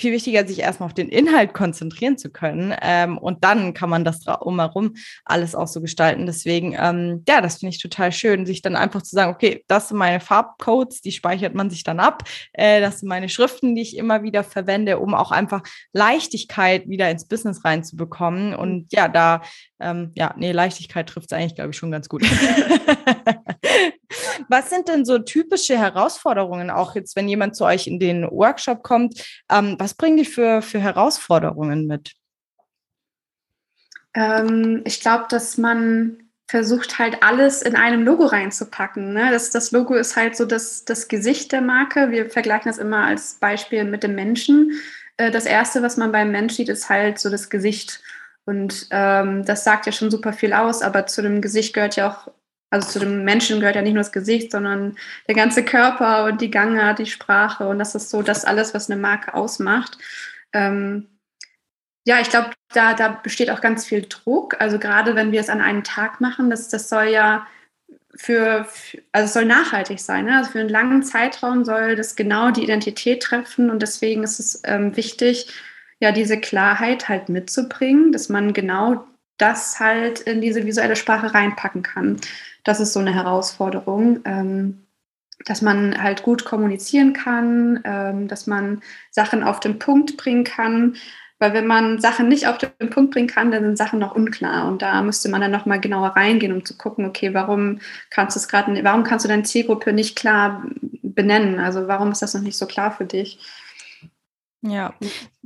viel 0.00 0.12
wichtiger, 0.12 0.46
sich 0.46 0.60
erstmal 0.60 0.88
auf 0.88 0.94
den 0.94 1.08
Inhalt 1.08 1.54
konzentrieren 1.54 2.18
zu 2.18 2.30
können. 2.30 2.74
Ähm, 2.82 3.18
und 3.18 3.44
dann 3.44 3.74
kann 3.74 3.90
man 3.90 4.04
das 4.04 4.20
drumherum 4.20 4.94
alles 5.24 5.54
auch 5.54 5.66
so 5.66 5.80
gestalten. 5.80 6.26
Deswegen, 6.26 6.74
ähm, 6.78 7.22
ja, 7.28 7.40
das 7.40 7.58
finde 7.58 7.74
ich 7.74 7.82
total 7.82 8.12
schön, 8.12 8.46
sich 8.46 8.62
dann 8.62 8.76
einfach 8.76 9.02
zu 9.02 9.14
sagen, 9.14 9.32
okay, 9.32 9.64
das 9.68 9.88
sind 9.88 9.98
meine 9.98 10.20
Farbcodes, 10.20 11.02
die 11.02 11.12
speichert 11.12 11.54
man 11.54 11.70
sich 11.70 11.84
dann 11.84 12.00
ab. 12.00 12.24
Äh, 12.52 12.80
das 12.80 13.00
sind 13.00 13.08
meine 13.08 13.28
Schriften, 13.28 13.74
die 13.74 13.82
ich 13.82 13.96
immer 13.96 14.22
wieder 14.22 14.42
verwende, 14.42 14.98
um 14.98 15.14
auch 15.14 15.30
einfach 15.30 15.62
Leichtigkeit 15.92 16.88
wieder 16.88 17.10
ins 17.10 17.26
Business 17.26 17.64
reinzubekommen. 17.64 18.54
Und 18.54 18.92
ja, 18.92 19.08
da, 19.08 19.42
ähm, 19.80 20.12
ja, 20.14 20.34
nee, 20.36 20.52
Leichtigkeit 20.52 21.08
trifft 21.08 21.32
es 21.32 21.36
eigentlich, 21.36 21.54
glaube 21.54 21.70
ich, 21.70 21.76
schon 21.76 21.90
ganz 21.90 22.08
gut. 22.08 22.22
Was 24.48 24.70
sind 24.70 24.88
denn 24.88 25.04
so 25.04 25.18
typische 25.18 25.78
Herausforderungen, 25.78 26.70
auch 26.70 26.94
jetzt, 26.94 27.14
wenn 27.16 27.28
jemand 27.28 27.54
zu 27.56 27.64
euch 27.64 27.86
in 27.86 27.98
den 28.00 28.24
Workshop 28.24 28.82
kommt? 28.82 29.22
Ähm, 29.50 29.76
was 29.78 29.94
bringen 29.94 30.16
die 30.16 30.24
für, 30.24 30.62
für 30.62 30.80
Herausforderungen 30.80 31.86
mit? 31.86 32.14
Ähm, 34.14 34.82
ich 34.84 35.00
glaube, 35.00 35.26
dass 35.28 35.56
man 35.56 36.30
versucht 36.48 36.98
halt 36.98 37.22
alles 37.22 37.62
in 37.62 37.76
einem 37.76 38.02
Logo 38.02 38.24
reinzupacken. 38.24 39.12
Ne? 39.12 39.30
Das, 39.30 39.50
das 39.50 39.70
Logo 39.70 39.94
ist 39.94 40.16
halt 40.16 40.36
so 40.36 40.44
das, 40.44 40.84
das 40.84 41.06
Gesicht 41.06 41.52
der 41.52 41.60
Marke. 41.60 42.10
Wir 42.10 42.28
vergleichen 42.28 42.68
das 42.68 42.78
immer 42.78 43.04
als 43.04 43.34
Beispiel 43.34 43.84
mit 43.84 44.02
dem 44.02 44.16
Menschen. 44.16 44.72
Äh, 45.16 45.30
das 45.30 45.46
Erste, 45.46 45.82
was 45.82 45.96
man 45.96 46.10
beim 46.10 46.32
Mensch 46.32 46.54
sieht, 46.54 46.68
ist 46.68 46.88
halt 46.88 47.20
so 47.20 47.30
das 47.30 47.50
Gesicht. 47.50 48.02
Und 48.46 48.88
ähm, 48.90 49.44
das 49.44 49.64
sagt 49.64 49.86
ja 49.86 49.92
schon 49.92 50.10
super 50.10 50.32
viel 50.32 50.52
aus, 50.52 50.82
aber 50.82 51.06
zu 51.06 51.22
dem 51.22 51.40
Gesicht 51.40 51.74
gehört 51.74 51.96
ja 51.96 52.10
auch 52.10 52.32
also 52.70 52.88
zu 52.88 52.98
dem 53.00 53.24
Menschen 53.24 53.58
gehört 53.58 53.74
ja 53.74 53.82
nicht 53.82 53.94
nur 53.94 54.02
das 54.02 54.12
Gesicht, 54.12 54.52
sondern 54.52 54.96
der 55.26 55.34
ganze 55.34 55.64
Körper 55.64 56.24
und 56.24 56.40
die 56.40 56.50
Gangart, 56.50 57.00
die 57.00 57.06
Sprache. 57.06 57.66
Und 57.66 57.80
das 57.80 57.96
ist 57.96 58.10
so 58.10 58.22
das 58.22 58.44
alles, 58.44 58.74
was 58.74 58.88
eine 58.88 59.00
Marke 59.00 59.34
ausmacht. 59.34 59.98
Ähm, 60.52 61.08
ja, 62.06 62.20
ich 62.20 62.30
glaube, 62.30 62.50
da, 62.72 62.94
da 62.94 63.08
besteht 63.08 63.50
auch 63.50 63.60
ganz 63.60 63.84
viel 63.86 64.06
Druck. 64.08 64.60
Also 64.60 64.78
gerade 64.78 65.16
wenn 65.16 65.32
wir 65.32 65.40
es 65.40 65.50
an 65.50 65.60
einem 65.60 65.82
Tag 65.82 66.20
machen, 66.20 66.48
das, 66.48 66.68
das 66.68 66.88
soll 66.88 67.06
ja 67.06 67.46
für, 68.14 68.66
also 69.12 69.26
es 69.26 69.32
soll 69.32 69.44
nachhaltig 69.46 69.98
sein. 69.98 70.26
Ne? 70.26 70.36
Also 70.36 70.52
für 70.52 70.60
einen 70.60 70.68
langen 70.68 71.02
Zeitraum 71.02 71.64
soll 71.64 71.96
das 71.96 72.14
genau 72.14 72.52
die 72.52 72.62
Identität 72.62 73.22
treffen. 73.22 73.68
Und 73.70 73.82
deswegen 73.82 74.22
ist 74.22 74.38
es 74.38 74.62
ähm, 74.64 74.96
wichtig, 74.96 75.48
ja, 76.00 76.12
diese 76.12 76.40
Klarheit 76.40 77.08
halt 77.08 77.28
mitzubringen, 77.28 78.10
dass 78.10 78.28
man 78.28 78.52
genau 78.52 79.04
das 79.38 79.80
halt 79.80 80.20
in 80.20 80.40
diese 80.40 80.66
visuelle 80.66 80.96
Sprache 80.96 81.34
reinpacken 81.34 81.82
kann. 81.82 82.16
Das 82.64 82.80
ist 82.80 82.92
so 82.92 83.00
eine 83.00 83.14
Herausforderung, 83.14 84.20
ähm, 84.24 84.86
dass 85.46 85.62
man 85.62 86.02
halt 86.02 86.22
gut 86.22 86.44
kommunizieren 86.44 87.12
kann, 87.12 87.80
ähm, 87.84 88.28
dass 88.28 88.46
man 88.46 88.82
Sachen 89.10 89.42
auf 89.42 89.60
den 89.60 89.78
Punkt 89.78 90.16
bringen 90.16 90.44
kann. 90.44 90.96
Weil 91.38 91.54
wenn 91.54 91.66
man 91.66 92.00
Sachen 92.00 92.28
nicht 92.28 92.46
auf 92.46 92.58
den 92.58 92.90
Punkt 92.90 93.12
bringen 93.14 93.28
kann, 93.28 93.50
dann 93.50 93.64
sind 93.64 93.78
Sachen 93.78 93.98
noch 93.98 94.14
unklar. 94.14 94.68
Und 94.68 94.82
da 94.82 95.00
müsste 95.02 95.30
man 95.30 95.40
dann 95.40 95.50
nochmal 95.50 95.80
genauer 95.80 96.08
reingehen, 96.08 96.52
um 96.52 96.66
zu 96.66 96.76
gucken, 96.76 97.06
okay, 97.06 97.32
warum 97.32 97.80
kannst 98.10 98.36
du 98.36 98.40
es 98.40 98.48
gerade, 98.48 98.84
warum 98.84 99.04
kannst 99.04 99.24
du 99.24 99.28
deine 99.28 99.44
Zielgruppe 99.44 99.94
nicht 99.94 100.16
klar 100.16 100.62
benennen? 101.02 101.58
Also 101.58 101.88
warum 101.88 102.12
ist 102.12 102.20
das 102.20 102.34
noch 102.34 102.42
nicht 102.42 102.58
so 102.58 102.66
klar 102.66 102.92
für 102.92 103.06
dich? 103.06 103.38
Ja, 104.62 104.94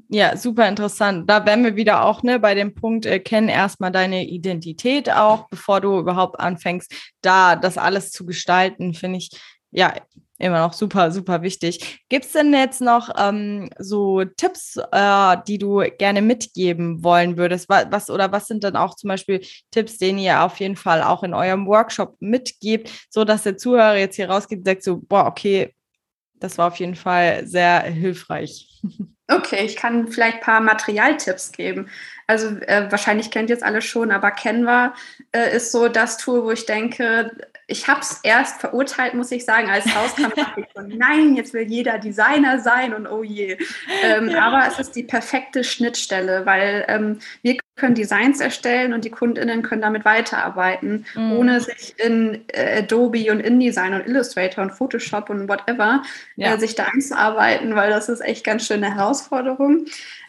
ja, 0.08 0.36
super 0.36 0.68
interessant. 0.68 1.30
Da 1.30 1.46
wären 1.46 1.64
wir 1.64 1.76
wieder 1.76 2.04
auch 2.04 2.22
ne, 2.22 2.40
bei 2.40 2.54
dem 2.54 2.74
Punkt, 2.74 3.06
äh, 3.06 3.20
kenn 3.20 3.48
erstmal 3.48 3.92
deine 3.92 4.26
Identität 4.26 5.10
auch, 5.10 5.48
bevor 5.48 5.80
du 5.80 5.98
überhaupt 5.98 6.40
anfängst, 6.40 6.92
da 7.20 7.54
das 7.56 7.78
alles 7.78 8.10
zu 8.10 8.26
gestalten, 8.26 8.94
finde 8.94 9.18
ich 9.18 9.30
ja 9.70 9.94
immer 10.38 10.58
noch 10.60 10.72
super, 10.72 11.12
super 11.12 11.42
wichtig. 11.42 12.00
Gibt 12.08 12.24
es 12.26 12.32
denn 12.32 12.52
jetzt 12.52 12.80
noch 12.80 13.08
ähm, 13.16 13.70
so 13.78 14.24
Tipps, 14.24 14.76
äh, 14.92 15.36
die 15.46 15.58
du 15.58 15.78
gerne 15.98 16.20
mitgeben 16.22 17.04
wollen 17.04 17.36
würdest? 17.36 17.68
Was, 17.68 17.86
was 17.90 18.10
oder 18.10 18.32
was 18.32 18.48
sind 18.48 18.64
dann 18.64 18.76
auch 18.76 18.96
zum 18.96 19.08
Beispiel 19.08 19.40
Tipps, 19.70 19.98
den 19.98 20.18
ihr 20.18 20.42
auf 20.42 20.58
jeden 20.58 20.76
Fall 20.76 21.02
auch 21.02 21.22
in 21.22 21.34
eurem 21.34 21.66
Workshop 21.66 22.16
mitgebt, 22.20 22.90
so 23.10 23.24
dass 23.24 23.44
der 23.44 23.56
Zuhörer 23.56 23.96
jetzt 23.96 24.16
hier 24.16 24.28
rausgeht 24.28 24.58
und 24.58 24.66
sagt 24.66 24.82
so, 24.82 25.00
boah, 25.00 25.26
okay, 25.26 25.72
das 26.44 26.58
war 26.58 26.68
auf 26.68 26.76
jeden 26.76 26.94
Fall 26.94 27.46
sehr 27.46 27.80
hilfreich. 27.80 28.68
Okay, 29.26 29.64
ich 29.64 29.76
kann 29.76 30.08
vielleicht 30.08 30.36
ein 30.36 30.42
paar 30.42 30.60
Materialtipps 30.60 31.52
geben. 31.52 31.88
Also 32.26 32.48
äh, 32.58 32.90
wahrscheinlich 32.90 33.30
kennt 33.30 33.48
ihr 33.48 33.56
jetzt 33.56 33.64
alle 33.64 33.80
schon, 33.80 34.12
aber 34.12 34.30
Canva 34.30 34.94
äh, 35.32 35.56
ist 35.56 35.72
so 35.72 35.88
das 35.88 36.18
Tool, 36.18 36.44
wo 36.44 36.50
ich 36.50 36.66
denke, 36.66 37.30
ich 37.66 37.88
habe 37.88 38.00
es 38.00 38.20
erst 38.22 38.60
verurteilt, 38.60 39.14
muss 39.14 39.32
ich 39.32 39.46
sagen, 39.46 39.70
als 39.70 39.86
rauskam, 39.96 40.34
dachte 40.36 40.60
ich 40.60 40.66
so, 40.74 40.82
nein, 40.86 41.36
jetzt 41.36 41.54
will 41.54 41.62
jeder 41.62 41.98
Designer 41.98 42.60
sein 42.60 42.92
und 42.92 43.06
oh 43.06 43.22
je. 43.22 43.56
Ähm, 44.02 44.28
ja. 44.28 44.44
Aber 44.44 44.68
es 44.68 44.78
ist 44.78 44.94
die 44.94 45.04
perfekte 45.04 45.64
Schnittstelle, 45.64 46.44
weil 46.44 46.84
ähm, 46.88 47.18
wir 47.40 47.56
können 47.76 47.94
Designs 47.94 48.40
erstellen 48.40 48.92
und 48.92 49.04
die 49.04 49.10
KundInnen 49.10 49.62
können 49.62 49.82
damit 49.82 50.04
weiterarbeiten, 50.04 51.06
mhm. 51.14 51.32
ohne 51.32 51.60
sich 51.60 51.94
in 51.98 52.44
äh, 52.48 52.78
Adobe 52.78 53.30
und 53.32 53.40
InDesign 53.40 53.94
und 53.94 54.06
Illustrator 54.06 54.62
und 54.62 54.70
Photoshop 54.70 55.28
und 55.30 55.48
whatever 55.48 56.02
ja. 56.36 56.54
äh, 56.54 56.58
sich 56.58 56.74
da 56.74 56.84
einzuarbeiten, 56.92 57.74
weil 57.74 57.90
das 57.90 58.08
ist 58.08 58.20
echt 58.20 58.44
ganz 58.44 58.66
schön 58.66 58.84
eine 58.84 58.94
Herausforderung. 58.94 59.86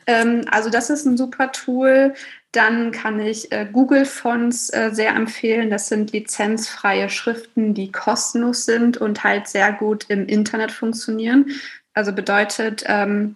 Ähm, 0.08 0.41
also 0.49 0.69
das 0.69 0.89
ist 0.89 1.05
ein 1.05 1.17
super 1.17 1.51
Tool. 1.51 2.13
Dann 2.51 2.91
kann 2.91 3.19
ich 3.19 3.51
äh, 3.51 3.67
Google 3.71 4.05
Fonts 4.05 4.69
äh, 4.69 4.89
sehr 4.91 5.15
empfehlen. 5.15 5.69
Das 5.69 5.89
sind 5.89 6.13
lizenzfreie 6.13 7.10
Schriften, 7.10 7.73
die 7.73 7.91
kostenlos 7.91 8.65
sind 8.65 8.97
und 8.97 9.23
halt 9.23 9.47
sehr 9.47 9.71
gut 9.73 10.05
im 10.10 10.27
Internet 10.27 10.71
funktionieren. 10.71 11.51
Also 11.93 12.12
bedeutet 12.12 12.84
ähm, 12.88 13.36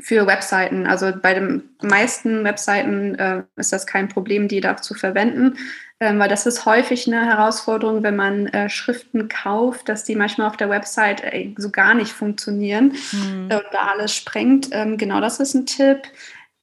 für 0.00 0.26
Webseiten, 0.26 0.86
also 0.86 1.12
bei 1.20 1.34
den 1.34 1.62
meisten 1.82 2.42
Webseiten 2.44 3.14
äh, 3.14 3.42
ist 3.56 3.72
das 3.72 3.86
kein 3.86 4.08
Problem, 4.08 4.48
die 4.48 4.60
da 4.60 4.76
zu 4.76 4.94
verwenden, 4.94 5.56
ähm, 6.00 6.18
weil 6.18 6.28
das 6.28 6.46
ist 6.46 6.66
häufig 6.66 7.06
eine 7.06 7.24
Herausforderung, 7.24 8.02
wenn 8.02 8.16
man 8.16 8.46
äh, 8.48 8.68
Schriften 8.68 9.28
kauft, 9.28 9.88
dass 9.88 10.02
die 10.02 10.16
manchmal 10.16 10.48
auf 10.48 10.56
der 10.56 10.68
Website 10.68 11.22
äh, 11.22 11.54
so 11.56 11.70
gar 11.70 11.94
nicht 11.94 12.12
funktionieren 12.12 12.96
mhm. 13.12 13.44
und 13.44 13.64
da 13.72 13.92
alles 13.92 14.14
sprengt. 14.14 14.68
Ähm, 14.72 14.98
genau 14.98 15.20
das 15.20 15.38
ist 15.38 15.54
ein 15.54 15.66
Tipp. 15.66 16.02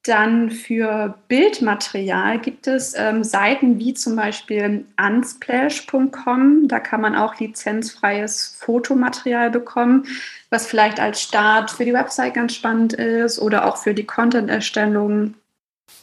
Dann 0.04 0.50
für 0.50 1.16
Bildmaterial 1.28 2.40
gibt 2.40 2.66
es 2.66 2.96
ähm, 2.98 3.24
Seiten 3.24 3.78
wie 3.78 3.94
zum 3.94 4.16
Beispiel 4.16 4.86
unsplash.com. 5.00 6.68
Da 6.68 6.80
kann 6.80 7.02
man 7.02 7.16
auch 7.16 7.40
lizenzfreies 7.40 8.58
Fotomaterial 8.60 9.52
bekommen, 9.52 10.08
was 10.50 10.66
vielleicht 10.66 11.00
als 11.00 11.22
Start 11.22 11.70
für 11.70 11.86
die 11.86 11.94
Website 11.94 12.34
ganz 12.34 12.56
spannend 12.56 12.94
ist 12.94 13.38
oder 13.38 13.66
auch 13.68 13.78
für 13.78 13.94
die 13.94 14.06
Content-Erstellung. 14.06 15.36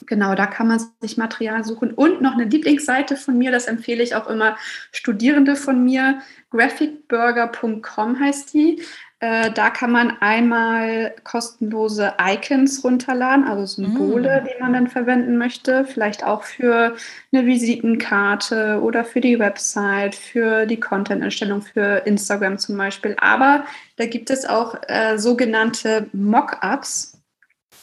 Genau, 0.07 0.37
da 0.37 0.47
kann 0.47 0.69
man 0.69 0.81
sich 1.01 1.17
Material 1.17 1.65
suchen. 1.65 1.93
Und 1.93 2.21
noch 2.21 2.35
eine 2.35 2.45
Lieblingsseite 2.45 3.17
von 3.17 3.37
mir, 3.37 3.51
das 3.51 3.67
empfehle 3.67 4.05
ich 4.05 4.15
auch 4.15 4.29
immer 4.29 4.57
Studierende 4.93 5.57
von 5.57 5.85
mir. 5.85 6.21
Graphicburger.com 6.51 8.21
heißt 8.21 8.55
die. 8.55 8.81
Äh, 9.21 9.51
da 9.51 9.71
kann 9.71 9.91
man 9.91 10.17
einmal 10.21 11.13
kostenlose 11.25 12.15
Icons 12.21 12.85
runterladen, 12.85 13.45
also 13.45 13.67
Symbole, 13.67 14.43
mm. 14.43 14.45
die 14.45 14.63
man 14.63 14.73
dann 14.75 14.87
verwenden 14.87 15.37
möchte. 15.39 15.85
Vielleicht 15.85 16.25
auch 16.25 16.45
für 16.45 16.95
eine 17.33 17.45
Visitenkarte 17.45 18.81
oder 18.81 19.05
für 19.05 19.21
die 19.21 19.41
Website, 19.41 20.15
für 20.15 20.67
die 20.67 20.79
Content-Erstellung, 20.79 21.63
für 21.63 22.07
Instagram 22.07 22.59
zum 22.59 22.77
Beispiel. 22.77 23.17
Aber 23.21 23.65
da 23.97 24.07
gibt 24.07 24.31
es 24.31 24.47
auch 24.47 24.77
äh, 24.87 25.19
sogenannte 25.19 26.07
Mockups 26.13 27.18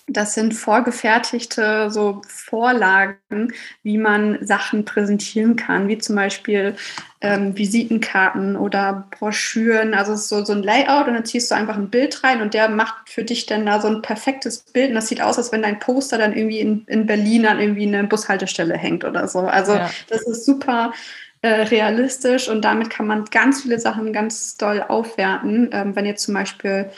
das 0.08 0.36
sind 0.36 0.54
vorgefertigte 0.54 1.90
so 1.90 2.22
Vorlagen, 2.28 3.54
wie 3.82 3.98
man 3.98 4.38
Sachen 4.46 4.86
präsentieren 4.86 5.56
kann, 5.56 5.88
wie 5.88 5.98
zum 5.98 6.16
Beispiel 6.16 6.76
ähm, 7.22 7.58
Visitenkarten 7.58 8.56
oder 8.56 9.08
Broschüren. 9.18 9.96
Also 9.96 10.14
es 10.14 10.22
ist 10.22 10.30
so, 10.30 10.46
so 10.46 10.54
ein 10.54 10.62
Layout 10.62 11.08
und 11.08 11.16
dann 11.16 11.26
ziehst 11.26 11.50
du 11.50 11.56
einfach 11.56 11.76
ein 11.76 11.90
Bild 11.90 12.24
rein 12.24 12.42
und 12.42 12.54
der 12.54 12.70
macht 12.70 13.10
für 13.10 13.24
dich 13.24 13.48
dann 13.48 13.66
da 13.66 13.82
so 13.82 13.88
ein 13.88 14.04
perfektes 14.04 14.60
Bild. 14.60 14.90
Und 14.90 14.96
das 14.96 15.08
sieht 15.08 15.22
aus, 15.22 15.40
als 15.40 15.52
wenn 15.52 15.64
dein 15.64 15.80
Poster 15.80 16.20
dann 16.20 16.34
irgendwie 16.34 16.60
in, 16.60 16.86
in 16.86 17.08
Berlin 17.08 17.48
an 17.48 17.60
irgendwie 17.60 17.88
eine 17.88 18.04
Bushaltestelle 18.04 18.78
hängt 18.78 19.06
oder 19.06 19.28
so. 19.28 19.40
Also 19.40 19.74
ja. 19.74 19.90
das 20.10 20.22
ist 20.22 20.46
super 20.46 20.94
äh, 21.42 21.64
realistisch 21.64 22.48
und 22.48 22.64
damit 22.64 22.92
kann 22.92 23.08
man 23.08 23.26
ganz 23.26 23.64
viele 23.64 23.80
Sachen 23.80 24.14
ganz 24.14 24.56
doll 24.58 24.84
aufwerten. 24.88 25.70
Ähm, 25.72 25.96
wenn 25.96 26.06
ihr 26.06 26.16
zum 26.16 26.36
Beispiel 26.36 26.92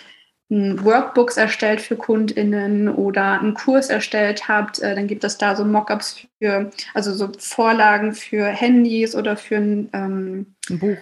Workbooks 0.49 1.35
erstellt 1.35 1.81
für 1.81 1.97
KundInnen 1.97 2.87
oder 2.87 3.39
einen 3.41 3.53
Kurs 3.53 3.89
erstellt 3.89 4.47
habt, 4.47 4.79
äh, 4.79 4.95
dann 4.95 5.07
gibt 5.07 5.23
es 5.23 5.37
da 5.37 5.55
so 5.55 5.65
Mockups 5.65 6.25
für, 6.39 6.71
also 6.93 7.13
so 7.13 7.31
Vorlagen 7.37 8.13
für 8.13 8.45
Handys 8.45 9.15
oder 9.15 9.35
für 9.35 9.57
ein, 9.57 9.89
ähm, 9.93 10.55
ein 10.69 10.79
Buch. 10.79 10.97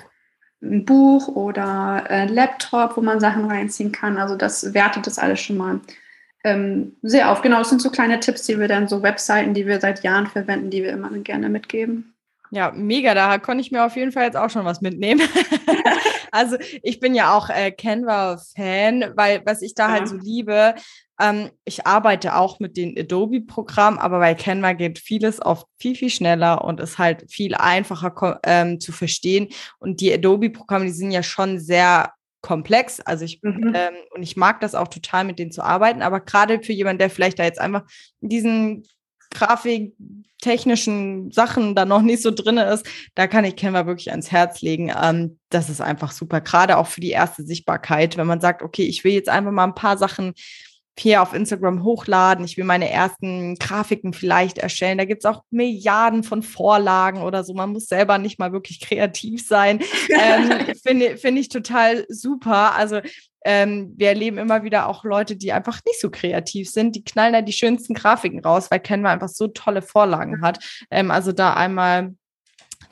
Ein 0.63 0.85
Buch 0.85 1.27
oder 1.27 2.09
ein 2.09 2.29
Laptop, 2.29 2.97
wo 2.97 3.01
man 3.01 3.19
Sachen 3.19 3.45
reinziehen 3.45 3.91
kann. 3.91 4.17
Also 4.17 4.35
das 4.35 4.73
wertet 4.73 5.05
das 5.05 5.19
alles 5.19 5.41
schon 5.41 5.57
mal 5.57 5.79
ähm, 6.43 6.95
sehr 7.03 7.31
auf. 7.31 7.41
Genau, 7.41 7.59
das 7.59 7.69
sind 7.69 7.81
so 7.81 7.91
kleine 7.91 8.19
Tipps, 8.19 8.43
die 8.43 8.59
wir 8.59 8.67
dann, 8.67 8.87
so 8.87 9.03
Webseiten, 9.03 9.53
die 9.53 9.67
wir 9.67 9.79
seit 9.79 10.03
Jahren 10.03 10.27
verwenden, 10.27 10.71
die 10.71 10.81
wir 10.81 10.91
immer 10.91 11.09
gerne 11.09 11.49
mitgeben. 11.49 12.15
Ja, 12.51 12.71
mega. 12.71 13.13
Da 13.13 13.37
konnte 13.37 13.61
ich 13.61 13.71
mir 13.71 13.83
auf 13.83 13.95
jeden 13.95 14.11
Fall 14.11 14.25
jetzt 14.25 14.37
auch 14.37 14.49
schon 14.49 14.65
was 14.65 14.81
mitnehmen. 14.81 15.21
also 16.35 16.57
ich 16.83 16.99
bin 16.99 17.15
ja 17.15 17.35
auch 17.35 17.49
äh, 17.49 17.71
Canva-Fan, 17.71 19.13
weil 19.15 19.41
was 19.45 19.61
ich 19.61 19.73
da 19.73 19.89
halt 19.89 19.93
ja. 19.93 19.99
halt 19.99 20.09
so 20.09 20.17
liebe, 20.17 20.75
ähm, 21.19 21.49
ich 21.63 21.87
arbeite 21.87 22.35
auch 22.35 22.59
mit 22.59 22.75
den 22.77 22.97
Adobe-Programmen, 22.97 23.97
aber 23.97 24.19
bei 24.19 24.35
Canva 24.35 24.73
geht 24.73 24.99
vieles 24.99 25.41
oft 25.41 25.65
viel, 25.79 25.95
viel 25.95 26.09
schneller 26.09 26.63
und 26.63 26.79
ist 26.79 26.97
halt 26.97 27.31
viel 27.31 27.55
einfacher 27.55 28.39
ähm, 28.43 28.79
zu 28.79 28.91
verstehen. 28.91 29.47
Und 29.79 30.01
die 30.01 30.13
Adobe-Programme, 30.13 30.85
die 30.85 30.91
sind 30.91 31.11
ja 31.11 31.23
schon 31.23 31.59
sehr 31.59 32.11
komplex. 32.41 32.99
Also 32.99 33.25
ich 33.25 33.41
mhm. 33.41 33.71
ähm, 33.73 33.95
und 34.13 34.21
ich 34.21 34.35
mag 34.35 34.59
das 34.59 34.75
auch 34.75 34.89
total, 34.89 35.23
mit 35.23 35.39
denen 35.39 35.51
zu 35.51 35.63
arbeiten. 35.63 36.01
Aber 36.01 36.19
gerade 36.19 36.61
für 36.61 36.73
jemanden, 36.73 36.99
der 36.99 37.09
vielleicht 37.09 37.39
da 37.39 37.43
jetzt 37.43 37.59
einfach 37.59 37.83
diesen 38.19 38.85
grafiktechnischen 39.35 41.31
Sachen 41.31 41.75
da 41.75 41.85
noch 41.85 42.01
nicht 42.01 42.23
so 42.23 42.31
drin 42.31 42.57
ist, 42.57 42.85
da 43.15 43.27
kann 43.27 43.45
ich 43.45 43.55
Canva 43.55 43.85
wirklich 43.85 44.11
ans 44.11 44.31
Herz 44.31 44.61
legen. 44.61 44.91
Ähm, 45.01 45.37
das 45.49 45.69
ist 45.69 45.81
einfach 45.81 46.11
super, 46.11 46.41
gerade 46.41 46.77
auch 46.77 46.87
für 46.87 47.01
die 47.01 47.11
erste 47.11 47.43
Sichtbarkeit, 47.43 48.17
wenn 48.17 48.27
man 48.27 48.41
sagt, 48.41 48.61
okay, 48.61 48.83
ich 48.83 49.03
will 49.03 49.13
jetzt 49.13 49.29
einfach 49.29 49.51
mal 49.51 49.65
ein 49.65 49.75
paar 49.75 49.97
Sachen 49.97 50.33
hier 50.97 51.21
auf 51.21 51.33
Instagram 51.33 51.83
hochladen, 51.83 52.45
ich 52.45 52.57
will 52.57 52.63
meine 52.63 52.89
ersten 52.89 53.55
Grafiken 53.55 54.13
vielleicht 54.13 54.57
erstellen. 54.57 54.97
Da 54.97 55.05
gibt 55.05 55.23
es 55.23 55.29
auch 55.29 55.43
Milliarden 55.49 56.23
von 56.23 56.41
Vorlagen 56.41 57.21
oder 57.21 57.43
so. 57.43 57.53
Man 57.53 57.71
muss 57.71 57.87
selber 57.87 58.17
nicht 58.17 58.39
mal 58.39 58.53
wirklich 58.53 58.79
kreativ 58.79 59.45
sein. 59.45 59.79
ähm, 60.09 60.73
Finde 60.81 61.17
find 61.17 61.37
ich 61.37 61.49
total 61.49 62.05
super. 62.07 62.75
Also 62.75 63.01
ähm, 63.43 63.93
wir 63.95 64.09
erleben 64.09 64.37
immer 64.37 64.63
wieder 64.63 64.87
auch 64.87 65.03
Leute, 65.03 65.35
die 65.35 65.51
einfach 65.51 65.79
nicht 65.85 65.99
so 65.99 66.09
kreativ 66.09 66.69
sind. 66.69 66.95
Die 66.95 67.03
knallen 67.03 67.33
da 67.33 67.41
die 67.41 67.53
schönsten 67.53 67.93
Grafiken 67.93 68.39
raus, 68.39 68.71
weil 68.71 68.79
Canva 68.79 69.11
einfach 69.11 69.29
so 69.29 69.47
tolle 69.47 69.81
Vorlagen 69.81 70.41
hat. 70.41 70.63
Ähm, 70.89 71.11
also 71.11 71.31
da 71.31 71.53
einmal 71.53 72.15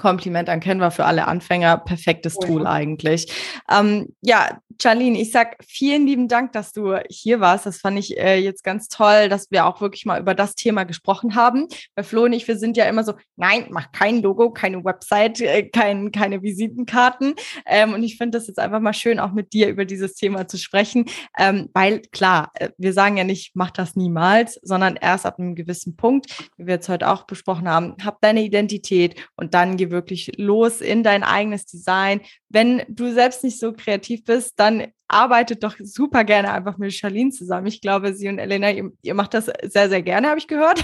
Kompliment 0.04 0.50
an 0.50 0.60
Canva 0.60 0.90
für 0.90 1.06
alle 1.06 1.30
Anfänger. 1.30 1.78
Perfektes 1.78 2.36
Tool 2.36 2.68
eigentlich. 2.68 3.32
Ähm, 3.72 4.14
ja, 4.20 4.60
Charlene, 4.82 5.22
ich 5.22 5.32
sag 5.32 5.56
vielen 5.66 6.06
lieben 6.06 6.28
Dank, 6.28 6.52
dass 6.52 6.74
du 6.74 6.98
hier 7.10 7.40
warst. 7.40 7.66
Das 7.66 7.78
fand 7.78 7.98
ich 7.98 8.18
äh, 8.18 8.38
jetzt 8.38 8.66
ganz 8.66 8.90
toll, 8.90 9.30
dass 9.30 9.50
wir 9.50 9.66
auch 9.66 9.80
wirklich 9.80 10.06
mal 10.06 10.20
über 10.20 10.34
das 10.34 10.56
Thema 10.56 10.84
gesprochen 10.84 11.36
haben. 11.36 11.68
Bei 11.96 12.04
Flo 12.04 12.24
und 12.24 12.34
ich, 12.34 12.48
wir 12.50 12.58
sind 12.58 12.76
ja 12.76 12.84
immer 12.86 13.06
so, 13.06 13.14
nein, 13.38 13.68
mach 13.70 13.94
kein 13.94 14.22
Logo, 14.22 14.52
keine 14.52 14.84
Website, 14.84 15.40
äh, 15.40 15.70
kein, 15.70 16.12
keine 16.12 16.42
Visitenkarten. 16.42 17.36
Ähm, 17.66 17.94
und 17.94 18.04
ich 18.04 18.18
finde 18.18 18.38
das 18.38 18.48
jetzt 18.48 18.60
einfach 18.60 18.82
mal 18.82 18.94
schön, 18.94 19.20
auch 19.20 19.32
mit 19.32 19.54
dir 19.54 19.70
über 19.70 19.86
dieses 19.86 20.16
Thema 20.16 20.48
zu 20.48 20.58
sprechen. 20.58 21.06
Ähm, 21.38 21.70
weil 21.74 22.02
klar, 22.12 22.52
äh, 22.56 22.70
wir 22.78 22.92
sagen 22.92 23.16
ja 23.16 23.24
nicht, 23.24 23.52
mach 23.54 23.72
das 23.72 23.96
niemals, 23.96 24.60
sondern 24.64 24.98
erst 24.98 25.26
ab 25.26 25.40
einem 25.40 25.56
gewissen 25.56 25.96
Punkt, 25.96 26.50
wie 26.58 26.66
wir 26.68 26.76
jetzt 26.76 26.90
heute 26.90 27.10
auch 27.10 27.24
besprochen 27.24 27.70
haben, 27.70 27.96
hab 28.04 28.20
deine 28.22 28.44
Identität 28.44 29.16
und 29.38 29.54
dann 29.54 29.78
geh 29.78 29.93
wirklich 29.94 30.34
los 30.38 30.82
in 30.82 31.04
dein 31.04 31.24
eigenes 31.24 31.66
Design. 31.66 32.20
Wenn 32.50 32.84
du 32.90 33.14
selbst 33.14 33.46
nicht 33.46 33.60
so 33.60 33.72
kreativ 33.72 34.26
bist, 34.26 34.60
dann 34.60 34.88
arbeitet 35.08 35.64
doch 35.64 35.76
super 35.80 36.24
gerne 36.24 36.52
einfach 36.52 36.78
mit 36.78 36.94
Charlene 36.94 37.30
zusammen. 37.30 37.68
Ich 37.68 37.80
glaube, 37.80 38.14
sie 38.14 38.28
und 38.28 38.40
Elena, 38.40 38.72
ihr, 38.72 38.92
ihr 39.02 39.14
macht 39.14 39.34
das 39.34 39.50
sehr, 39.64 39.88
sehr 39.88 40.02
gerne, 40.02 40.28
habe 40.28 40.40
ich 40.40 40.48
gehört. 40.48 40.84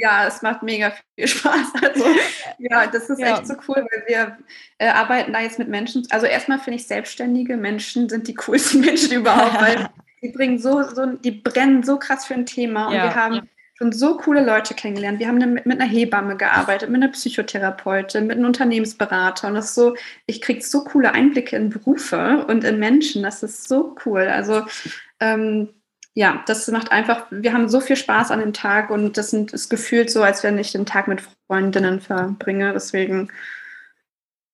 ja, 0.00 0.26
es 0.26 0.42
macht 0.42 0.62
mega 0.62 0.92
viel 1.14 1.28
Spaß. 1.28 1.72
Also, 1.82 2.04
ja, 2.58 2.86
das 2.86 3.10
ist 3.10 3.18
ja. 3.18 3.34
echt 3.34 3.46
so 3.46 3.54
cool, 3.68 3.76
weil 3.76 4.04
wir 4.06 4.38
äh, 4.78 4.88
arbeiten 4.88 5.32
da 5.32 5.40
jetzt 5.40 5.58
mit 5.58 5.68
Menschen. 5.68 6.06
Also 6.10 6.26
erstmal 6.26 6.58
finde 6.58 6.78
ich 6.78 6.86
selbstständige 6.86 7.56
Menschen 7.56 8.08
sind 8.08 8.28
die 8.28 8.34
coolsten 8.34 8.80
Menschen 8.84 9.12
überhaupt, 9.12 9.60
weil 9.60 9.88
die 10.22 10.28
bringen 10.28 10.58
so, 10.58 10.82
so, 10.82 11.06
die 11.06 11.30
brennen 11.30 11.82
so 11.82 11.98
krass 11.98 12.26
für 12.26 12.34
ein 12.34 12.46
Thema 12.46 12.88
und 12.88 12.94
ja. 12.94 13.04
wir 13.04 13.14
haben 13.14 13.48
schon 13.80 13.92
so 13.92 14.16
coole 14.18 14.44
Leute 14.44 14.74
kennengelernt. 14.74 15.18
Wir 15.18 15.28
haben 15.28 15.38
mit, 15.38 15.66
einer 15.66 15.86
Hebamme 15.86 16.36
gearbeitet, 16.36 16.90
mit 16.90 17.02
einer 17.02 17.12
Psychotherapeutin, 17.12 18.26
mit 18.26 18.36
einem 18.36 18.46
Unternehmensberater. 18.46 19.48
Und 19.48 19.54
das 19.54 19.66
ist 19.66 19.74
so, 19.74 19.96
ich 20.26 20.40
kriege 20.42 20.62
so 20.62 20.84
coole 20.84 21.12
Einblicke 21.12 21.56
in 21.56 21.70
Berufe 21.70 22.44
und 22.46 22.64
in 22.64 22.78
Menschen. 22.78 23.22
Das 23.22 23.42
ist 23.42 23.68
so 23.68 23.96
cool. 24.04 24.22
Also 24.22 24.64
ähm, 25.20 25.70
ja, 26.14 26.42
das 26.46 26.68
macht 26.68 26.92
einfach, 26.92 27.26
wir 27.30 27.52
haben 27.52 27.68
so 27.68 27.80
viel 27.80 27.96
Spaß 27.96 28.30
an 28.30 28.40
dem 28.40 28.52
Tag 28.52 28.90
und 28.90 29.16
das 29.16 29.32
ist 29.32 29.70
gefühlt 29.70 30.10
so, 30.10 30.22
als 30.22 30.42
wenn 30.42 30.58
ich 30.58 30.72
den 30.72 30.84
Tag 30.84 31.08
mit 31.08 31.22
Freundinnen 31.46 32.00
verbringe. 32.00 32.72
Deswegen 32.74 33.30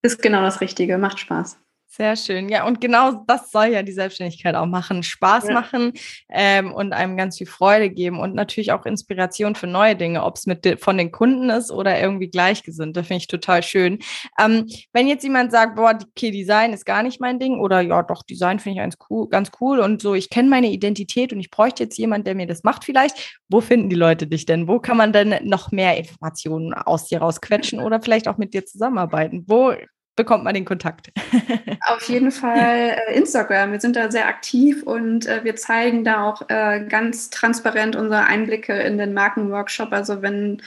ist 0.03 0.23
genau 0.23 0.43
das 0.43 0.61
Richtige, 0.61 0.99
macht 0.99 1.19
Spaß. 1.19 1.59
Sehr 1.97 2.15
schön. 2.15 2.51
Ja, 2.51 2.67
und 2.67 2.83
genau 2.83 3.25
das 3.27 3.51
soll 3.51 3.69
ja 3.69 3.83
die 3.83 3.93
Selbstständigkeit 3.93 4.55
auch 4.55 4.67
machen. 4.67 5.03
Spaß 5.03 5.49
ja. 5.49 5.55
machen 5.55 5.95
ähm, 6.29 6.75
und 6.75 6.93
einem 6.93 7.17
ganz 7.17 7.39
viel 7.39 7.47
Freude 7.47 7.89
geben 7.89 8.21
und 8.21 8.35
natürlich 8.35 8.73
auch 8.73 8.85
Inspiration 8.85 9.55
für 9.55 9.67
neue 9.67 9.97
Dinge, 9.97 10.23
ob 10.23 10.37
es 10.37 10.45
mit 10.45 10.79
von 10.79 10.99
den 10.99 11.11
Kunden 11.11 11.49
ist 11.49 11.71
oder 11.71 11.99
irgendwie 11.99 12.29
gleichgesinnt. 12.29 12.99
Das 12.99 13.07
finde 13.07 13.23
ich 13.23 13.29
total 13.29 13.63
schön. 13.63 14.01
Ähm, 14.39 14.67
wenn 14.93 15.09
jetzt 15.09 15.23
jemand 15.23 15.53
sagt, 15.53 15.77
boah, 15.77 15.99
okay, 15.99 16.31
Design 16.31 16.75
ist 16.75 16.85
gar 16.85 17.03
nicht 17.03 17.19
mein 17.19 17.39
Ding 17.39 17.61
oder 17.61 17.81
ja, 17.81 18.03
doch, 18.03 18.23
Design 18.25 18.59
finde 18.59 18.77
ich 18.77 18.83
ganz 18.83 18.99
cool, 19.09 19.27
ganz 19.31 19.51
cool 19.63 19.79
und 19.79 20.03
so, 20.03 20.15
ich 20.15 20.29
kenne 20.29 20.51
meine 20.51 20.71
Identität 20.71 21.33
und 21.33 21.41
ich 21.41 21.51
bräuchte 21.51 21.85
jetzt 21.85 21.97
jemand, 21.97 22.27
der 22.27 22.35
mir 22.35 22.47
das 22.47 22.63
macht 22.63 22.85
vielleicht. 22.85 23.39
Wo 23.49 23.63
finden 23.63 23.89
die 23.89 23.97
Leute 23.97 24.27
dich 24.27 24.45
denn? 24.45 24.69
Wo 24.69 24.81
kann 24.81 24.99
man 24.99 25.15
denn 25.15 25.35
noch 25.45 25.73
mehr 25.73 25.97
Informationen 25.97 26.75
aus 26.75 27.07
dir 27.09 27.21
rausquetschen 27.21 27.81
oder 27.81 28.03
vielleicht 28.03 28.29
auch 28.29 28.37
mit 28.37 28.53
dir 28.53 28.67
zusammenarbeiten? 28.67 29.45
Wo 29.47 29.73
bekommt 30.17 30.45
man 30.45 30.55
den 30.55 30.65
Kontakt? 30.65 31.13
Auf 31.87 32.09
jeden 32.09 32.33
Fall 32.33 32.97
äh, 33.09 33.15
Instagram. 33.15 33.73
Wir 33.73 33.81
sind 33.81 33.95
da 33.95 34.11
sehr 34.11 34.27
aktiv 34.27 34.83
und 34.83 35.27
äh, 35.27 35.45
wir 35.45 35.55
zeigen 35.57 36.03
da 36.03 36.25
auch 36.25 36.43
äh, 36.49 36.85
ganz 36.89 37.31
transparent 37.31 37.95
unsere 37.95 38.25
Einblicke 38.25 38.73
in 38.73 38.99
den 38.99 39.15
Markenworkshop. 39.15 39.93
Also 39.93 40.23
wenn 40.23 40.63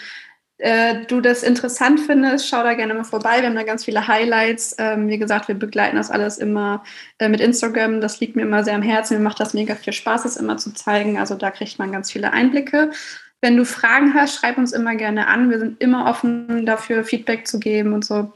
du 0.62 1.22
das 1.22 1.44
interessant 1.44 2.02
findest, 2.02 2.50
schau 2.50 2.64
da 2.64 2.74
gerne 2.74 2.94
mal 2.94 3.06
vorbei. 3.06 3.38
Wir 3.40 3.46
haben 3.46 3.56
da 3.56 3.64
ganz 3.64 3.86
viele 3.86 4.10
Highlights. 4.10 4.76
Ähm, 4.78 5.08
wie 5.08 5.18
gesagt, 5.18 5.48
wir 5.48 5.56
begleiten 5.56 5.96
das 5.96 6.12
alles 6.12 6.38
immer 6.38 6.84
mit 7.22 7.40
Instagram. 7.40 8.02
Das 8.02 8.20
liegt 8.20 8.36
mir 8.36 8.42
immer 8.42 8.66
sehr 8.66 8.76
am 8.76 8.82
Herzen. 8.82 9.16
Mir 9.16 9.24
macht 9.24 9.40
das 9.40 9.54
mega 9.54 9.76
viel 9.76 9.94
Spaß, 9.94 10.26
es 10.26 10.36
immer 10.36 10.58
zu 10.58 10.74
zeigen. 10.74 11.18
Also 11.18 11.36
da 11.36 11.50
kriegt 11.50 11.80
man 11.80 11.94
ganz 11.94 12.12
viele 12.12 12.34
Einblicke. 12.34 12.92
Wenn 13.40 13.56
du 13.56 13.64
Fragen 13.64 14.14
hast, 14.14 14.36
schreib 14.36 14.58
uns 14.58 14.74
immer 14.74 14.96
gerne 14.96 15.28
an. 15.28 15.50
Wir 15.50 15.60
sind 15.60 15.82
immer 15.82 16.10
offen 16.10 16.66
dafür, 16.66 17.06
Feedback 17.06 17.48
zu 17.48 17.58
geben 17.58 17.94
und 17.94 18.04
so. 18.04 18.34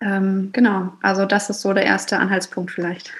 Ähm, 0.00 0.50
genau, 0.52 0.92
also 1.02 1.24
das 1.24 1.50
ist 1.50 1.62
so 1.62 1.72
der 1.72 1.84
erste 1.84 2.18
Anhaltspunkt 2.18 2.70
vielleicht. 2.70 3.12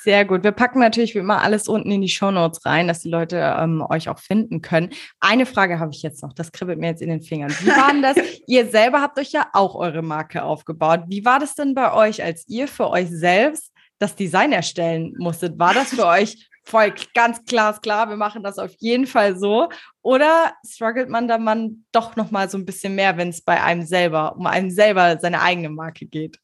Sehr 0.00 0.24
gut. 0.24 0.44
Wir 0.44 0.52
packen 0.52 0.78
natürlich 0.78 1.14
wie 1.14 1.18
immer 1.18 1.42
alles 1.42 1.66
unten 1.66 1.90
in 1.90 2.00
die 2.00 2.08
Show 2.08 2.30
Notes 2.30 2.64
rein, 2.64 2.86
dass 2.86 3.00
die 3.00 3.10
Leute 3.10 3.56
ähm, 3.58 3.84
euch 3.90 4.08
auch 4.08 4.20
finden 4.20 4.62
können. 4.62 4.90
Eine 5.18 5.44
Frage 5.44 5.80
habe 5.80 5.90
ich 5.92 6.02
jetzt 6.02 6.22
noch, 6.22 6.32
das 6.32 6.52
kribbelt 6.52 6.78
mir 6.78 6.86
jetzt 6.86 7.02
in 7.02 7.08
den 7.08 7.20
Fingern. 7.20 7.50
Wie 7.50 7.66
war 7.66 7.92
denn 7.92 8.02
das? 8.02 8.16
ihr 8.46 8.66
selber 8.68 9.02
habt 9.02 9.18
euch 9.18 9.32
ja 9.32 9.48
auch 9.52 9.74
eure 9.74 10.02
Marke 10.02 10.44
aufgebaut. 10.44 11.02
Wie 11.08 11.24
war 11.24 11.40
das 11.40 11.56
denn 11.56 11.74
bei 11.74 11.92
euch, 11.92 12.22
als 12.22 12.48
ihr 12.48 12.68
für 12.68 12.88
euch 12.88 13.08
selbst 13.10 13.72
das 13.98 14.14
Design 14.14 14.52
erstellen 14.52 15.14
musstet? 15.18 15.58
War 15.58 15.74
das 15.74 15.90
für 15.90 16.06
euch 16.06 16.47
voll 16.68 16.92
ganz 17.14 17.44
klar, 17.44 17.80
klar, 17.80 18.08
wir 18.08 18.16
machen 18.16 18.42
das 18.42 18.58
auf 18.58 18.72
jeden 18.78 19.06
Fall 19.06 19.36
so. 19.36 19.68
Oder 20.02 20.52
struggelt 20.66 21.08
man 21.08 21.26
da 21.26 21.38
man 21.38 21.84
doch 21.92 22.16
noch 22.16 22.30
mal 22.30 22.48
so 22.48 22.58
ein 22.58 22.66
bisschen 22.66 22.94
mehr, 22.94 23.16
wenn 23.16 23.30
es 23.30 23.40
bei 23.40 23.62
einem 23.62 23.82
selber, 23.82 24.36
um 24.36 24.46
einen 24.46 24.70
selber 24.70 25.18
seine 25.20 25.40
eigene 25.40 25.70
Marke 25.70 26.06
geht? 26.06 26.38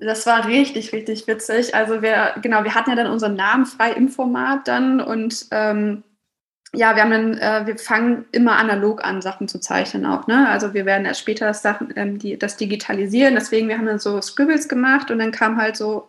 Das 0.00 0.26
war 0.26 0.46
richtig, 0.46 0.92
richtig 0.92 1.26
witzig. 1.26 1.74
Also 1.74 2.02
wir, 2.02 2.34
genau, 2.40 2.64
wir 2.64 2.74
hatten 2.74 2.90
ja 2.90 2.96
dann 2.96 3.12
unseren 3.12 3.34
Namen 3.34 3.66
frei 3.66 3.92
im 3.92 4.08
Format 4.08 4.66
dann 4.66 5.00
und 5.00 5.46
ähm, 5.50 6.02
ja, 6.74 6.96
wir 6.96 7.02
haben 7.02 7.10
dann, 7.10 7.38
äh, 7.38 7.66
wir 7.66 7.76
fangen 7.76 8.24
immer 8.32 8.56
analog 8.56 9.04
an, 9.04 9.20
Sachen 9.20 9.46
zu 9.46 9.60
zeichnen 9.60 10.06
auch. 10.06 10.26
Ne? 10.26 10.48
Also 10.48 10.72
wir 10.72 10.86
werden 10.86 11.04
erst 11.04 11.20
später 11.20 11.46
das, 11.46 11.60
Sachen, 11.60 11.92
ähm, 11.96 12.18
die, 12.18 12.38
das 12.38 12.56
digitalisieren. 12.56 13.34
Deswegen, 13.34 13.68
wir 13.68 13.76
haben 13.76 13.84
dann 13.84 13.98
so 13.98 14.20
Scribbles 14.22 14.68
gemacht 14.68 15.10
und 15.10 15.18
dann 15.18 15.32
kam 15.32 15.58
halt 15.58 15.76
so 15.76 16.08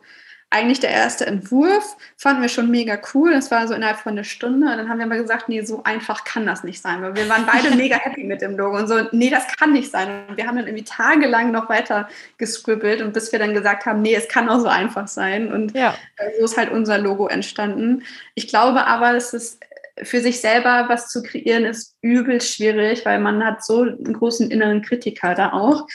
eigentlich 0.54 0.80
der 0.80 0.91
erste 0.91 1.26
Entwurf, 1.26 1.97
fanden 2.16 2.43
wir 2.43 2.49
schon 2.49 2.70
mega 2.70 2.99
cool. 3.14 3.34
Das 3.34 3.49
war 3.49 3.68
so 3.68 3.74
innerhalb 3.74 3.97
von 3.97 4.12
einer 4.12 4.24
Stunde. 4.24 4.68
Und 4.68 4.78
dann 4.78 4.88
haben 4.88 4.99
wir 4.99 5.08
aber 5.08 5.18
gesagt, 5.18 5.49
nee, 5.49 5.62
so 5.64 5.82
einfach 5.84 6.24
kann 6.24 6.45
das 6.45 6.64
nicht 6.64 6.80
sein. 6.80 7.01
Weil 7.01 7.16
wir 7.16 7.28
waren 7.28 7.45
beide 7.51 7.72
mega 7.76 7.97
happy 7.97 8.24
mit 8.24 8.41
dem 8.41 8.56
Logo 8.56 8.78
und 8.78 8.88
so, 8.88 9.01
nee, 9.12 9.32
das 9.32 9.47
kann 9.58 9.74
nicht 9.74 9.89
sein. 9.89 10.28
Und 10.30 10.38
wir 10.38 10.45
haben 10.45 10.56
dann 10.56 10.68
irgendwie 10.68 10.86
tagelang 10.86 11.51
noch 11.51 11.70
weiter 11.70 12.08
gescribbelt 12.38 13.01
und 13.01 13.14
bis 13.14 13.32
wir 13.32 13.39
dann 13.39 13.56
gesagt 13.56 13.88
haben, 13.88 14.04
nee, 14.04 14.14
es 14.14 14.28
kann 14.28 14.47
auch 14.47 14.60
so 14.60 14.68
einfach 14.68 15.08
sein. 15.08 15.51
Und 15.51 15.76
ja. 15.76 15.95
so 16.38 16.45
ist 16.45 16.58
halt 16.58 16.72
unser 16.72 16.99
Logo 16.99 17.28
entstanden. 17.28 18.04
Ich 18.36 18.47
glaube 18.47 18.86
aber, 18.86 19.16
es 19.16 19.34
ist 19.34 19.60
für 20.04 20.22
sich 20.22 20.39
selber 20.39 20.86
was 20.88 21.10
zu 21.10 21.24
kreieren, 21.24 21.66
ist 21.66 21.95
übel 22.01 22.41
schwierig, 22.41 23.06
weil 23.06 23.20
man 23.20 23.43
hat 23.43 23.64
so 23.64 23.82
einen 23.82 24.14
großen 24.14 24.51
inneren 24.51 24.82
Kritiker 24.84 25.34
da 25.34 25.54
auch. 25.54 25.88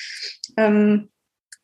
Ähm, 0.57 1.09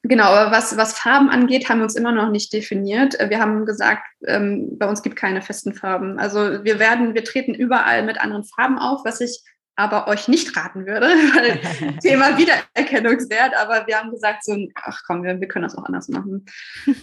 Genau, 0.06 0.24
aber 0.24 0.50
was, 0.50 0.76
was 0.76 0.98
Farben 0.98 1.30
angeht, 1.30 1.68
haben 1.68 1.78
wir 1.78 1.84
uns 1.84 1.96
immer 1.96 2.12
noch 2.12 2.28
nicht 2.28 2.52
definiert. 2.52 3.16
Wir 3.28 3.40
haben 3.40 3.64
gesagt, 3.64 4.02
ähm, 4.26 4.76
bei 4.78 4.86
uns 4.86 5.02
gibt 5.02 5.16
keine 5.16 5.40
festen 5.40 5.72
Farben. 5.72 6.18
Also 6.18 6.62
wir 6.62 6.78
werden, 6.78 7.14
wir 7.14 7.24
treten 7.24 7.54
überall 7.54 8.02
mit 8.02 8.20
anderen 8.20 8.44
Farben 8.44 8.78
auf, 8.78 9.06
was 9.06 9.22
ich 9.22 9.42
aber 9.76 10.06
euch 10.06 10.28
nicht 10.28 10.54
raten 10.56 10.86
würde, 10.86 11.06
weil 11.34 11.98
Thema 12.02 12.36
Wiedererkennungswert. 12.36 13.54
Aber 13.56 13.86
wir 13.86 13.98
haben 13.98 14.10
gesagt, 14.10 14.44
so, 14.44 14.54
ach 14.74 15.00
komm, 15.06 15.22
wir, 15.22 15.40
wir 15.40 15.48
können 15.48 15.64
das 15.64 15.76
auch 15.76 15.84
anders 15.84 16.10
machen. 16.10 16.44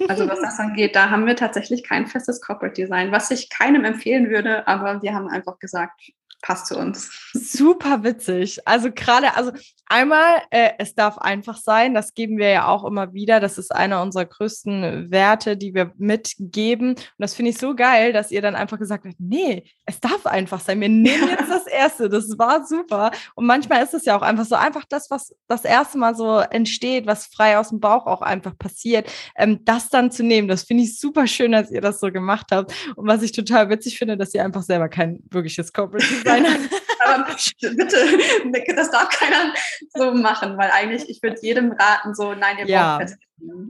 Also 0.07 0.29
was 0.29 0.39
das 0.39 0.59
angeht, 0.59 0.95
da 0.95 1.09
haben 1.09 1.25
wir 1.25 1.35
tatsächlich 1.35 1.83
kein 1.83 2.05
festes 2.05 2.39
Corporate 2.39 2.79
Design, 2.79 3.11
was 3.11 3.31
ich 3.31 3.49
keinem 3.49 3.83
empfehlen 3.83 4.29
würde, 4.29 4.67
aber 4.67 5.01
wir 5.01 5.15
haben 5.15 5.27
einfach 5.27 5.57
gesagt, 5.57 5.99
passt 6.41 6.67
zu 6.67 6.77
uns. 6.77 7.09
Super 7.33 8.03
witzig. 8.03 8.59
Also 8.67 8.91
gerade, 8.91 9.35
also 9.35 9.51
einmal, 9.85 10.41
äh, 10.49 10.71
es 10.77 10.95
darf 10.95 11.17
einfach 11.17 11.57
sein, 11.57 11.93
das 11.93 12.13
geben 12.13 12.37
wir 12.37 12.49
ja 12.49 12.67
auch 12.67 12.85
immer 12.85 13.13
wieder. 13.13 13.39
Das 13.39 13.57
ist 13.57 13.73
einer 13.73 14.01
unserer 14.01 14.25
größten 14.25 15.11
Werte, 15.11 15.57
die 15.57 15.73
wir 15.73 15.91
mitgeben. 15.97 16.91
Und 16.91 16.99
das 17.17 17.35
finde 17.35 17.51
ich 17.51 17.57
so 17.57 17.75
geil, 17.75 18.13
dass 18.13 18.31
ihr 18.31 18.41
dann 18.41 18.55
einfach 18.55 18.79
gesagt 18.79 19.05
habt, 19.05 19.15
nee, 19.19 19.63
es 19.85 19.99
darf 19.99 20.25
einfach 20.25 20.61
sein. 20.61 20.79
Wir 20.79 20.89
nehmen 20.89 21.29
jetzt 21.29 21.49
das 21.49 21.67
Erste. 21.67 22.09
Das 22.09 22.37
war 22.37 22.65
super. 22.65 23.11
Und 23.35 23.45
manchmal 23.45 23.83
ist 23.83 23.93
es 23.93 24.05
ja 24.05 24.17
auch 24.17 24.21
einfach 24.21 24.45
so, 24.45 24.55
einfach 24.55 24.85
das, 24.87 25.09
was 25.09 25.35
das 25.47 25.65
erste 25.65 25.97
Mal 25.97 26.15
so 26.15 26.39
entsteht, 26.39 27.05
was 27.05 27.27
frei 27.27 27.57
aus 27.57 27.69
dem 27.69 27.79
Bauch 27.79 28.07
auch 28.07 28.21
einfach 28.21 28.57
passiert, 28.57 29.11
ähm, 29.35 29.63
das 29.65 29.89
dann 29.89 30.11
zu 30.11 30.23
nehmen. 30.23 30.47
Das 30.47 30.63
finde 30.63 30.83
ich 30.83 30.99
super 30.99 31.27
schön, 31.27 31.51
dass 31.51 31.71
ihr 31.71 31.81
das 31.81 31.99
so 31.99 32.11
gemacht 32.11 32.47
habt. 32.51 32.73
Und 32.95 33.07
was 33.07 33.21
ich 33.21 33.31
total 33.31 33.69
witzig 33.69 33.97
finde, 33.97 34.17
dass 34.17 34.33
ihr 34.33 34.43
einfach 34.43 34.63
selber 34.63 34.89
kein 34.89 35.19
wirkliches 35.29 35.73
Corporate 35.73 36.05
Design 36.37 36.69
Aber 37.03 37.25
bitte, 37.61 38.75
das 38.75 38.91
darf 38.91 39.09
keiner 39.09 39.53
so 39.93 40.13
machen, 40.13 40.57
weil 40.57 40.69
eigentlich, 40.71 41.09
ich 41.09 41.21
würde 41.23 41.37
jedem 41.41 41.71
raten, 41.71 42.13
so, 42.13 42.33
nein, 42.33 42.57
ihr 42.59 42.67
ja. 42.67 42.97
braucht 42.97 43.15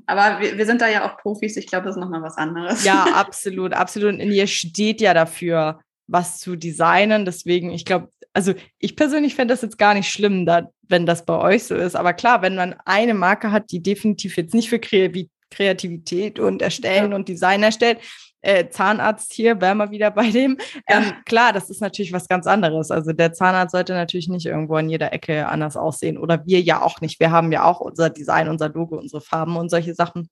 aber 0.06 0.42
wir, 0.42 0.58
wir, 0.58 0.66
sind 0.66 0.82
da 0.82 0.90
ja 0.90 1.10
auch 1.10 1.18
Profis, 1.18 1.58
ich 1.58 1.68
glaube, 1.68 1.86
das 1.86 1.96
ist 1.96 2.02
nochmal 2.02 2.22
was 2.22 2.38
anderes. 2.38 2.84
Ja, 2.84 3.04
absolut, 3.14 3.74
absolut. 3.74 4.14
Und 4.20 4.32
ihr 4.32 4.48
steht 4.48 5.02
ja 5.02 5.14
dafür, 5.14 5.80
was 6.08 6.40
zu 6.40 6.56
designen. 6.56 7.26
Deswegen, 7.26 7.72
ich 7.72 7.86
glaube, 7.86 8.10
also 8.34 8.54
ich 8.80 8.96
persönlich 8.96 9.36
fände 9.36 9.54
das 9.54 9.62
jetzt 9.62 9.78
gar 9.78 9.94
nicht 9.94 10.12
schlimm, 10.12 10.46
da, 10.46 10.70
wenn 10.88 11.06
das 11.06 11.26
bei 11.26 11.38
euch 11.38 11.64
so 11.64 11.76
ist. 11.76 11.96
Aber 11.96 12.14
klar, 12.14 12.42
wenn 12.42 12.56
man 12.56 12.76
eine 12.86 13.14
Marke 13.14 13.52
hat, 13.52 13.72
die 13.72 13.82
definitiv 13.82 14.38
jetzt 14.38 14.54
nicht 14.54 14.70
für 14.70 14.80
Kreativität 14.80 16.40
und 16.40 16.62
Erstellen 16.62 17.12
ja. 17.12 17.16
und 17.16 17.28
Design 17.28 17.64
erstellt, 17.64 18.00
äh, 18.42 18.70
Zahnarzt 18.70 19.34
hier, 19.34 19.62
wären 19.62 19.78
wir 19.78 19.92
wieder 19.92 20.12
bei 20.12 20.30
dem. 20.30 20.58
Ähm, 20.88 21.14
klar, 21.26 21.54
das 21.54 21.70
ist 21.70 21.82
natürlich 21.82 22.14
was 22.14 22.28
ganz 22.28 22.48
anderes. 22.48 22.92
Also 22.92 23.14
der 23.14 23.34
Zahnarzt 23.34 23.72
sollte 23.72 23.94
natürlich 23.94 24.28
nicht 24.28 24.46
irgendwo 24.46 24.76
an 24.76 24.90
jeder 24.90 25.14
Ecke 25.14 25.48
anders 25.48 25.78
aussehen 25.78 26.18
oder 26.18 26.46
wir 26.46 26.62
ja 26.62 26.82
auch 26.82 27.02
nicht. 27.02 27.20
Wir 27.20 27.32
haben 27.32 27.52
ja 27.52 27.64
auch 27.64 27.80
unser 27.80 28.10
Design, 28.10 28.50
unser 28.50 28.70
Logo, 28.70 28.98
unsere 28.98 29.22
Farben 29.22 29.56
und 29.58 29.70
solche 29.70 29.94
Sachen. 29.94 30.30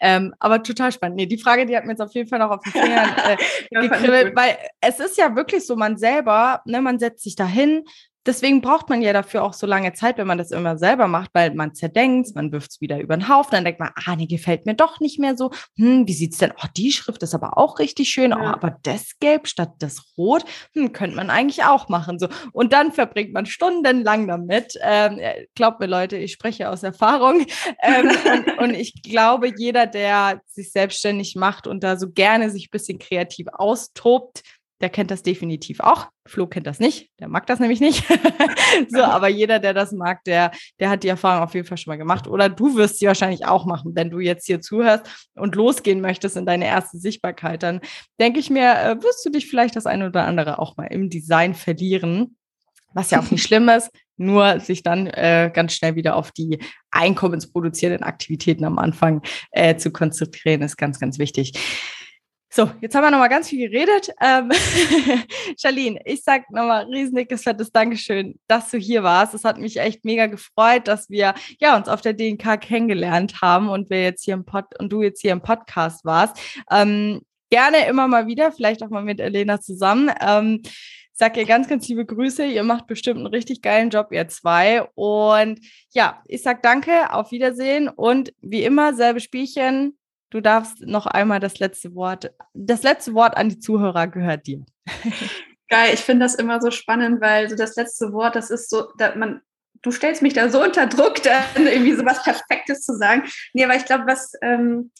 Ähm, 0.00 0.34
aber 0.38 0.62
total 0.62 0.92
spannend. 0.92 1.16
Nee, 1.16 1.26
die 1.26 1.38
Frage, 1.38 1.66
die 1.66 1.76
hat 1.76 1.84
mir 1.84 1.92
jetzt 1.92 2.00
auf 2.00 2.14
jeden 2.14 2.28
Fall 2.28 2.38
noch 2.38 2.50
auf 2.50 2.60
den 2.62 2.72
Fingern 2.72 3.10
äh, 3.26 3.88
gekribbelt, 3.88 4.36
weil 4.36 4.56
es 4.80 5.00
ist 5.00 5.18
ja 5.18 5.34
wirklich 5.34 5.66
so, 5.66 5.76
man 5.76 5.96
selber, 5.96 6.62
ne, 6.64 6.80
man 6.80 6.98
setzt 6.98 7.24
sich 7.24 7.34
dahin, 7.34 7.84
deswegen 8.28 8.60
braucht 8.60 8.90
man 8.90 9.00
ja 9.00 9.12
dafür 9.12 9.42
auch 9.42 9.54
so 9.54 9.66
lange 9.66 9.94
Zeit, 9.94 10.18
wenn 10.18 10.26
man 10.26 10.38
das 10.38 10.50
immer 10.50 10.76
selber 10.76 11.08
macht, 11.08 11.30
weil 11.32 11.54
man 11.54 11.74
zerdenkt, 11.74 12.34
man 12.34 12.52
wirft 12.52 12.72
es 12.72 12.80
wieder 12.80 13.00
über 13.00 13.16
den 13.16 13.28
Haufen, 13.28 13.52
dann 13.52 13.64
denkt 13.64 13.80
man, 13.80 13.90
ah, 13.94 14.14
nee, 14.14 14.26
gefällt 14.26 14.66
mir 14.66 14.74
doch 14.74 15.00
nicht 15.00 15.18
mehr 15.18 15.36
so. 15.36 15.50
Hm, 15.76 16.06
wie 16.06 16.12
sieht's 16.12 16.38
denn? 16.38 16.52
Oh, 16.62 16.66
die 16.76 16.92
Schrift 16.92 17.22
ist 17.22 17.34
aber 17.34 17.56
auch 17.56 17.78
richtig 17.78 18.10
schön. 18.10 18.34
Oh, 18.34 18.38
ja. 18.38 18.50
Oh, 18.50 18.52
aber 18.52 18.78
das 18.82 19.18
Gelb 19.18 19.48
statt 19.48 19.72
das 19.78 20.14
Rot, 20.18 20.44
hm, 20.74 20.92
könnte 20.92 21.16
man 21.16 21.30
eigentlich 21.30 21.64
auch 21.64 21.88
machen. 21.88 22.18
So. 22.18 22.28
Und 22.52 22.74
dann 22.74 22.92
verbringt 22.92 23.32
man 23.32 23.46
stundenlang 23.46 24.28
damit. 24.28 24.74
Ähm, 24.82 25.18
glaubt 25.54 25.80
mir, 25.80 25.86
Leute, 25.86 26.18
ich 26.18 26.32
spreche 26.32 26.68
aus 26.68 26.82
Erfahrung. 26.82 27.46
Ähm, 27.80 28.10
und, 28.32 28.58
und 28.58 28.74
ich 28.74 29.02
glaube, 29.02 29.52
jeder, 29.56 29.86
der 29.86 30.40
sich 30.46 30.72
selbstständig 30.72 31.36
macht 31.36 31.66
und 31.66 31.84
da 31.84 31.96
so 31.96 32.10
gerne 32.10 32.50
sich 32.50 32.66
ein 32.66 32.70
bisschen 32.72 32.98
kreativ 32.98 33.46
austobt, 33.52 34.42
der 34.80 34.90
kennt 34.90 35.10
das 35.10 35.22
definitiv 35.22 35.80
auch. 35.80 36.08
Flo 36.26 36.46
kennt 36.46 36.66
das 36.66 36.78
nicht, 36.78 37.10
der 37.18 37.28
mag 37.28 37.46
das 37.46 37.58
nämlich 37.58 37.80
nicht. 37.80 38.04
so, 38.88 39.02
aber 39.02 39.28
jeder, 39.28 39.58
der 39.58 39.74
das 39.74 39.92
mag, 39.92 40.22
der, 40.24 40.52
der 40.78 40.90
hat 40.90 41.02
die 41.02 41.08
Erfahrung 41.08 41.42
auf 41.42 41.54
jeden 41.54 41.66
Fall 41.66 41.78
schon 41.78 41.90
mal 41.90 41.98
gemacht. 41.98 42.28
Oder 42.28 42.48
du 42.48 42.76
wirst 42.76 42.98
sie 42.98 43.06
wahrscheinlich 43.06 43.46
auch 43.46 43.66
machen, 43.66 43.92
wenn 43.94 44.10
du 44.10 44.20
jetzt 44.20 44.46
hier 44.46 44.60
zuhörst 44.60 45.06
und 45.34 45.54
losgehen 45.56 46.00
möchtest 46.00 46.36
in 46.36 46.46
deine 46.46 46.66
erste 46.66 46.98
Sichtbarkeit. 46.98 47.62
Dann 47.62 47.80
denke 48.20 48.38
ich 48.38 48.50
mir, 48.50 48.74
äh, 48.74 49.02
wirst 49.02 49.24
du 49.24 49.30
dich 49.30 49.48
vielleicht 49.48 49.74
das 49.74 49.86
eine 49.86 50.06
oder 50.06 50.24
andere 50.24 50.58
auch 50.58 50.76
mal 50.76 50.86
im 50.86 51.10
Design 51.10 51.54
verlieren. 51.54 52.36
Was 52.94 53.10
ja 53.10 53.20
auch 53.20 53.30
nicht 53.30 53.42
schlimm 53.46 53.68
ist, 53.68 53.90
nur 54.16 54.60
sich 54.60 54.82
dann 54.82 55.06
äh, 55.06 55.50
ganz 55.52 55.74
schnell 55.74 55.94
wieder 55.94 56.16
auf 56.16 56.32
die 56.32 56.58
einkommensproduzierenden 56.90 58.02
Aktivitäten 58.02 58.64
am 58.64 58.78
Anfang 58.78 59.22
äh, 59.50 59.76
zu 59.76 59.90
konzentrieren, 59.90 60.62
ist 60.62 60.76
ganz, 60.76 60.98
ganz 60.98 61.18
wichtig. 61.18 61.52
So, 62.50 62.70
jetzt 62.80 62.94
haben 62.94 63.02
wir 63.02 63.10
nochmal 63.10 63.28
ganz 63.28 63.50
viel 63.50 63.68
geredet. 63.68 64.10
Ähm, 64.22 64.50
Charlene, 65.58 66.00
ich 66.06 66.22
sag 66.22 66.50
nochmal 66.50 66.86
riesendickes, 66.86 67.42
fettes 67.42 67.70
Dankeschön, 67.70 68.38
dass 68.46 68.70
du 68.70 68.78
hier 68.78 69.02
warst. 69.02 69.34
Es 69.34 69.44
hat 69.44 69.58
mich 69.58 69.76
echt 69.76 70.06
mega 70.06 70.26
gefreut, 70.26 70.88
dass 70.88 71.10
wir 71.10 71.34
ja, 71.60 71.76
uns 71.76 71.88
auf 71.88 72.00
der 72.00 72.14
DNK 72.14 72.58
kennengelernt 72.58 73.42
haben 73.42 73.68
und 73.68 73.90
wir 73.90 74.02
jetzt 74.02 74.24
hier 74.24 74.32
im 74.32 74.46
Pod 74.46 74.64
und 74.78 74.90
du 74.90 75.02
jetzt 75.02 75.20
hier 75.20 75.32
im 75.32 75.42
Podcast 75.42 76.06
warst. 76.06 76.38
Ähm, 76.70 77.20
gerne 77.50 77.86
immer 77.86 78.08
mal 78.08 78.26
wieder, 78.26 78.50
vielleicht 78.50 78.82
auch 78.82 78.88
mal 78.88 79.04
mit 79.04 79.20
Elena 79.20 79.60
zusammen. 79.60 80.10
Ähm, 80.18 80.62
sag 81.12 81.36
ihr 81.36 81.44
ganz, 81.44 81.68
ganz 81.68 81.86
liebe 81.86 82.06
Grüße. 82.06 82.46
Ihr 82.46 82.62
macht 82.62 82.86
bestimmt 82.86 83.18
einen 83.18 83.26
richtig 83.26 83.60
geilen 83.60 83.90
Job, 83.90 84.08
ihr 84.10 84.26
zwei. 84.28 84.84
Und 84.94 85.60
ja, 85.90 86.22
ich 86.26 86.42
sag 86.42 86.62
danke, 86.62 87.12
auf 87.12 87.30
Wiedersehen 87.30 87.88
und 87.88 88.32
wie 88.40 88.64
immer, 88.64 88.94
selbe 88.94 89.20
Spielchen 89.20 89.98
Du 90.30 90.40
darfst 90.40 90.80
noch 90.82 91.06
einmal 91.06 91.40
das 91.40 91.58
letzte 91.58 91.94
Wort. 91.94 92.32
Das 92.52 92.82
letzte 92.82 93.14
Wort 93.14 93.36
an 93.36 93.48
die 93.48 93.58
Zuhörer 93.58 94.08
gehört 94.08 94.46
dir. 94.46 94.64
Geil, 95.68 95.94
ich 95.94 96.00
finde 96.00 96.24
das 96.24 96.34
immer 96.34 96.60
so 96.60 96.70
spannend, 96.70 97.20
weil 97.20 97.48
so 97.48 97.56
das 97.56 97.76
letzte 97.76 98.12
Wort, 98.12 98.36
das 98.36 98.50
ist 98.50 98.70
so, 98.70 98.90
dass 98.96 99.16
man, 99.16 99.40
du 99.82 99.90
stellst 99.90 100.22
mich 100.22 100.34
da 100.34 100.48
so 100.48 100.62
unter 100.62 100.86
Druck, 100.86 101.22
dann 101.22 101.66
irgendwie 101.66 101.94
so 101.94 102.04
was 102.04 102.22
Perfektes 102.22 102.82
zu 102.82 102.96
sagen. 102.96 103.24
Nee, 103.52 103.64
aber 103.64 103.76
ich 103.76 103.84
glaube, 103.84 104.06
was 104.06 104.32
ähm, 104.42 104.90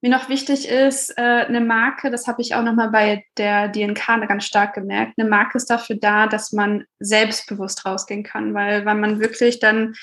mir 0.00 0.10
noch 0.10 0.28
wichtig 0.28 0.68
ist, 0.68 1.16
äh, 1.18 1.22
eine 1.22 1.60
Marke, 1.60 2.10
das 2.10 2.26
habe 2.28 2.40
ich 2.40 2.54
auch 2.54 2.62
nochmal 2.62 2.90
bei 2.90 3.24
der 3.36 3.68
DNK 3.68 4.28
ganz 4.28 4.44
stark 4.44 4.74
gemerkt, 4.74 5.14
eine 5.18 5.28
Marke 5.28 5.58
ist 5.58 5.70
dafür 5.70 5.96
da, 5.96 6.28
dass 6.28 6.52
man 6.52 6.84
selbstbewusst 7.00 7.84
rausgehen 7.84 8.22
kann, 8.22 8.54
weil, 8.54 8.84
weil 8.84 8.94
man 8.94 9.18
wirklich 9.18 9.58
dann 9.58 9.94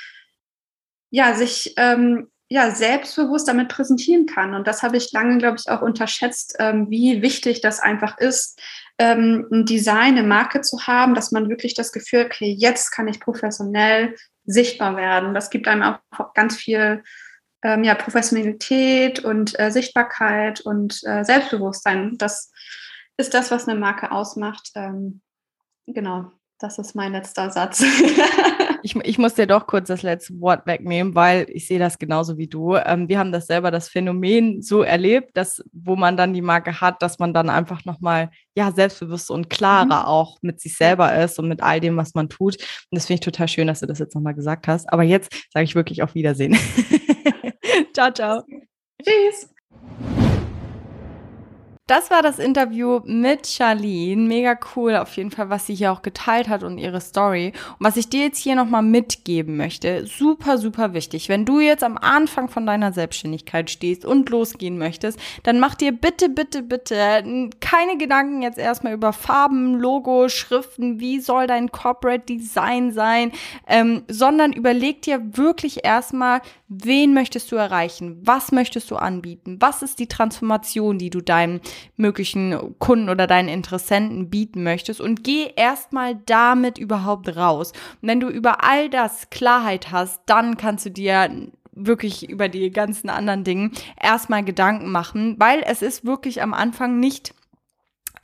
ja, 1.11 1.33
sich 1.33 1.73
ähm, 1.77 2.27
ja, 2.47 2.71
selbstbewusst 2.71 3.47
damit 3.47 3.69
präsentieren 3.69 4.27
kann. 4.27 4.53
Und 4.53 4.67
das 4.67 4.83
habe 4.83 4.97
ich 4.97 5.11
lange, 5.11 5.37
glaube 5.39 5.57
ich, 5.59 5.69
auch 5.69 5.81
unterschätzt, 5.81 6.55
ähm, 6.59 6.89
wie 6.89 7.21
wichtig 7.21 7.61
das 7.61 7.79
einfach 7.79 8.17
ist, 8.17 8.61
ähm, 8.99 9.47
ein 9.51 9.65
Design, 9.65 10.17
eine 10.17 10.23
Marke 10.23 10.61
zu 10.61 10.85
haben, 10.85 11.15
dass 11.15 11.31
man 11.31 11.49
wirklich 11.49 11.73
das 11.73 11.91
Gefühl, 11.91 12.25
okay, 12.25 12.55
jetzt 12.57 12.91
kann 12.91 13.07
ich 13.07 13.19
professionell 13.19 14.15
sichtbar 14.45 14.95
werden. 14.95 15.33
Das 15.33 15.49
gibt 15.49 15.67
einem 15.67 15.97
auch 16.11 16.33
ganz 16.33 16.55
viel 16.55 17.03
ähm, 17.63 17.83
ja, 17.83 17.95
Professionalität 17.95 19.19
und 19.19 19.59
äh, 19.59 19.71
Sichtbarkeit 19.71 20.61
und 20.61 21.01
äh, 21.03 21.23
Selbstbewusstsein. 21.23 22.17
Das 22.17 22.51
ist 23.17 23.33
das, 23.33 23.49
was 23.49 23.67
eine 23.67 23.79
Marke 23.79 24.11
ausmacht. 24.11 24.69
Ähm, 24.75 25.21
genau, 25.87 26.31
das 26.59 26.77
ist 26.77 26.95
mein 26.95 27.13
letzter 27.13 27.49
Satz. 27.49 27.83
Ich, 28.85 28.95
ich 28.95 29.17
muss 29.17 29.33
dir 29.33 29.47
doch 29.47 29.65
kurz 29.65 29.87
das 29.87 30.03
letzte 30.03 30.39
Wort 30.39 30.67
wegnehmen, 30.67 31.15
weil 31.15 31.47
ich 31.49 31.65
sehe 31.65 31.79
das 31.79 31.97
genauso 31.97 32.37
wie 32.37 32.45
du. 32.45 32.75
Ähm, 32.75 33.09
wir 33.09 33.17
haben 33.17 33.31
das 33.31 33.47
selber, 33.47 33.71
das 33.71 33.89
Phänomen 33.89 34.61
so 34.61 34.83
erlebt, 34.83 35.35
dass 35.35 35.63
wo 35.73 35.95
man 35.95 36.17
dann 36.17 36.35
die 36.35 36.43
Marke 36.43 36.79
hat, 36.81 37.01
dass 37.01 37.17
man 37.17 37.33
dann 37.33 37.49
einfach 37.49 37.83
nochmal 37.85 38.29
ja, 38.55 38.71
selbstbewusst 38.71 39.31
und 39.31 39.49
klarer 39.49 39.85
mhm. 39.85 40.05
auch 40.05 40.37
mit 40.43 40.61
sich 40.61 40.77
selber 40.77 41.15
ist 41.17 41.39
und 41.39 41.47
mit 41.47 41.63
all 41.63 41.79
dem, 41.79 41.97
was 41.97 42.13
man 42.13 42.29
tut. 42.29 42.57
Und 42.57 42.91
das 42.91 43.07
finde 43.07 43.15
ich 43.15 43.25
total 43.25 43.47
schön, 43.47 43.65
dass 43.65 43.79
du 43.79 43.87
das 43.87 43.97
jetzt 43.97 44.13
nochmal 44.13 44.35
gesagt 44.35 44.67
hast. 44.67 44.87
Aber 44.93 45.01
jetzt 45.01 45.33
sage 45.51 45.63
ich 45.63 45.73
wirklich 45.73 46.03
auf 46.03 46.13
Wiedersehen. 46.13 46.55
ciao, 47.95 48.11
ciao. 48.11 48.43
Tschüss. 49.01 49.49
Das 51.87 52.09
war 52.09 52.23
das 52.23 52.39
Interview 52.39 53.01
mit 53.05 53.45
Charlene. 53.45 54.23
Mega 54.23 54.57
cool 54.75 54.95
auf 54.95 55.15
jeden 55.17 55.29
Fall, 55.29 55.51
was 55.51 55.67
sie 55.67 55.75
hier 55.75 55.91
auch 55.91 56.01
geteilt 56.01 56.49
hat 56.49 56.63
und 56.63 56.79
ihre 56.79 56.99
Story. 56.99 57.53
Und 57.77 57.85
was 57.85 57.95
ich 57.95 58.09
dir 58.09 58.21
jetzt 58.21 58.39
hier 58.39 58.55
nochmal 58.55 58.81
mitgeben 58.81 59.55
möchte, 59.55 60.07
super, 60.07 60.57
super 60.57 60.95
wichtig. 60.95 61.29
Wenn 61.29 61.45
du 61.45 61.59
jetzt 61.59 61.83
am 61.83 61.99
Anfang 61.99 62.49
von 62.49 62.65
deiner 62.65 62.91
Selbstständigkeit 62.91 63.69
stehst 63.69 64.03
und 64.03 64.31
losgehen 64.31 64.79
möchtest, 64.79 65.19
dann 65.43 65.59
mach 65.59 65.75
dir 65.75 65.91
bitte, 65.91 66.27
bitte, 66.27 66.63
bitte 66.63 67.51
keine 67.59 67.97
Gedanken 67.99 68.41
jetzt 68.41 68.57
erstmal 68.57 68.93
über 68.93 69.13
Farben, 69.13 69.75
Logo, 69.75 70.27
Schriften, 70.27 70.99
wie 70.99 71.19
soll 71.19 71.45
dein 71.45 71.71
Corporate 71.71 72.25
Design 72.25 72.93
sein, 72.93 73.31
ähm, 73.67 74.05
sondern 74.07 74.53
überleg 74.53 75.03
dir 75.03 75.37
wirklich 75.37 75.85
erstmal, 75.85 76.41
wen 76.67 77.13
möchtest 77.13 77.51
du 77.51 77.57
erreichen? 77.57 78.17
Was 78.23 78.51
möchtest 78.51 78.89
du 78.89 78.95
anbieten? 78.95 79.57
Was 79.59 79.83
ist 79.83 79.99
die 79.99 80.07
Transformation, 80.07 80.97
die 80.97 81.11
du 81.11 81.21
deinem 81.21 81.61
möglichen 81.97 82.75
Kunden 82.79 83.09
oder 83.09 83.27
deinen 83.27 83.49
Interessenten 83.49 84.29
bieten 84.29 84.63
möchtest 84.63 85.01
und 85.01 85.23
geh 85.23 85.51
erstmal 85.55 86.15
damit 86.25 86.77
überhaupt 86.77 87.35
raus. 87.35 87.71
Und 88.01 88.07
wenn 88.07 88.19
du 88.19 88.29
über 88.29 88.63
all 88.63 88.89
das 88.89 89.29
Klarheit 89.29 89.91
hast, 89.91 90.21
dann 90.25 90.57
kannst 90.57 90.85
du 90.85 90.91
dir 90.91 91.29
wirklich 91.75 92.29
über 92.29 92.47
die 92.47 92.71
ganzen 92.71 93.09
anderen 93.09 93.43
Dinge 93.43 93.71
erstmal 94.01 94.43
Gedanken 94.43 94.91
machen, 94.91 95.35
weil 95.39 95.61
es 95.65 95.81
ist 95.81 96.05
wirklich 96.05 96.41
am 96.41 96.53
Anfang 96.53 96.99
nicht 96.99 97.33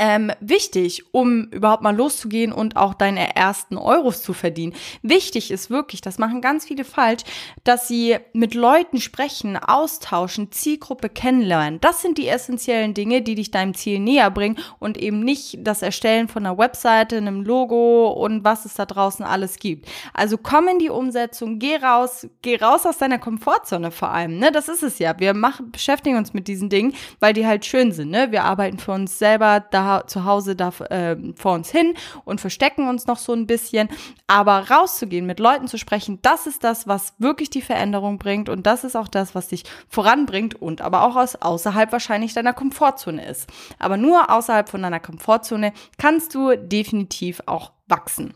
ähm, 0.02 0.32
wichtig, 0.40 1.04
um 1.14 1.44
überhaupt 1.52 1.84
mal 1.84 1.96
loszugehen 1.96 2.52
und 2.52 2.76
auch 2.76 2.96
deine 2.96 3.36
ersten 3.36 3.78
Euros 3.78 4.24
zu 4.24 4.34
verdienen. 4.34 4.74
Wichtig 5.04 5.52
ist 5.52 5.70
wirklich, 5.70 6.02
das 6.02 6.18
machen 6.18 6.42
ganz 6.42 6.66
viele 6.66 6.86
falsch, 6.86 7.22
dass 7.64 7.88
sie 7.88 8.18
mit 8.34 8.56
Leuten 8.56 9.00
sprechen, 9.00 9.58
austauschen, 9.58 10.52
Zielgruppe 10.52 11.08
kennenlernen. 11.08 11.80
Das 11.82 12.02
sind 12.02 12.18
die 12.18 12.28
essentiellen 12.28 12.96
Dinge, 12.96 13.22
die 13.22 13.36
dich 13.36 13.52
deinem 13.52 13.76
Ziel 13.76 14.00
näher 14.00 14.32
bringen 14.32 14.58
und 14.80 14.98
eben 14.98 15.20
nicht 15.20 15.60
das 15.60 15.84
Erstellen 15.84 16.28
von 16.28 16.48
einer 16.48 16.58
Webseite, 16.58 17.18
einem 17.18 17.44
Logo 17.44 18.08
und 18.08 18.44
was 18.44 18.66
es 18.66 18.74
da 18.74 18.88
draußen 18.88 19.24
alles 19.24 19.60
gibt. 19.60 19.88
Also 20.16 20.40
komm 20.40 20.68
in 20.68 20.80
die 20.80 20.90
Umsetzung, 20.90 21.60
geh 21.60 21.76
raus, 21.76 22.28
geh 22.42 22.56
raus 22.56 22.88
aus 22.88 22.98
deiner 22.98 23.20
Komfortzone 23.20 23.92
vor 23.92 24.10
allem. 24.10 24.40
Ne? 24.40 24.52
Das 24.52 24.68
ist 24.68 24.82
es 24.82 24.98
ja. 24.98 25.20
Wir 25.20 25.36
machen, 25.36 25.72
beschäftigen 25.72 26.18
uns 26.18 26.34
mit 26.34 26.48
diesen 26.48 26.70
Dingen, 26.70 26.96
weil 27.20 27.34
die 27.34 27.46
halt 27.46 27.66
schön 27.66 27.92
sind. 27.92 28.10
Ne? 28.10 28.32
Wir 28.32 28.46
arbeiten 28.46 28.80
für 28.80 28.94
uns 28.94 29.20
selber, 29.20 29.60
da 29.60 29.91
zu 30.00 30.26
Hause 30.26 30.56
da 30.56 30.70
äh, 30.90 31.16
vor 31.36 31.54
uns 31.54 31.70
hin 31.70 31.94
und 32.26 32.42
verstecken 32.42 32.88
uns 32.88 33.08
noch 33.08 33.18
so 33.18 33.34
ein 33.34 33.48
bisschen. 33.48 33.90
Aber 34.28 34.70
rauszugehen, 34.70 35.26
mit 35.26 35.40
Leuten 35.40 35.68
zu 35.68 35.78
sprechen, 35.78 36.20
das 36.22 36.48
ist 36.48 36.64
das, 36.64 36.88
was 36.88 37.14
wirklich 37.20 37.50
die 37.50 37.62
Veränderung 37.62 38.18
bringt 38.18 38.50
und 38.50 38.66
das 38.66 38.84
ist 38.84 38.96
auch 38.96 39.08
das, 39.08 39.36
was 39.36 39.50
dich 39.50 39.64
voranbringt 39.88 40.56
und 40.56 40.82
aber 40.82 41.04
auch 41.04 41.16
aus 41.16 41.36
außerhalb 41.36 41.92
wahrscheinlich 41.92 42.34
deiner 42.34 42.54
Komfortzone 42.54 43.26
ist. 43.26 43.50
Aber 43.80 43.98
nur 43.98 44.30
außerhalb 44.30 44.70
von 44.70 44.82
deiner 44.82 45.00
Komfortzone 45.00 45.74
kannst 45.98 46.34
du 46.34 46.56
definitiv 46.56 47.42
auch 47.46 47.72
wachsen. 47.88 48.34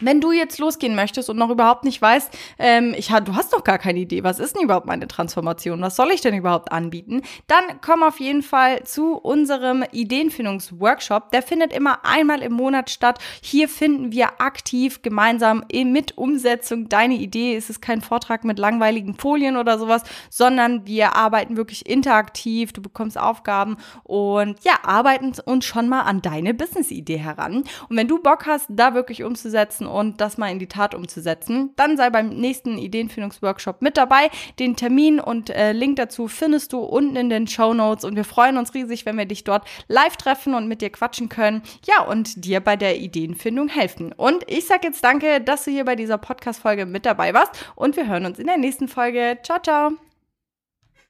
Wenn 0.00 0.20
du 0.20 0.32
jetzt 0.32 0.58
losgehen 0.58 0.94
möchtest 0.94 1.28
und 1.28 1.36
noch 1.36 1.50
überhaupt 1.50 1.84
nicht 1.84 2.00
weißt, 2.00 2.36
ähm, 2.58 2.94
ich, 2.96 3.08
du 3.08 3.34
hast 3.34 3.52
doch 3.52 3.64
gar 3.64 3.78
keine 3.78 3.98
Idee, 3.98 4.22
was 4.22 4.38
ist 4.38 4.54
denn 4.54 4.62
überhaupt 4.62 4.86
meine 4.86 5.08
Transformation, 5.08 5.80
was 5.80 5.96
soll 5.96 6.10
ich 6.12 6.20
denn 6.20 6.34
überhaupt 6.34 6.70
anbieten, 6.70 7.22
dann 7.48 7.64
komm 7.80 8.02
auf 8.02 8.20
jeden 8.20 8.42
Fall 8.42 8.84
zu 8.84 9.14
unserem 9.16 9.84
Ideenfindungsworkshop. 9.90 11.32
Der 11.32 11.42
findet 11.42 11.72
immer 11.72 12.04
einmal 12.04 12.42
im 12.42 12.52
Monat 12.52 12.90
statt. 12.90 13.18
Hier 13.40 13.68
finden 13.68 14.12
wir 14.12 14.40
aktiv 14.40 15.02
gemeinsam 15.02 15.64
mit 15.72 16.16
Umsetzung 16.16 16.88
deine 16.88 17.14
Idee. 17.14 17.56
Es 17.56 17.70
ist 17.70 17.80
kein 17.80 18.00
Vortrag 18.00 18.44
mit 18.44 18.58
langweiligen 18.58 19.14
Folien 19.14 19.56
oder 19.56 19.78
sowas, 19.78 20.02
sondern 20.30 20.86
wir 20.86 21.16
arbeiten 21.16 21.56
wirklich 21.56 21.88
interaktiv. 21.88 22.72
Du 22.72 22.82
bekommst 22.82 23.18
Aufgaben 23.18 23.76
und 24.04 24.62
ja, 24.62 24.74
arbeiten 24.84 25.32
uns 25.44 25.64
schon 25.64 25.88
mal 25.88 26.02
an 26.02 26.22
deine 26.22 26.54
Business-Idee 26.54 27.18
heran. 27.18 27.64
Und 27.88 27.96
wenn 27.96 28.08
du 28.08 28.22
Bock 28.22 28.46
hast, 28.46 28.66
da 28.68 28.94
wirklich 28.94 29.24
umzusetzen 29.24 29.87
und 29.88 30.20
das 30.20 30.38
mal 30.38 30.50
in 30.50 30.58
die 30.58 30.66
Tat 30.66 30.94
umzusetzen, 30.94 31.72
dann 31.76 31.96
sei 31.96 32.10
beim 32.10 32.28
nächsten 32.28 32.78
Ideenfindungsworkshop 32.78 33.82
mit 33.82 33.96
dabei. 33.96 34.30
Den 34.58 34.76
Termin 34.76 35.20
und 35.20 35.50
äh, 35.50 35.72
Link 35.72 35.96
dazu 35.96 36.28
findest 36.28 36.72
du 36.72 36.80
unten 36.80 37.16
in 37.16 37.30
den 37.30 37.46
Show 37.46 37.74
Notes 37.74 38.04
und 38.04 38.16
wir 38.16 38.24
freuen 38.24 38.56
uns 38.56 38.74
riesig, 38.74 39.06
wenn 39.06 39.18
wir 39.18 39.26
dich 39.26 39.44
dort 39.44 39.66
live 39.88 40.16
treffen 40.16 40.54
und 40.54 40.68
mit 40.68 40.82
dir 40.82 40.90
quatschen 40.90 41.28
können. 41.28 41.62
Ja, 41.86 42.04
und 42.04 42.44
dir 42.44 42.60
bei 42.60 42.76
der 42.76 42.98
Ideenfindung 42.98 43.68
helfen. 43.68 44.12
Und 44.12 44.44
ich 44.46 44.66
sage 44.66 44.86
jetzt 44.88 45.02
danke, 45.02 45.40
dass 45.40 45.64
du 45.64 45.70
hier 45.70 45.84
bei 45.84 45.96
dieser 45.96 46.18
Podcast-Folge 46.18 46.86
mit 46.86 47.06
dabei 47.06 47.34
warst 47.34 47.52
und 47.74 47.96
wir 47.96 48.06
hören 48.06 48.26
uns 48.26 48.38
in 48.38 48.46
der 48.46 48.58
nächsten 48.58 48.88
Folge. 48.88 49.38
Ciao, 49.42 49.58
ciao. 49.60 50.07